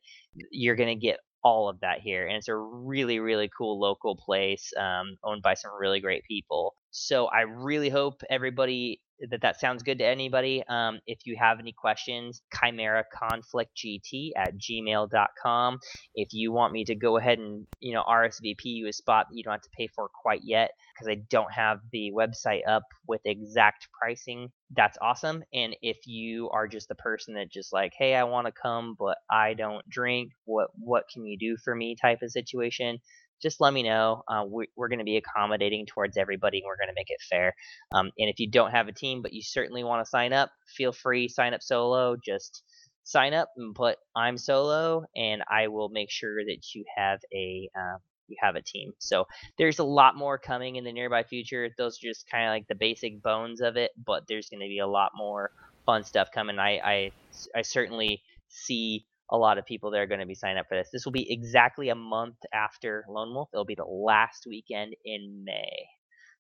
you're 0.51 0.77
gonna 0.77 0.97
get 0.97 1.19
all 1.45 1.69
of 1.69 1.81
that 1.81 2.01
here. 2.01 2.27
And 2.27 2.37
it's 2.37 2.49
a 2.49 2.57
really, 2.57 3.21
really 3.21 3.51
cool 3.57 3.79
local 3.79 4.17
place 4.17 4.73
um, 4.79 5.17
owned 5.23 5.43
by 5.43 5.55
some 5.55 5.71
really 5.79 6.01
great 6.01 6.25
people. 6.25 6.75
So 6.91 7.27
I 7.27 7.43
really 7.43 7.89
hope 7.89 8.23
everybody 8.31 9.01
that 9.31 9.43
that 9.43 9.61
sounds 9.61 9.83
good 9.83 9.99
to 9.99 10.07
anybody. 10.07 10.63
Um, 10.69 11.01
if 11.07 11.21
you 11.25 11.37
have 11.39 11.59
any 11.59 11.73
questions, 11.73 12.43
chimera 12.55 13.05
conflict 13.13 13.71
gt 13.77 14.31
at 14.37 14.55
gmail.com. 14.57 15.79
If 16.15 16.29
you 16.33 16.53
want 16.53 16.73
me 16.73 16.85
to 16.85 16.95
go 16.95 17.17
ahead 17.17 17.39
and 17.39 17.67
you 17.81 17.95
know 17.95 18.05
RSVP 18.09 18.57
you 18.65 18.89
a 18.89 18.93
spot 18.93 19.27
that 19.29 19.37
you 19.37 19.43
don't 19.43 19.55
have 19.55 19.63
to 19.63 19.71
pay 19.77 19.89
for 19.89 20.09
quite 20.23 20.43
yet 20.45 20.71
because 20.95 21.09
I 21.09 21.17
don't 21.31 21.53
have 21.53 21.81
the 21.93 22.13
website 22.15 22.67
up 22.67 22.85
with 23.07 23.21
exact 23.25 23.89
pricing, 24.01 24.51
that's 24.77 24.99
awesome. 25.01 25.43
And 25.53 25.77
if 25.83 25.99
you 26.07 26.51
are 26.51 26.69
just 26.69 26.89
the 26.89 26.95
person 26.95 27.35
that 27.35 27.51
just 27.51 27.73
like, 27.73 27.93
hey, 27.99 28.15
I 28.15 28.25
want 28.25 28.47
to 28.47 28.53
come 28.53 28.95
but 28.99 29.19
I 29.31 29.55
don't 29.55 29.89
drink, 29.89 30.31
what 30.45 30.69
what 30.79 31.05
can 31.13 31.27
you 31.27 31.37
do 31.39 31.57
for 31.63 31.75
me 31.75 31.97
type 32.01 32.23
of 32.23 32.31
situation? 32.31 32.99
Just 33.43 33.61
let 33.61 33.73
me 33.73 33.83
know. 33.83 34.23
Uh, 34.29 34.45
we, 34.49 34.69
we're 34.77 34.89
going 34.89 34.99
to 34.99 35.05
be 35.05 35.17
accommodating 35.17 35.87
towards 35.87 36.17
everybody. 36.17 36.59
and 36.59 36.67
We're 36.67 36.77
going 36.77 36.89
to 36.89 36.99
make 36.99 37.11
it 37.11 37.21
fair. 37.29 37.55
Um, 37.93 38.07
and 38.19 38.29
if 38.29 38.39
you 38.39 38.51
don't 38.51 38.71
have 38.71 38.89
a 38.89 38.93
team, 38.93 39.23
but 39.23 39.33
you 39.33 39.43
certainly 39.43 39.85
want 39.85 40.05
to 40.05 40.09
sign 40.09 40.33
up, 40.33 40.51
feel 40.77 40.93
free. 40.93 41.29
Sign 41.29 41.55
up 41.55 41.63
solo. 41.63 42.17
Just 42.23 42.63
sign 43.09 43.33
up 43.33 43.49
and 43.57 43.75
put 43.75 43.97
I'm 44.15 44.37
solo, 44.37 45.05
and 45.17 45.43
I 45.51 45.69
will 45.69 45.89
make 45.89 46.11
sure 46.11 46.45
that 46.45 46.75
you 46.75 46.85
have 46.97 47.21
a 47.33 47.71
uh, 47.77 47.99
you 48.29 48.37
have 48.41 48.57
a 48.57 48.63
team. 48.63 48.93
So 48.99 49.27
there's 49.57 49.79
a 49.79 49.85
lot 49.85 50.17
more 50.17 50.39
coming 50.39 50.77
in 50.77 50.85
the 50.85 50.93
nearby 50.93 51.25
future. 51.25 51.71
Those 51.79 51.97
are 51.97 52.09
just 52.09 52.31
kind 52.31 52.45
of 52.45 52.51
like 52.51 52.69
the 52.69 52.75
basic 52.75 53.23
bones 53.23 53.63
of 53.63 53.77
it, 53.77 53.93
but 54.05 54.25
there's 54.29 54.51
going 54.51 54.61
to 54.61 54.69
be 54.69 54.81
a 54.81 54.87
lot 54.87 55.13
more 55.17 55.51
fun 55.87 56.05
stuff 56.05 56.29
coming. 56.35 56.59
I 56.59 56.79
I, 56.79 57.11
I 57.57 57.63
certainly 57.63 58.23
see 58.49 59.07
a 59.31 59.37
lot 59.37 59.59
of 59.59 59.67
people 59.67 59.91
that 59.91 59.99
are 60.01 60.07
going 60.07 60.21
to 60.21 60.27
be 60.27 60.35
signing 60.35 60.59
up 60.59 60.67
for 60.69 60.77
this. 60.77 60.89
This 60.93 61.05
will 61.05 61.13
be 61.13 61.31
exactly 61.33 61.91
a 61.91 61.95
month 61.95 62.37
after 62.55 63.05
Lone 63.09 63.35
Wolf. 63.35 63.49
It'll 63.53 63.65
be 63.65 63.75
the 63.75 63.85
last 63.85 64.45
weekend 64.49 64.95
in 65.05 65.45
May. 65.45 65.87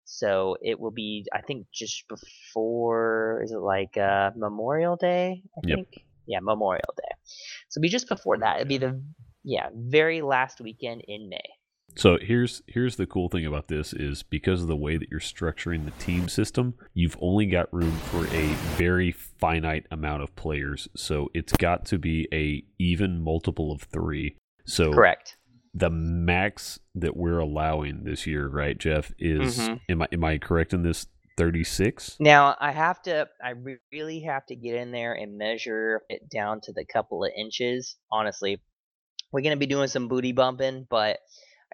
So 0.04 0.56
it 0.62 0.80
will 0.80 0.90
be, 0.90 1.26
I 1.34 1.42
think, 1.42 1.66
just 1.72 2.04
before, 2.08 3.42
is 3.44 3.52
it 3.52 3.58
like 3.58 3.96
uh, 3.98 4.30
Memorial 4.36 4.96
Day? 4.96 5.42
I 5.56 5.60
Yep. 5.62 5.70
think. 5.70 5.88
Yeah, 6.26 6.38
Memorial 6.42 6.94
Day. 6.96 7.14
So 7.68 7.78
it'll 7.78 7.82
be 7.82 7.88
just 7.90 8.08
before 8.08 8.38
that. 8.38 8.60
It'll 8.60 8.68
be 8.68 8.78
the, 8.78 9.02
yeah, 9.44 9.68
very 9.74 10.22
last 10.22 10.60
weekend 10.60 11.02
in 11.06 11.28
May. 11.28 11.57
So 11.96 12.16
here's 12.20 12.62
here's 12.68 12.94
the 12.94 13.06
cool 13.06 13.28
thing 13.28 13.44
about 13.44 13.66
this 13.66 13.92
is 13.92 14.22
because 14.22 14.62
of 14.62 14.68
the 14.68 14.76
way 14.76 14.96
that 14.96 15.08
you're 15.10 15.18
structuring 15.18 15.84
the 15.84 15.90
team 16.02 16.28
system, 16.28 16.74
you've 16.94 17.16
only 17.20 17.46
got 17.46 17.72
room 17.74 17.90
for 18.10 18.24
a 18.28 18.46
very 18.76 19.10
finite 19.10 19.86
amount 19.90 20.22
of 20.22 20.34
players. 20.36 20.88
So 20.94 21.28
it's 21.34 21.52
got 21.54 21.84
to 21.86 21.98
be 21.98 22.28
a 22.32 22.62
even 22.78 23.20
multiple 23.20 23.72
of 23.72 23.82
three. 23.82 24.36
So 24.64 24.92
Correct. 24.92 25.36
the 25.74 25.90
max 25.90 26.78
that 26.94 27.16
we're 27.16 27.40
allowing 27.40 28.04
this 28.04 28.28
year, 28.28 28.46
right, 28.46 28.78
Jeff, 28.78 29.12
is 29.18 29.58
Mhm. 29.58 29.80
am 29.88 30.02
I 30.02 30.08
am 30.12 30.24
I 30.24 30.38
correct 30.38 30.72
in 30.72 30.82
this 30.84 31.06
36? 31.36 32.16
Now 32.20 32.56
I 32.60 32.70
have 32.70 33.02
to, 33.02 33.28
I 33.42 33.54
really 33.92 34.20
have 34.20 34.46
to 34.46 34.54
get 34.56 34.76
in 34.76 34.92
there 34.92 35.14
and 35.14 35.36
measure 35.36 36.02
it 36.08 36.28
down 36.30 36.60
to 36.62 36.72
the 36.72 36.84
couple 36.84 37.24
of 37.24 37.32
inches. 37.36 37.96
Honestly, 38.10 38.60
we're 39.32 39.42
gonna 39.42 39.56
be 39.56 39.66
doing 39.66 39.88
some 39.88 40.06
booty 40.06 40.30
bumping, 40.32 40.86
but 40.88 41.18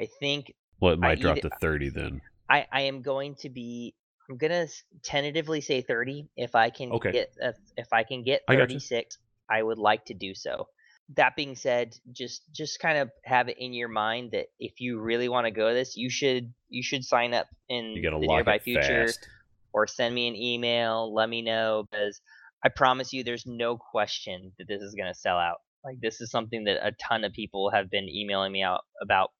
I 0.00 0.06
think 0.20 0.52
Well, 0.80 0.92
it 0.92 0.98
might 0.98 1.18
I 1.18 1.20
drop 1.20 1.38
either- 1.38 1.48
to 1.50 1.56
30 1.56 1.88
then. 1.90 2.20
I, 2.48 2.66
I 2.72 2.82
am 2.82 3.02
going 3.02 3.36
to 3.36 3.48
be. 3.48 3.94
I'm 4.28 4.36
gonna 4.38 4.66
tentatively 5.02 5.60
say 5.60 5.82
30. 5.82 6.28
If 6.36 6.54
I 6.54 6.70
can 6.70 6.92
Okay. 6.92 7.12
get, 7.12 7.34
if 7.76 7.92
I 7.92 8.04
can 8.04 8.22
get 8.22 8.42
36, 8.48 9.18
I 9.50 9.62
would 9.62 9.78
like 9.78 10.04
to 10.06 10.14
do 10.14 10.34
so. 10.34 10.68
That 11.16 11.36
being 11.36 11.54
said, 11.56 11.94
just 12.12 12.42
just 12.52 12.80
kind 12.80 12.96
of 12.98 13.10
have 13.24 13.48
it 13.50 13.58
in 13.58 13.74
your 13.74 13.88
mind 13.88 14.30
that 14.32 14.46
if 14.58 14.80
you 14.80 14.98
really 15.00 15.28
want 15.28 15.46
to 15.46 15.50
go 15.50 15.74
this, 15.74 15.96
you 15.96 16.08
should 16.08 16.52
you 16.70 16.82
should 16.82 17.04
sign 17.04 17.34
up 17.34 17.46
in 17.68 17.94
the 17.94 18.10
nearby 18.26 18.58
future 18.58 19.06
fast. 19.08 19.28
or 19.74 19.86
send 19.86 20.14
me 20.14 20.28
an 20.28 20.36
email. 20.36 21.12
Let 21.14 21.28
me 21.28 21.42
know 21.42 21.86
because 21.90 22.20
I 22.64 22.70
promise 22.70 23.12
you, 23.12 23.24
there's 23.24 23.44
no 23.46 23.76
question 23.76 24.52
that 24.58 24.66
this 24.68 24.80
is 24.80 24.94
going 24.94 25.12
to 25.12 25.18
sell 25.18 25.36
out. 25.36 25.58
Like 25.84 26.00
this 26.00 26.22
is 26.22 26.30
something 26.30 26.64
that 26.64 26.78
a 26.86 26.92
ton 26.92 27.24
of 27.24 27.32
people 27.34 27.70
have 27.70 27.90
been 27.90 28.08
emailing 28.08 28.52
me 28.52 28.62
out 28.62 28.80
about 29.02 29.30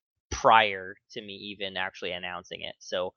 prior 0.45 0.95
to 1.09 1.21
me 1.21 1.33
even 1.33 1.75
actually 1.75 2.11
announcing 2.11 2.61
it. 2.61 2.75
So 2.77 3.13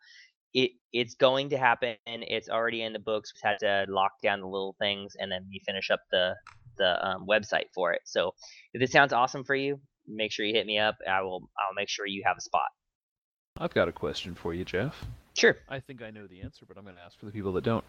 it 0.55 0.71
it's 0.95 1.15
going 1.15 1.51
to 1.51 1.59
happen. 1.59 1.97
It's 2.07 2.49
already 2.49 2.83
in 2.83 2.95
the 2.95 2.99
books. 2.99 3.35
We 3.35 3.47
had 3.47 3.59
to 3.59 3.93
lock 3.93 4.13
down 4.23 4.41
the 4.41 4.47
little 4.47 4.77
things 4.79 5.15
and 5.21 5.31
then 5.31 5.47
we 5.51 5.61
finish 5.67 5.91
up 5.91 6.01
the 6.11 6.35
the 6.79 7.07
um, 7.07 7.27
website 7.29 7.67
for 7.75 7.93
it. 7.93 8.01
So 8.05 8.33
if 8.73 8.81
this 8.81 8.93
sounds 8.93 9.13
awesome 9.13 9.45
for 9.45 9.55
you, 9.55 9.79
make 10.07 10.33
sure 10.33 10.47
you 10.47 10.55
hit 10.55 10.67
me 10.67 10.79
up. 10.79 10.97
I 11.07 11.21
will 11.21 11.51
I'll 11.59 11.75
make 11.75 11.91
sure 11.91 12.07
you 12.07 12.23
have 12.25 12.39
a 12.39 12.41
spot. 12.41 12.69
I've 13.59 13.75
got 13.75 13.89
a 13.89 13.93
question 13.93 14.35
for 14.35 14.55
you, 14.55 14.65
Jeff. 14.65 15.05
Sure. 15.37 15.57
I 15.69 15.81
think 15.81 16.03
I 16.03 16.11
know 16.11 16.27
the 16.27 16.41
answer, 16.41 16.65
but 16.67 16.79
I'm 16.79 16.85
going 16.85 16.97
to 16.97 17.03
ask 17.03 17.19
for 17.19 17.27
the 17.27 17.33
people 17.33 17.53
that 17.53 17.65
don't. 17.65 17.85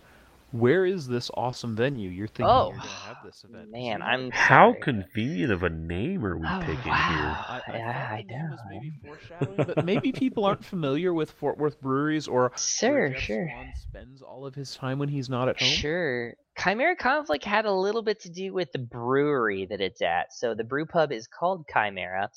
Where 0.52 0.86
is 0.86 1.08
this 1.08 1.30
awesome 1.36 1.76
venue? 1.76 2.10
You're 2.10 2.28
thinking 2.28 2.46
Oh, 2.46 2.68
you're 2.68 2.80
gonna 2.80 3.00
have 3.00 3.22
this 3.22 3.44
event. 3.44 3.70
Man, 3.72 4.02
I'm 4.02 4.32
How 4.32 4.74
sorry. 4.74 4.82
convenient 4.82 5.52
of 5.52 5.64
a 5.64 5.70
name 5.70 6.26
are 6.26 6.38
we 6.38 6.48
Oh, 6.48 6.60
picking 6.60 6.92
wow. 6.92 7.46
I, 7.48 7.62
I 7.68 7.78
Yeah, 7.78 8.08
I 8.12 8.18
the 8.18 8.24
name 8.24 8.50
was 8.50 8.64
maybe 8.66 8.92
know. 8.92 9.02
foreshadowing, 9.02 9.66
but 9.66 9.78
maybe 9.82 10.12
people 10.12 10.46
aren't 10.46 10.66
familiar 10.66 11.14
with 11.14 11.32
Fort 11.32 11.58
Worth 11.58 11.80
breweries 11.82 12.28
or 12.28 12.52
where 12.84 13.00
Sure, 13.00 13.02
Jeff 13.02 13.26
sure. 13.26 13.48
Swan 13.48 13.74
spends 13.74 14.22
all 14.22 14.46
of 14.46 14.56
his 14.56 14.76
time 14.76 15.00
when 15.00 15.10
he's 15.10 15.30
not 15.30 15.50
at 15.50 15.58
home. 15.58 15.84
Sure. 15.84 16.36
Chimera 16.58 16.96
Conflict 16.96 17.46
had 17.46 17.66
a 17.66 17.72
little 17.74 18.02
bit 18.02 18.20
to 18.22 18.30
do 18.30 18.54
with 18.54 18.72
the 18.72 18.80
brewery 18.80 19.66
that 19.66 19.82
it's 19.82 20.02
at. 20.02 20.34
So 20.34 20.54
the 20.56 20.64
brew 20.64 20.86
pub 20.86 21.12
is 21.12 21.28
called 21.28 21.66
Chimera, 21.72 22.30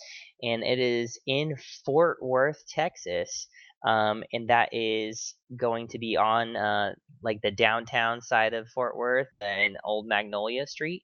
and 0.43 0.63
it 0.63 0.79
is 0.79 1.19
in 1.27 1.57
Fort 1.85 2.23
Worth, 2.23 2.65
Texas. 2.69 3.49
Um, 3.85 4.23
and 4.33 4.49
that 4.49 4.69
is 4.73 5.35
going 5.57 5.89
to 5.89 5.99
be 5.99 6.17
on 6.17 6.57
uh, 6.57 6.93
like 7.23 7.41
the 7.43 7.51
downtown 7.51 8.21
side 8.21 8.55
of 8.55 8.69
Fort 8.69 8.97
Worth 8.97 9.29
and 9.41 9.77
Old 9.85 10.07
Magnolia 10.07 10.67
Street. 10.67 11.03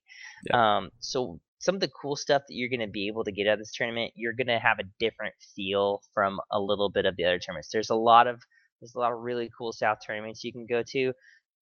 Um, 0.53 0.91
so 1.01 1.41
some 1.59 1.74
of 1.74 1.81
the 1.81 1.89
cool 1.89 2.14
stuff 2.14 2.43
that 2.49 2.55
you're 2.55 2.68
going 2.68 2.81
to 2.81 2.87
be 2.87 3.09
able 3.09 3.24
to 3.24 3.33
get 3.33 3.49
out 3.49 3.55
of 3.55 3.59
this 3.59 3.72
tournament, 3.72 4.12
you're 4.14 4.33
going 4.33 4.47
to 4.47 4.59
have 4.59 4.79
a 4.79 4.89
different 5.01 5.35
feel 5.57 6.03
from 6.14 6.39
a 6.53 6.61
little 6.61 6.89
bit 6.89 7.05
of 7.05 7.16
the 7.16 7.24
other 7.24 7.39
tournaments. 7.39 7.70
There's 7.72 7.91
a 7.91 7.97
lot 7.97 8.26
of 8.26 8.41
there's 8.81 8.95
a 8.95 9.01
lot 9.01 9.12
of 9.12 9.18
really 9.18 9.51
cool 9.59 9.72
South 9.72 9.99
tournaments 10.07 10.45
you 10.45 10.53
can 10.53 10.64
go 10.64 10.85
to 10.93 11.12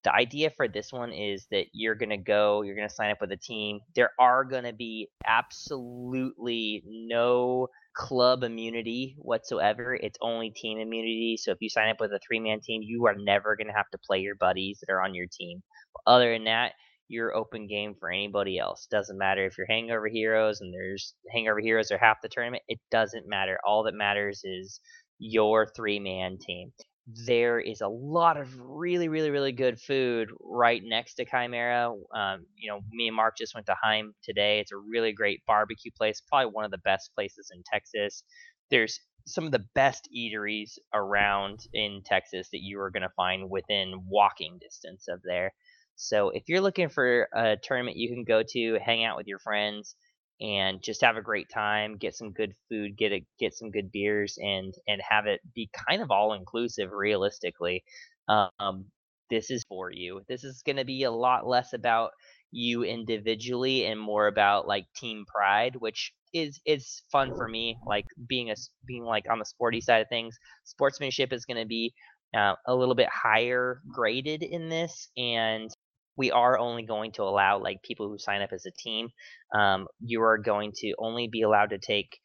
the 0.03 0.13
idea 0.13 0.49
for 0.55 0.67
this 0.67 0.93
one 0.93 1.11
is 1.11 1.47
that 1.51 1.65
you're 1.73 1.95
going 1.95 2.09
to 2.09 2.17
go, 2.17 2.61
you're 2.61 2.75
going 2.75 2.87
to 2.87 2.93
sign 2.93 3.11
up 3.11 3.19
with 3.19 3.31
a 3.31 3.37
team. 3.37 3.79
There 3.95 4.11
are 4.19 4.43
going 4.43 4.63
to 4.63 4.73
be 4.73 5.09
absolutely 5.25 6.83
no 6.85 7.67
club 7.97 8.43
immunity 8.43 9.15
whatsoever. 9.19 9.95
It's 9.95 10.19
only 10.21 10.51
team 10.51 10.79
immunity. 10.79 11.37
So 11.41 11.51
if 11.51 11.57
you 11.61 11.69
sign 11.69 11.89
up 11.89 11.99
with 11.99 12.11
a 12.11 12.19
three 12.25 12.39
man 12.39 12.59
team, 12.61 12.81
you 12.83 13.07
are 13.07 13.15
never 13.17 13.55
going 13.57 13.67
to 13.67 13.73
have 13.73 13.89
to 13.91 13.99
play 14.05 14.19
your 14.19 14.35
buddies 14.35 14.79
that 14.81 14.93
are 14.93 15.01
on 15.01 15.15
your 15.15 15.25
team. 15.31 15.63
But 15.93 16.11
Other 16.11 16.33
than 16.33 16.45
that, 16.45 16.73
you're 17.09 17.35
open 17.35 17.67
game 17.67 17.95
for 17.99 18.11
anybody 18.11 18.59
else. 18.59 18.87
Doesn't 18.91 19.17
matter 19.17 19.45
if 19.45 19.57
you're 19.57 19.67
Hangover 19.67 20.07
Heroes 20.07 20.61
and 20.61 20.73
there's 20.73 21.15
Hangover 21.33 21.59
Heroes 21.59 21.91
are 21.91 21.97
half 21.97 22.17
the 22.21 22.29
tournament. 22.29 22.63
It 22.67 22.79
doesn't 22.91 23.27
matter. 23.27 23.59
All 23.65 23.83
that 23.83 23.95
matters 23.95 24.41
is 24.43 24.79
your 25.19 25.67
three 25.75 25.99
man 25.99 26.37
team 26.39 26.71
there 27.07 27.59
is 27.59 27.79
a 27.79 27.87
lot 27.87 28.35
of 28.35 28.49
really, 28.59 29.07
really, 29.07 29.29
really 29.29 29.53
good 29.53 29.79
food 29.79 30.29
right 30.41 30.81
next 30.83 31.15
to 31.15 31.25
Chimera. 31.25 31.93
Um, 32.13 32.45
you 32.57 32.69
know, 32.69 32.81
me 32.91 33.07
and 33.07 33.15
Mark 33.15 33.37
just 33.37 33.55
went 33.55 33.65
to 33.67 33.75
Heim 33.81 34.13
today. 34.23 34.59
It's 34.59 34.73
a 34.73 34.77
really 34.77 35.13
great 35.13 35.41
barbecue 35.47 35.91
place, 35.97 36.21
probably 36.21 36.51
one 36.51 36.65
of 36.65 36.71
the 36.71 36.79
best 36.79 37.11
places 37.15 37.49
in 37.53 37.63
Texas. 37.71 38.23
There's 38.69 38.99
some 39.25 39.45
of 39.45 39.51
the 39.51 39.65
best 39.73 40.09
eateries 40.15 40.77
around 40.93 41.61
in 41.73 42.01
Texas 42.05 42.49
that 42.51 42.61
you 42.61 42.79
are 42.79 42.91
going 42.91 43.03
to 43.03 43.09
find 43.15 43.49
within 43.49 44.03
walking 44.07 44.57
distance 44.59 45.05
of 45.07 45.21
there. 45.23 45.53
So 45.95 46.29
if 46.29 46.43
you're 46.47 46.61
looking 46.61 46.89
for 46.89 47.27
a 47.33 47.57
tournament 47.61 47.97
you 47.97 48.09
can 48.09 48.23
go 48.23 48.43
to, 48.47 48.79
hang 48.83 49.03
out 49.03 49.17
with 49.17 49.27
your 49.27 49.39
friends, 49.39 49.95
and 50.41 50.81
just 50.83 51.01
have 51.01 51.17
a 51.17 51.21
great 51.21 51.47
time, 51.53 51.97
get 51.97 52.15
some 52.15 52.31
good 52.31 52.53
food, 52.69 52.97
get 52.97 53.11
a 53.11 53.25
get 53.39 53.53
some 53.53 53.71
good 53.71 53.91
beers, 53.91 54.37
and 54.41 54.73
and 54.87 55.01
have 55.07 55.25
it 55.27 55.41
be 55.55 55.69
kind 55.89 56.01
of 56.01 56.11
all 56.11 56.33
inclusive. 56.33 56.91
Realistically, 56.91 57.83
um, 58.27 58.85
this 59.29 59.49
is 59.51 59.63
for 59.67 59.91
you. 59.91 60.21
This 60.27 60.43
is 60.43 60.61
going 60.65 60.77
to 60.77 60.85
be 60.85 61.03
a 61.03 61.11
lot 61.11 61.47
less 61.47 61.73
about 61.73 62.11
you 62.51 62.83
individually 62.83 63.85
and 63.85 63.99
more 63.99 64.27
about 64.27 64.67
like 64.67 64.85
team 64.95 65.25
pride, 65.27 65.75
which 65.77 66.11
is 66.33 66.59
is 66.65 67.01
fun 67.11 67.33
for 67.35 67.47
me. 67.47 67.77
Like 67.85 68.05
being 68.27 68.51
a 68.51 68.55
being 68.85 69.03
like 69.03 69.25
on 69.29 69.39
the 69.39 69.45
sporty 69.45 69.81
side 69.81 70.01
of 70.01 70.09
things, 70.09 70.37
sportsmanship 70.63 71.33
is 71.33 71.45
going 71.45 71.61
to 71.61 71.67
be 71.67 71.93
uh, 72.35 72.55
a 72.65 72.75
little 72.75 72.95
bit 72.95 73.09
higher 73.09 73.81
graded 73.91 74.43
in 74.43 74.69
this, 74.69 75.09
and 75.17 75.69
we 76.17 76.31
are 76.31 76.57
only 76.57 76.83
going 76.83 77.11
to 77.13 77.23
allow 77.23 77.59
like 77.59 77.81
people 77.83 78.07
who 78.09 78.17
sign 78.17 78.41
up 78.41 78.51
as 78.53 78.65
a 78.65 78.71
team 78.71 79.09
um, 79.55 79.87
you 79.99 80.21
are 80.21 80.37
going 80.37 80.71
to 80.77 80.93
only 80.99 81.27
be 81.31 81.41
allowed 81.41 81.69
to 81.71 81.77
take 81.79 82.19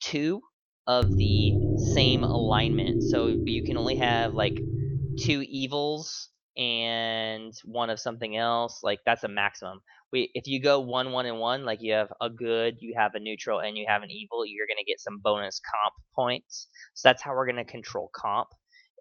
two 0.00 0.40
of 0.86 1.16
the 1.16 1.54
same 1.76 2.24
alignment. 2.24 2.96
So 3.00 3.36
you 3.44 3.62
can 3.62 3.76
only 3.76 3.96
have 3.96 4.34
like 4.34 4.62
two 5.18 5.42
evils 5.48 6.30
and 6.56 7.52
one 7.64 7.90
of 7.90 8.00
something 8.00 8.36
else. 8.36 8.80
Like 8.82 9.00
that's 9.06 9.24
a 9.24 9.28
maximum. 9.28 9.80
We 10.12 10.30
if 10.34 10.46
you 10.46 10.62
go 10.62 10.80
one 10.80 11.12
one 11.12 11.26
and 11.26 11.38
one, 11.38 11.64
like 11.64 11.80
you 11.82 11.92
have 11.94 12.12
a 12.20 12.30
good, 12.30 12.76
you 12.80 12.94
have 12.96 13.14
a 13.14 13.20
neutral, 13.20 13.60
and 13.60 13.76
you 13.76 13.84
have 13.88 14.02
an 14.02 14.10
evil, 14.10 14.44
you're 14.46 14.66
gonna 14.68 14.84
get 14.86 15.00
some 15.00 15.18
bonus 15.22 15.60
comp 15.60 15.94
points. 16.14 16.68
So 16.94 17.08
that's 17.08 17.22
how 17.22 17.32
we're 17.32 17.46
gonna 17.46 17.64
control 17.64 18.10
comp. 18.14 18.48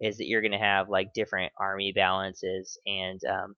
Is 0.01 0.17
that 0.17 0.27
you're 0.27 0.41
gonna 0.43 0.59
have 0.59 0.89
like 0.89 1.13
different 1.13 1.51
army 1.59 1.93
balances 1.95 2.77
and 2.85 3.19
um, 3.29 3.55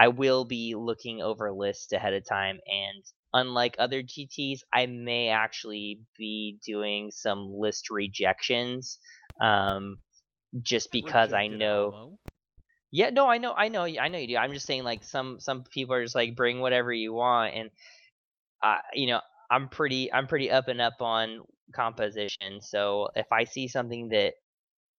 I 0.00 0.08
will 0.08 0.46
be 0.46 0.74
looking 0.76 1.22
over 1.22 1.52
lists 1.52 1.92
ahead 1.92 2.14
of 2.14 2.26
time 2.26 2.58
and 2.66 3.04
unlike 3.34 3.76
other 3.78 4.02
GTs, 4.02 4.60
I 4.72 4.86
may 4.86 5.28
actually 5.28 6.00
be 6.18 6.58
doing 6.66 7.10
some 7.12 7.52
list 7.52 7.90
rejections. 7.90 8.98
Um, 9.40 9.98
just 10.62 10.90
because 10.90 11.32
I 11.32 11.46
know 11.46 12.18
yeah, 12.92 13.10
no, 13.10 13.28
I 13.28 13.38
know, 13.38 13.52
I 13.52 13.68
know, 13.68 13.84
I 13.84 14.08
know 14.08 14.18
you 14.18 14.26
do. 14.28 14.36
I'm 14.36 14.52
just 14.52 14.66
saying, 14.66 14.82
like 14.82 15.04
some 15.04 15.38
some 15.38 15.62
people 15.62 15.94
are 15.94 16.02
just 16.02 16.16
like 16.16 16.34
bring 16.34 16.60
whatever 16.60 16.92
you 16.92 17.12
want, 17.12 17.54
and 17.54 17.70
uh, 18.62 18.78
you 18.94 19.06
know, 19.06 19.20
I'm 19.50 19.68
pretty, 19.68 20.12
I'm 20.12 20.26
pretty 20.26 20.50
up 20.50 20.68
and 20.68 20.80
up 20.80 21.00
on 21.00 21.42
composition. 21.72 22.60
So 22.60 23.08
if 23.14 23.26
I 23.32 23.44
see 23.44 23.68
something 23.68 24.08
that, 24.08 24.34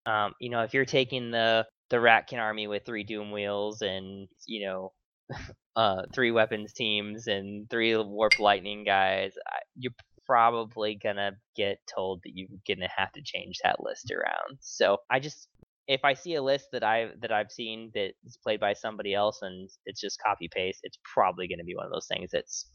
um, 0.06 0.34
you 0.39 0.49
know, 0.49 0.64
if 0.64 0.74
you're 0.74 0.86
taking 0.86 1.32
the 1.32 1.68
the 1.92 1.98
Ratkin 1.98 2.39
army 2.39 2.68
with 2.68 2.86
three 2.86 3.04
Doom 3.04 3.32
wheels 3.32 3.82
and 3.84 4.28
you 4.48 4.66
know, 4.66 4.94
uh, 5.76 6.04
three 6.14 6.32
weapons 6.32 6.74
teams 6.74 7.28
and 7.28 7.70
three 7.70 7.96
Warp 7.96 8.39
Lightning 8.39 8.84
guys, 8.84 9.34
you're 9.76 9.94
probably 10.26 10.96
gonna 10.96 11.34
get 11.56 11.78
told 11.94 12.22
that 12.24 12.32
you're 12.34 12.48
gonna 12.68 12.89
have 12.96 13.12
to 13.12 13.22
change 13.24 13.58
that 13.64 13.84
list 13.84 14.12
around. 14.12 14.58
So 14.62 14.98
I 15.10 15.20
just 15.20 15.48
if 15.88 16.06
I 16.06 16.14
see 16.14 16.36
a 16.36 16.42
list 16.42 16.68
that 16.72 16.84
I 16.84 17.10
that 17.22 17.34
I've 17.34 17.52
seen 17.52 17.92
that 17.96 18.14
is 18.26 18.38
played 18.42 18.62
by 18.62 18.74
somebody 18.74 19.14
else 19.14 19.39
and 19.42 19.70
it's 19.86 20.00
just 20.00 20.22
copy 20.26 20.50
paste, 20.50 20.80
it's 20.84 20.98
probably 21.14 21.48
going 21.48 21.60
to 21.60 21.66
be 21.66 21.76
one 21.76 21.86
of 21.86 21.92
those 21.92 22.08
things 22.08 22.30
that's 22.32 22.66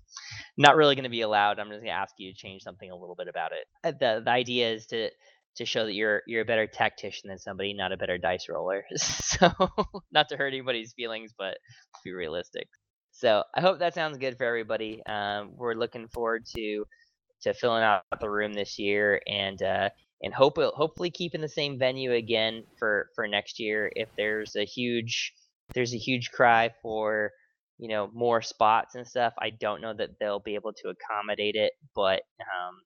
not 0.58 0.76
really 0.76 0.94
going 0.94 1.04
to 1.04 1.10
be 1.10 1.22
allowed. 1.22 1.58
I'm 1.58 1.68
just 1.68 1.80
going 1.80 1.92
to 1.94 1.98
ask 1.98 2.14
you 2.18 2.32
to 2.32 2.36
change 2.36 2.62
something 2.62 2.90
a 2.90 2.96
little 2.96 3.14
bit 3.16 3.28
about 3.28 3.52
it. 3.52 3.66
Uh, 3.84 3.92
The 3.98 4.22
the 4.24 4.30
idea 4.30 4.70
is 4.72 4.86
to 4.88 5.08
to 5.56 5.64
show 5.64 5.86
that 5.86 5.94
you're 5.94 6.22
you're 6.26 6.42
a 6.42 6.46
better 6.46 6.66
tactician 6.66 7.28
than 7.28 7.38
somebody, 7.38 7.72
not 7.72 7.92
a 7.92 7.96
better 7.96 8.18
dice 8.18 8.48
roller. 8.48 8.84
so 8.96 9.50
not 10.12 10.28
to 10.28 10.36
hurt 10.36 10.48
anybody's 10.48 10.92
feelings, 10.92 11.32
but 11.36 11.58
be 12.04 12.12
realistic. 12.12 12.68
So 13.12 13.42
I 13.54 13.62
hope 13.62 13.78
that 13.78 13.94
sounds 13.94 14.18
good 14.18 14.36
for 14.36 14.44
everybody. 14.44 15.02
Um, 15.06 15.52
we're 15.56 15.74
looking 15.74 16.08
forward 16.08 16.44
to 16.56 16.84
to 17.42 17.54
filling 17.54 17.82
out 17.82 18.02
the 18.20 18.30
room 18.30 18.52
this 18.52 18.78
year 18.78 19.20
and 19.26 19.60
uh, 19.62 19.90
and 20.22 20.34
hope 20.34 20.56
hopefully 20.58 21.10
keeping 21.10 21.40
the 21.40 21.48
same 21.48 21.78
venue 21.78 22.12
again 22.12 22.64
for 22.78 23.08
for 23.14 23.26
next 23.26 23.58
year. 23.58 23.90
If 23.94 24.08
there's 24.16 24.56
a 24.56 24.64
huge 24.64 25.32
there's 25.74 25.94
a 25.94 25.98
huge 25.98 26.30
cry 26.30 26.70
for 26.82 27.32
you 27.78 27.88
know 27.88 28.10
more 28.12 28.42
spots 28.42 28.94
and 28.94 29.06
stuff, 29.06 29.32
I 29.38 29.50
don't 29.50 29.80
know 29.80 29.94
that 29.94 30.18
they'll 30.20 30.40
be 30.40 30.54
able 30.54 30.72
to 30.74 30.88
accommodate 30.90 31.54
it. 31.54 31.72
But 31.94 32.22
um, 32.40 32.80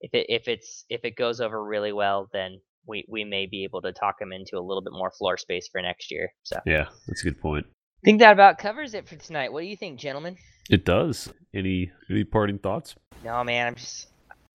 if 0.00 0.12
it 0.14 0.26
if 0.28 0.48
it's 0.48 0.84
if 0.88 1.04
it 1.04 1.16
goes 1.16 1.40
over 1.40 1.62
really 1.62 1.92
well, 1.92 2.28
then 2.32 2.60
we 2.86 3.04
we 3.08 3.24
may 3.24 3.46
be 3.46 3.64
able 3.64 3.82
to 3.82 3.92
talk 3.92 4.18
them 4.18 4.32
into 4.32 4.56
a 4.58 4.60
little 4.60 4.82
bit 4.82 4.92
more 4.92 5.10
floor 5.10 5.36
space 5.36 5.68
for 5.70 5.80
next 5.82 6.10
year. 6.10 6.30
So 6.44 6.58
Yeah, 6.66 6.86
that's 7.06 7.22
a 7.22 7.24
good 7.24 7.40
point. 7.40 7.66
I 7.68 8.04
think 8.04 8.20
that 8.20 8.32
about 8.32 8.58
covers 8.58 8.94
it 8.94 9.08
for 9.08 9.16
tonight. 9.16 9.52
What 9.52 9.62
do 9.62 9.66
you 9.66 9.76
think, 9.76 9.98
gentlemen? 9.98 10.36
It 10.70 10.84
does. 10.84 11.32
Any 11.54 11.90
any 12.10 12.24
parting 12.24 12.58
thoughts? 12.58 12.94
No, 13.24 13.42
man, 13.42 13.66
I'm 13.68 13.74
just 13.74 14.08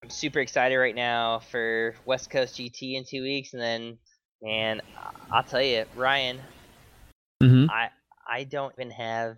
I'm 0.03 0.09
super 0.09 0.39
excited 0.39 0.77
right 0.77 0.95
now 0.95 1.39
for 1.39 1.95
West 2.05 2.29
Coast 2.29 2.57
GT 2.57 2.95
in 2.95 3.03
two 3.07 3.21
weeks, 3.21 3.53
and 3.53 3.61
then, 3.61 3.97
man, 4.41 4.81
I- 4.97 5.11
I'll 5.37 5.43
tell 5.43 5.61
you, 5.61 5.85
Ryan, 5.95 6.39
Mhm. 7.41 7.69
I 7.69 7.89
I 8.29 8.43
don't 8.45 8.73
even 8.77 8.91
have 8.91 9.37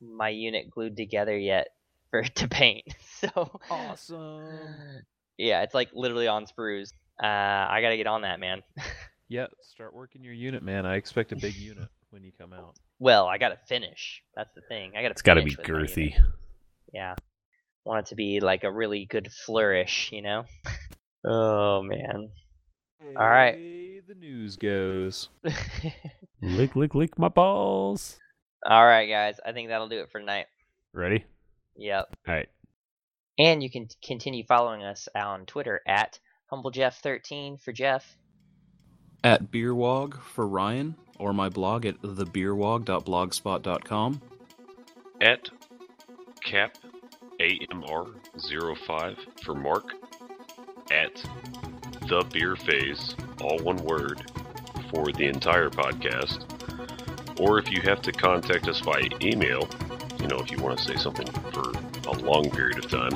my 0.00 0.28
unit 0.28 0.70
glued 0.70 0.96
together 0.96 1.36
yet 1.36 1.68
for 2.10 2.20
it 2.20 2.34
to 2.36 2.48
paint. 2.48 2.84
So 3.22 3.60
Awesome. 3.70 5.02
Yeah, 5.38 5.62
it's 5.62 5.74
like 5.74 5.90
literally 5.94 6.28
on 6.28 6.46
sprues. 6.46 6.92
Uh, 7.22 7.26
I 7.26 7.80
gotta 7.82 7.96
get 7.96 8.06
on 8.06 8.22
that, 8.22 8.40
man. 8.40 8.62
Yeah, 9.28 9.46
start 9.62 9.94
working 9.94 10.22
your 10.22 10.34
unit, 10.34 10.62
man. 10.62 10.84
I 10.84 10.96
expect 10.96 11.32
a 11.32 11.36
big 11.36 11.54
unit 11.56 11.88
when 12.10 12.22
you 12.22 12.32
come 12.38 12.52
out. 12.52 12.76
well, 12.98 13.26
I 13.26 13.38
gotta 13.38 13.56
finish. 13.66 14.22
That's 14.36 14.52
the 14.54 14.60
thing. 14.68 14.92
I 14.94 15.00
gotta. 15.00 15.12
It's 15.12 15.22
got 15.22 15.34
to 15.34 15.42
be 15.42 15.54
finish 15.54 15.56
with 15.56 15.68
my 15.70 15.74
unit. 15.78 15.90
girthy. 15.90 16.14
Yeah. 16.92 17.14
Want 17.86 18.00
it 18.06 18.10
to 18.10 18.14
be 18.14 18.40
like 18.40 18.64
a 18.64 18.70
really 18.70 19.06
good 19.06 19.32
flourish, 19.32 20.10
you 20.12 20.20
know? 20.20 20.44
oh 21.24 21.80
man. 21.82 22.28
All 23.16 23.26
right. 23.26 23.54
Hey, 23.54 24.00
the 24.06 24.14
news 24.14 24.56
goes. 24.56 25.30
Lick, 26.42 26.76
lick, 26.76 26.94
lick 26.94 27.18
my 27.18 27.28
balls. 27.28 28.18
All 28.66 28.84
right, 28.84 29.06
guys. 29.06 29.40
I 29.46 29.52
think 29.52 29.68
that'll 29.68 29.88
do 29.88 30.00
it 30.00 30.10
for 30.12 30.20
tonight. 30.20 30.46
Ready? 30.92 31.24
Yep. 31.76 32.16
All 32.28 32.34
right. 32.34 32.48
And 33.38 33.62
you 33.62 33.70
can 33.70 33.88
t- 33.88 33.96
continue 34.04 34.44
following 34.44 34.82
us 34.82 35.08
on 35.14 35.46
Twitter 35.46 35.80
at 35.86 36.18
HumbleJeff13 36.52 37.62
for 37.62 37.72
Jeff. 37.72 38.16
At 39.24 39.50
Beerwog 39.50 40.20
for 40.20 40.46
Ryan, 40.46 40.96
or 41.18 41.32
my 41.32 41.48
blog 41.48 41.86
at 41.86 42.02
thebeerwog.blogspot.com. 42.02 44.20
At 45.20 45.48
cap 46.44 46.76
AMR05 47.40 49.16
for 49.44 49.54
Mark. 49.54 49.92
At 50.90 51.14
the 52.08 52.24
beer 52.32 52.56
phase, 52.56 53.14
all 53.40 53.58
one 53.60 53.76
word, 53.84 54.20
for 54.90 55.12
the 55.12 55.26
entire 55.26 55.70
podcast. 55.70 56.44
Or 57.40 57.58
if 57.58 57.70
you 57.70 57.80
have 57.82 58.02
to 58.02 58.12
contact 58.12 58.68
us 58.68 58.80
by 58.80 59.08
email, 59.22 59.68
you 60.22 60.28
know, 60.28 60.38
if 60.38 60.50
you 60.52 60.58
want 60.58 60.78
to 60.78 60.84
say 60.84 60.94
something 60.96 61.26
for 61.26 61.72
a 62.08 62.12
long 62.22 62.48
period 62.50 62.78
of 62.78 62.88
time, 62.88 63.10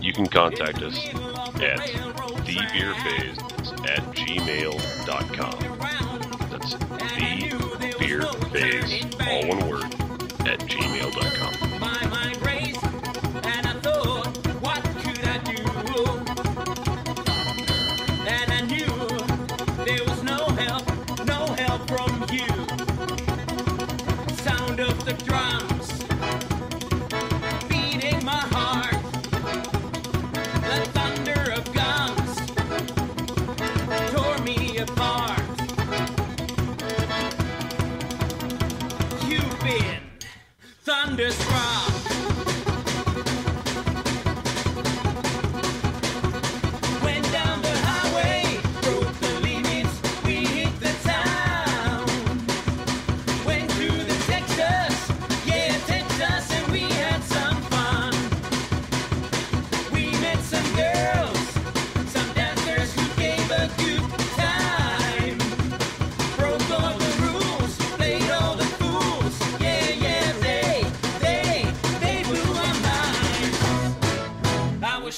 you 0.00 0.12
can 0.12 0.26
contact 0.26 0.80
us 0.82 0.96
at 1.56 1.80
thebeerphase 2.46 3.42
at 3.88 4.02
gmail.com. 4.14 5.58
That's 6.50 6.74
thebeerphase, 7.98 9.02
all 9.26 9.48
one 9.48 9.68
word, 9.68 9.84
at 10.46 10.60
gmail.com. 10.60 12.15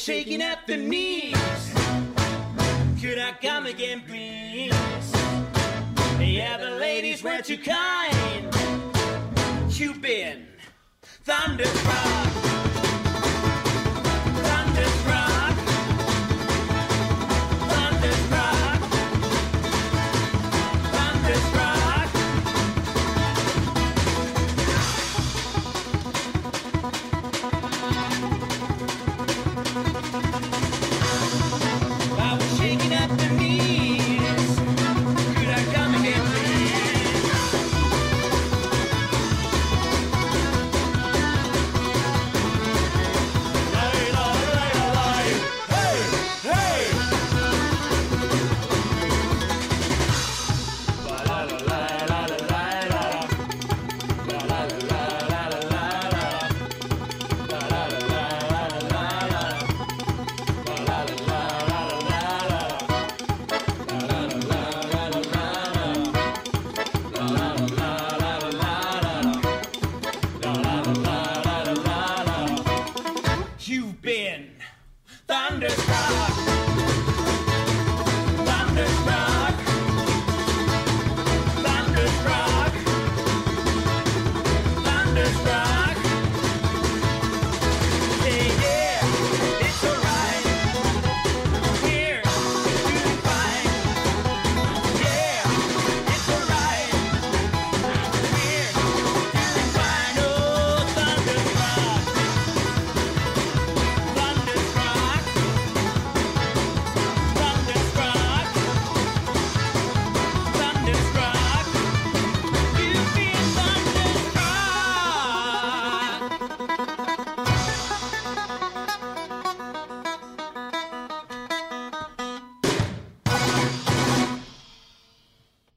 shaking 0.09 0.41
at 0.41 0.67
the 0.67 0.75
knees. 0.75 1.37
Could 2.99 3.19
I 3.19 3.35
come 3.43 3.67
again, 3.67 4.03
please? 4.09 4.73
Yeah, 6.19 6.57
the 6.57 6.79
ladies 6.81 7.23
were 7.23 7.43
too 7.43 7.59
kind. 7.59 8.49
You've 9.69 10.01
been 10.01 10.47
thunderstruck. 11.25 12.68